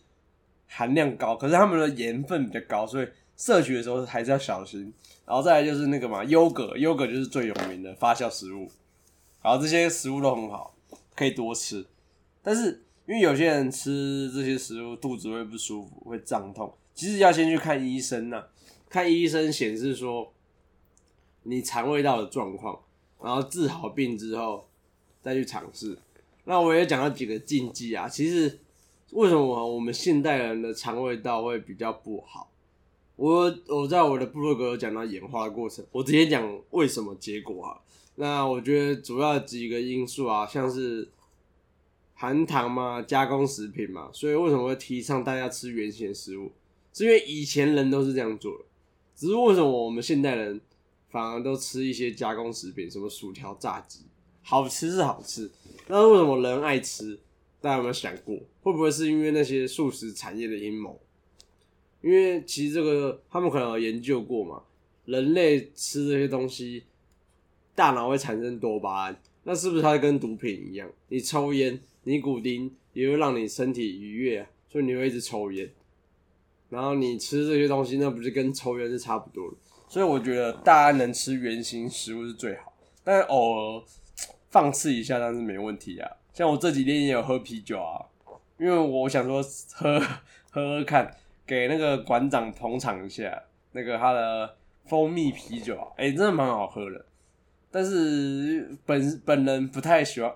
[0.67, 4.93] 含量高，可是它们的盐分比较高，所以摄取的时候还是要小心。
[5.25, 8.71] 然后再来就是那个嘛，优格，优格就是最有名的发酵食物。
[9.41, 10.73] 然后这些食物都很好，
[11.13, 11.85] 可以多吃。
[12.41, 18.43] 但是因为有些人吃这些食物肚子会不舒服，会胀痛，其实要先去看医生呐。
[18.89, 20.31] 看医生显示说。
[21.43, 22.79] 你肠胃道的状况，
[23.19, 24.63] 然后治好病之后
[25.23, 25.97] 再去尝试。
[26.43, 28.07] 那我也讲了几个禁忌啊。
[28.07, 28.59] 其实
[29.09, 32.51] 为什么我们现代人的肠胃道会比较不好？
[33.15, 37.81] 我我在我的部落格有讲到演化的过程，我直接讲为什么结果啊。
[38.17, 41.09] 那我觉得主要几个因素啊，像是
[42.21, 46.51] 含糖嘛，加工食品嘛，所以为什么会提倡大家吃原形食物？
[46.93, 48.65] 是因为以前人都是这样做的，
[49.15, 50.61] 只是为什么我们现代人？
[51.09, 54.01] 反而都吃一些加工食品，什么薯条、炸鸡，
[54.43, 55.49] 好吃是好吃，
[55.87, 57.19] 那为什么人爱吃？
[57.59, 61.01] 大家有没有想过，会不会是因为那些素食产业的阴谋？
[62.03, 64.61] 因为其实这个他们可能有研究过嘛，
[65.05, 66.83] 人类吃这些东西，
[67.73, 70.87] 大脑会产生多巴胺，那是不是它跟毒品一样？
[71.09, 75.69] 你抽烟，尼古丁也会让你身体愉悦，所以你会一直抽烟。
[76.69, 79.57] 然后你吃这些东西，那不是跟抽烟是差不多的？
[79.87, 82.73] 所以我觉得大家能吃原形食物是最好，
[83.03, 83.83] 但偶尔
[84.49, 86.09] 放肆一下，但是没问题啊。
[86.33, 87.99] 像我这几天也有喝啤酒啊，
[88.57, 91.13] 因为我想说喝喝喝看，
[91.45, 94.55] 给那个馆长捧场一下，那个他的
[94.85, 97.05] 蜂蜜啤酒啊，哎，真的蛮好喝的。
[97.69, 100.33] 但是本本人不太喜欢，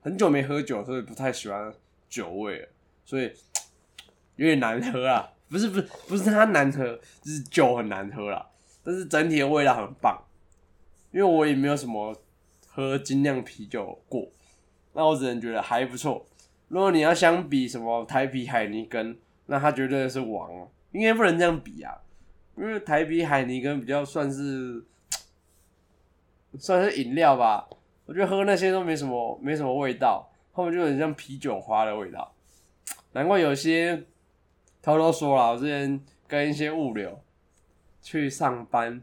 [0.00, 1.72] 很久没喝酒，所以不太喜欢
[2.08, 2.68] 酒味，
[3.04, 3.32] 所以
[4.36, 5.32] 有点难喝啊。
[5.48, 8.46] 不是不是不是它难喝，就是酒很难喝啦。
[8.84, 10.16] 但是整体的味道很棒，
[11.10, 12.16] 因为我也没有什么
[12.68, 14.28] 喝精酿啤酒过，
[14.92, 16.24] 那我只能觉得还不错。
[16.68, 21.92] 如果你要相比什么台啤、海尼根，那它绝对是王哦，应该不能这样比啊，
[22.56, 24.84] 因为台啤、海尼根比较算是
[26.60, 27.68] 算是饮料吧，
[28.10, 32.34] 我觉得喝那些都没什么没什么味道，后面就很像啤酒花的味道。
[33.12, 34.04] 难怪有些
[34.82, 37.16] 偷偷说了，我之前跟一些物流。
[38.02, 39.00] 去上班，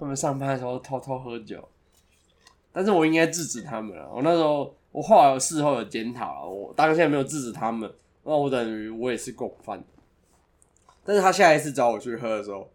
[0.00, 1.68] 他们上班的时候偷偷喝酒，
[2.72, 4.10] 但是我应该制止他们了。
[4.10, 7.92] 我那时候，我后来事后有检讨了，我当下没有制止他们，
[8.24, 9.84] 那我等于我也是共犯。
[11.04, 12.68] 但是他下一次找我去喝的时候，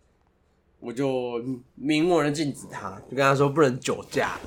[0.79, 1.43] 我就
[1.73, 4.37] 明文的禁止他，就跟他说不能酒驾。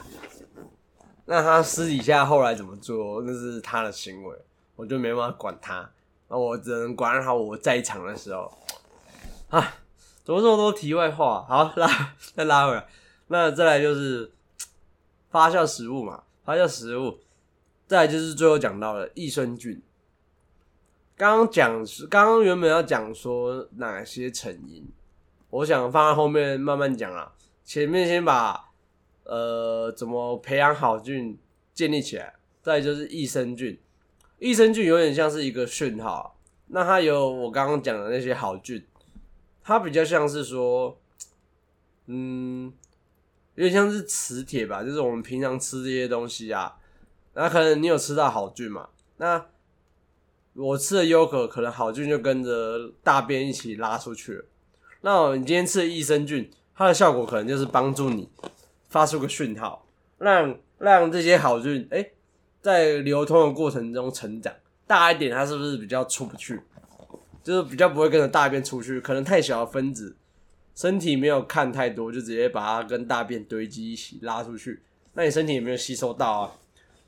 [1.27, 4.37] 那他私底下后来怎么做，那是他的行为，
[4.75, 5.91] 我就没办法管他。
[6.29, 8.51] 那我只能管好我在场的时候，
[9.51, 9.75] 啊。
[10.25, 11.45] 怎么这么多题外话？
[11.49, 12.85] 好，拉再拉回来。
[13.29, 14.33] 那再来就是
[15.31, 17.21] 发酵食物嘛，发酵食物。
[17.87, 19.81] 再来就是最后讲到了益生菌。
[21.17, 24.85] 刚刚讲是刚刚原本要讲说哪些成因，
[25.49, 27.33] 我想放在后面慢慢讲啊。
[27.65, 28.66] 前面先把
[29.29, 31.39] 呃，怎么培养好菌
[31.75, 32.35] 建立起来？
[32.63, 33.79] 再就是益生菌，
[34.41, 36.37] 益生菌有点像是一个讯号，
[36.67, 38.85] 那它有我刚刚讲的那些好菌，
[39.63, 40.99] 它比较像是说，
[42.07, 42.73] 嗯，
[43.55, 46.77] 有点像是磁铁吧，就是我们平常吃这些东西啊，
[47.35, 48.89] 那可能你有吃到好菌嘛，
[49.19, 49.47] 那
[50.55, 54.45] 我吃的优可，可能好菌就跟着大便一起拉出去了。
[55.03, 58.29] 那你今天吃的益生菌，它的效果可能就是帮助你
[58.97, 59.87] 发出个讯号，
[60.17, 62.03] 让让这些好菌哎、
[62.63, 64.51] 在流通的过程中成长
[64.87, 66.59] 大一点，它是不是比较出不去？
[67.45, 70.17] 就是比较不会跟着大便出去，可能太小的分子，
[70.75, 74.83] 身体没有看太多，就直接把它跟大便堆积一起拉出去，
[75.13, 76.53] 那你身体有没有吸收到啊？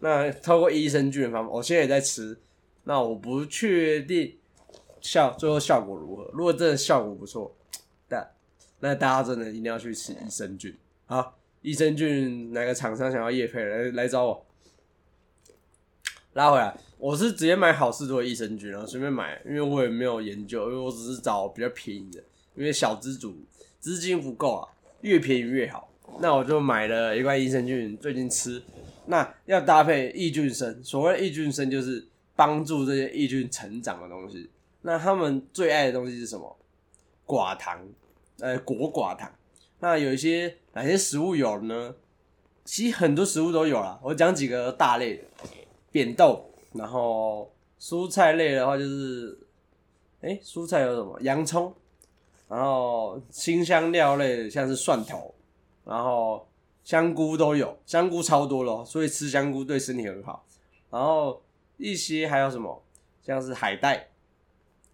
[0.00, 2.38] 那透过益生菌的方法，我现在也在吃，
[2.84, 4.36] 那我不确定
[5.00, 6.30] 效最后效果如何。
[6.34, 7.56] 如果真的效果不错，
[8.06, 8.28] 但
[8.80, 10.76] 那大家真的一定要去吃益生菌。
[11.06, 14.46] 好，益生菌哪个厂商想要叶配来来找我。
[16.34, 22.22] 拉回来，我是直接买好事多益生菌，然后随便买，因为我也没有研究，因为我只是找比较便宜的，
[22.54, 23.36] 因为小资主
[23.80, 24.68] 资金不够啊，
[25.00, 25.90] 越便宜越好。
[26.20, 28.62] 那我就买了一罐益生菌，最近吃。
[29.06, 32.06] 那要搭配益菌生，所谓益菌生就是
[32.36, 34.48] 帮助这些益菌成长的东西。
[34.82, 36.56] 那他们最爱的东西是什么？
[37.26, 37.84] 寡糖，
[38.38, 39.30] 呃，果寡糖。
[39.80, 41.92] 那有一些哪些食物有呢？
[42.64, 43.98] 其实很多食物都有啦。
[44.00, 45.24] 我讲几个大类的，
[45.90, 49.36] 扁豆，然后蔬菜类的话就是，
[50.20, 51.18] 哎、蔬菜有什么？
[51.20, 51.74] 洋葱，
[52.46, 55.34] 然后新香料类的像是蒜头，
[55.84, 56.48] 然后
[56.84, 60.46] 香菇都有，香菇超多咯，所以吃香菇对身体很好。
[60.90, 61.42] 然后
[61.76, 62.80] 一些还有什么，
[63.20, 64.10] 像是海带，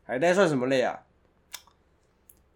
[0.02, 1.03] 海带算什么类啊？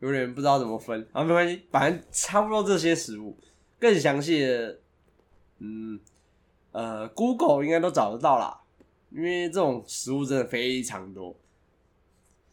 [0.00, 3.36] 有点不知道怎么分，啊，没关系，反正差不多这些食物。
[3.80, 4.78] 更详细的，
[5.58, 5.98] 嗯，
[6.72, 8.60] 呃，Google 应该都找得到啦，
[9.10, 11.34] 因为这种食物真的非常多。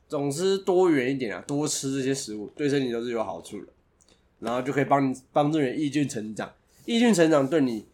[0.08, 3.68] 总之多元一点啊，多吃这些食物对身体都是有好处的，
[4.40, 6.54] 然后就可以帮你帮助你的益菌成长。
[6.86, 7.86] 益菌成长对你，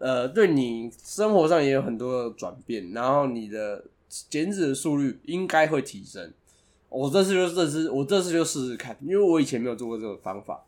[0.00, 6.32] 呃，对你生活上也有很多的转变，然后你的减脂的速率应该会提升。
[6.96, 10.64] 我这次就这次我这次就试试看，因为我以前没有做过这个方法。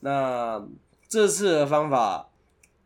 [0.00, 0.66] 那
[1.08, 2.30] 这次的方法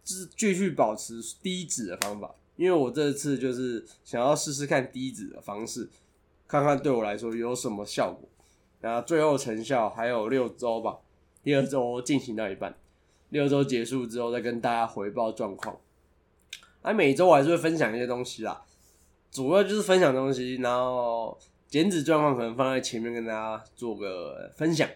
[0.04, 5.88] 是继续保持低脂的方法，因为我这次就是想要试试看低脂的方式，
[6.48, 8.28] 看看对我来说有什么效果。
[8.80, 10.98] 那最后成效还有六周吧，
[11.44, 12.74] 第二周进行到一半，
[13.28, 15.78] 六周结束之后再跟大家回报状况。
[16.82, 18.64] 那每周我还是会分享一些东西啦，
[19.30, 21.38] 主要就是分享东西，然后
[21.70, 24.88] 减脂状况可能放在前面跟大家做个分享。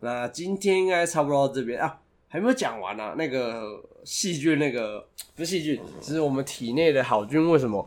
[0.00, 3.14] 那今天应该差不多到这边啊，还没有讲完啊。
[3.18, 7.86] 那个细菌，那个不是细菌，只是我们体内的好菌，为什么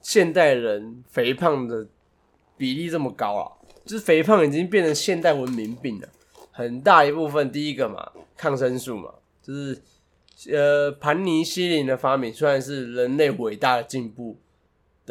[0.00, 1.86] 现代人肥胖的
[2.56, 3.46] 比例这么高啊？
[3.84, 6.08] 就是肥胖已经变成现代文明病了。
[6.50, 9.80] 很大一部分，第一个嘛，抗生素嘛，就是
[10.52, 14.36] 呃盘尼西林的发明，虽然是人类伟大的进步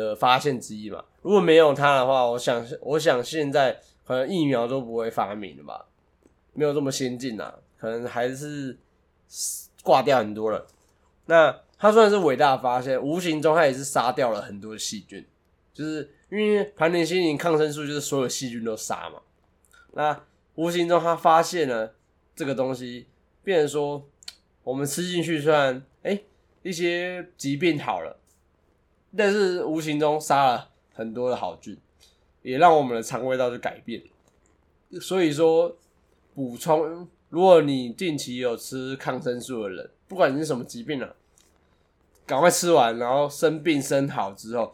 [0.01, 5.85] 的发现之一嘛，如果没有它的话，我想我想现在可能疫苗都不会发明了吧，
[6.53, 8.77] 没有这么先进啊，可能还是
[9.83, 10.65] 挂掉很多了。
[11.25, 15.25] 那它虽然是伟大的发现，无形中它也是杀掉了很多细菌，
[15.73, 19.21] 就是因为盘尼西林抗生素就是所有细菌都杀嘛。
[19.93, 20.23] 那
[20.55, 21.93] 无形中他发现了
[22.35, 23.07] 这个东西，
[23.43, 24.07] 变成说
[24.63, 26.25] 我们吃进去虽然哎、诶
[26.63, 28.19] 一些疾病好了，
[29.15, 31.77] 但是无形中杀了很多的好菌，
[32.41, 34.01] 也让我们的肠胃道就改变。
[34.99, 35.77] 所以说
[36.33, 41.15] 补充，如果你近期有吃抗生素的人，不管你是什么疾病啊，
[42.25, 44.73] 赶快吃完，然后生病生好之后，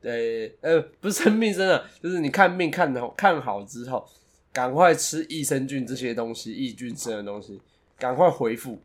[0.00, 4.08] 对，呃，不是生病生了，就是你看病看好看好之后，
[4.52, 7.60] 赶快吃益生菌这些东西，益菌生的东西，
[7.98, 8.80] 赶快恢复。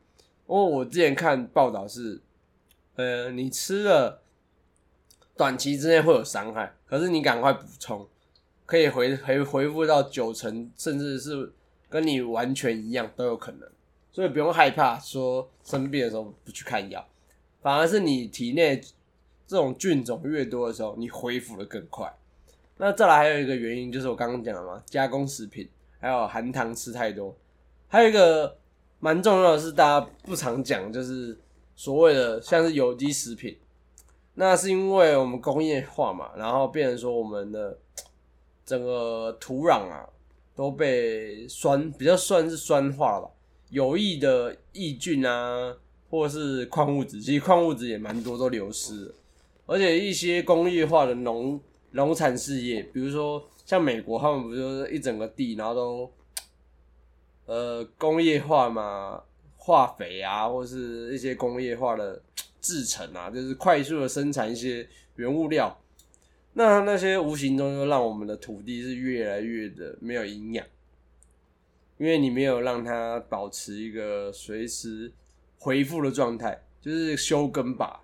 [0.48, 2.20] 因为我之前看报道是，
[2.96, 4.22] 呃，你吃了
[5.36, 8.08] 短期之内会有伤害，可是你赶快补充，
[8.66, 11.52] 可以回回恢复到九成，甚至是
[11.90, 13.70] 跟你完全一样都有可能。
[14.12, 17.08] 所以不用害怕说生病的时候不去看药，
[17.62, 18.82] 反而是你体内
[19.48, 22.14] 这种菌种越多的时候，你恢复的更快。
[22.78, 27.34] 那再来还有一个原因，就是我刚刚讲的嘛，加工食品还有含糖吃太多，
[27.88, 28.58] 还有一个
[29.00, 31.40] 蛮重要的是大家不常讲，就是
[31.76, 33.58] 所谓的像是有机食品，
[34.34, 37.78] 那是因为我们工业化嘛，然后变成说我们的
[38.66, 40.08] 整个土壤啊
[40.56, 43.30] 都被酸，比较算是酸化了吧，
[43.70, 45.76] 有益的益菌啊，
[46.10, 49.14] 或者是矿物质，其实矿物质也蛮多都流失了。
[49.66, 51.60] 而且一些工业化的农
[51.92, 56.12] 农产事业，比如说像美国，他们不就是一整个地，然后都
[57.46, 59.22] 呃工业化嘛，
[59.58, 62.22] 化肥啊，或是一些工业化的
[62.62, 65.78] 制成啊，就是快速的生产一些原物料。
[66.54, 70.66] 那那些无形中就让我们的土地是越来越的没有营养，
[71.98, 75.12] 因为你没有让它保持一个随时
[75.58, 78.02] 恢复的状态，就是休耕吧。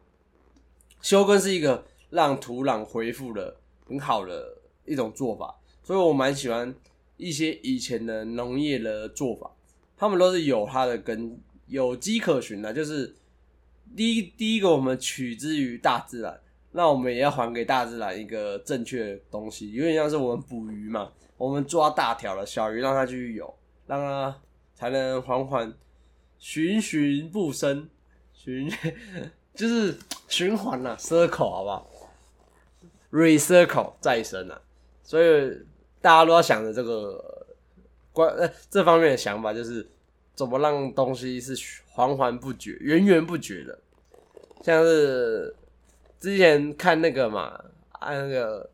[1.01, 5.53] 休耕是一个让土壤恢复的很好的一种做法，
[5.83, 6.73] 所以我蛮喜欢
[7.17, 9.51] 一些以前的农业的做法，
[9.97, 12.73] 他们都是有它的根有迹可循的。
[12.73, 13.13] 就是
[13.95, 16.39] 第一第一个，我们取之于大自然。
[16.71, 23.51] 那我们也要还给大自然一个正确的东西，有点像是我们捕鱼嘛，我们抓大条了小鱼，让它继续游，
[23.87, 24.35] 让它
[24.75, 25.73] 才能缓缓
[26.37, 27.89] 循循不生，
[28.31, 28.71] 循
[29.55, 29.97] 就是
[30.27, 31.89] 循环呐，circle 好不好
[33.11, 34.61] ？recircle 再生啊，
[35.01, 35.51] 所以
[35.99, 37.47] 大家都要想着这个
[38.11, 39.89] 关呃这方面的想法，就是
[40.37, 41.53] 怎么让东西是
[41.89, 43.77] 环环不绝、源源不绝的，
[44.63, 45.53] 像是。
[46.19, 48.67] 之前看那个嘛，啊那个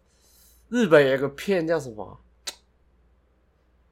[0.70, 2.18] 日本有个片叫什么？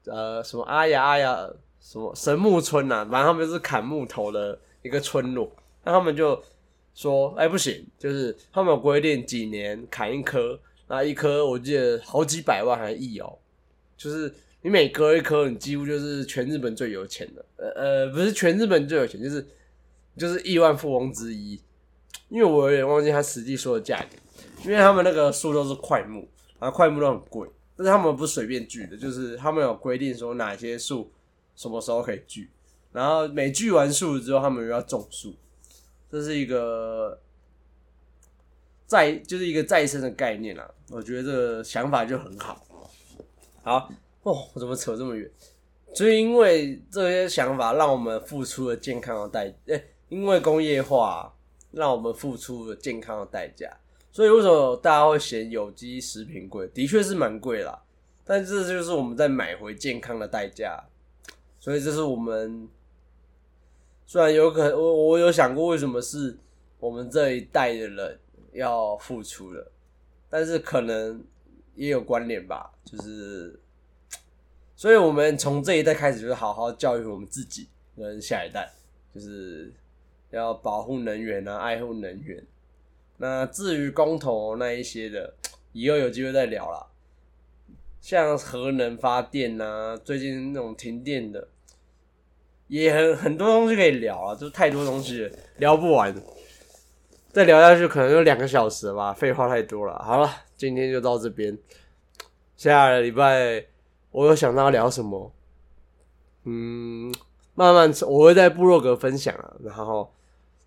[0.06, 1.46] 呃，什么阿呀阿呀，
[1.78, 3.06] 什么神木村呐？
[3.10, 5.54] 反正他们是砍木头的一个村落。
[5.84, 6.42] 那他们就
[6.94, 10.58] 说：“哎，不行，就是他们有规定几年砍一棵，
[10.88, 13.38] 那一棵我记得好几百万还亿哦。
[13.98, 17.44] 就是你每割一棵，你几乎就是全日本最有钱的。
[17.56, 19.46] 呃呃，不是全日本最有钱，就是
[20.16, 21.60] 就是亿万富翁之一。”
[22.28, 24.16] 因为我有点忘记他实际说的价格，
[24.64, 26.26] 因为他们那个树都是块木，
[26.58, 31.12] 然后块木都很贵，但是他们不随便锯的，就是他们有规定说哪些树
[31.54, 32.48] 什么时候可以锯，
[32.90, 35.34] 然后每锯完树之后，他们又要种树，
[36.10, 37.20] 这是一个
[38.86, 42.64] 再就是一个再生的概念啊，我觉得这个想法就很好。
[43.62, 45.30] 好哦，我怎么扯这么远？
[45.94, 51.34] 就因为这些想法，让我们付出了健康的代，哎，因为工业化。
[51.74, 53.66] 让我们付出了健康的代价，
[54.10, 56.68] 所以为什么大家会嫌有机食品贵？
[56.68, 57.82] 的确是蛮贵啦，
[58.26, 60.84] 但这就是我们在买回健康的代价。
[61.58, 62.68] 所以这是我们
[64.04, 66.36] 虽然有可能，我我有想过为什么是
[66.78, 68.20] 我们这一代的人
[68.52, 69.66] 要付出的，
[70.28, 71.24] 但是可能
[71.74, 72.70] 也有关联吧。
[72.84, 73.58] 就是，
[74.82, 78.68] 所以我们从这一代开始，就是好好教育我们自己跟下一代，
[79.14, 79.72] 就是。
[80.30, 82.42] 要保护能源啊，爱护能源。
[83.18, 85.34] 那至于公投那一些的，
[85.72, 86.86] 以后有机会再聊啦。
[88.00, 91.48] 像核能发电啊，最近那种停电的，
[92.68, 96.14] 也很很多东西可以聊啊，就太多东西聊不完。
[97.30, 100.02] 再聊下去可能就两个小时吧，废话太多了。
[100.02, 101.58] 好了，今天就到这边。
[102.56, 103.66] 下个礼拜
[104.12, 105.32] 我有想到聊什么？
[106.44, 107.12] 嗯，
[107.54, 110.10] 慢慢我会在部落格分享啊，然后。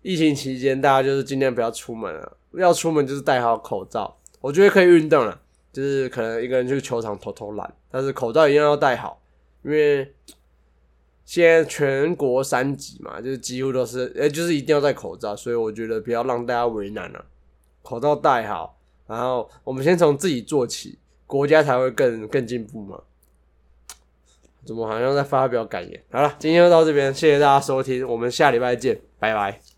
[0.02, 4.16] 疫情期间，大家就是尽量不要出门啊，要出门就是戴好口罩。
[4.40, 5.40] 我觉得可以运动了，
[5.72, 9.20] 就是可能一个人去球场偷偷懒，但是口罩一定要戴好，
[9.64, 10.14] 因为
[11.24, 15.34] 现在全国三级嘛，就是几乎都是，哎，就是一定要戴口罩。
[15.34, 17.24] 所以我觉得不要让大家为难了，
[17.82, 18.78] 口罩戴好，
[19.08, 20.96] 然后我们先从自己做起，
[21.26, 23.00] 国家才会更更进步嘛。
[24.66, 26.02] 怎么好像在发表感言？
[26.10, 29.75] 好了，今天就到这边，谢谢大家收听，我们下礼拜见，拜拜。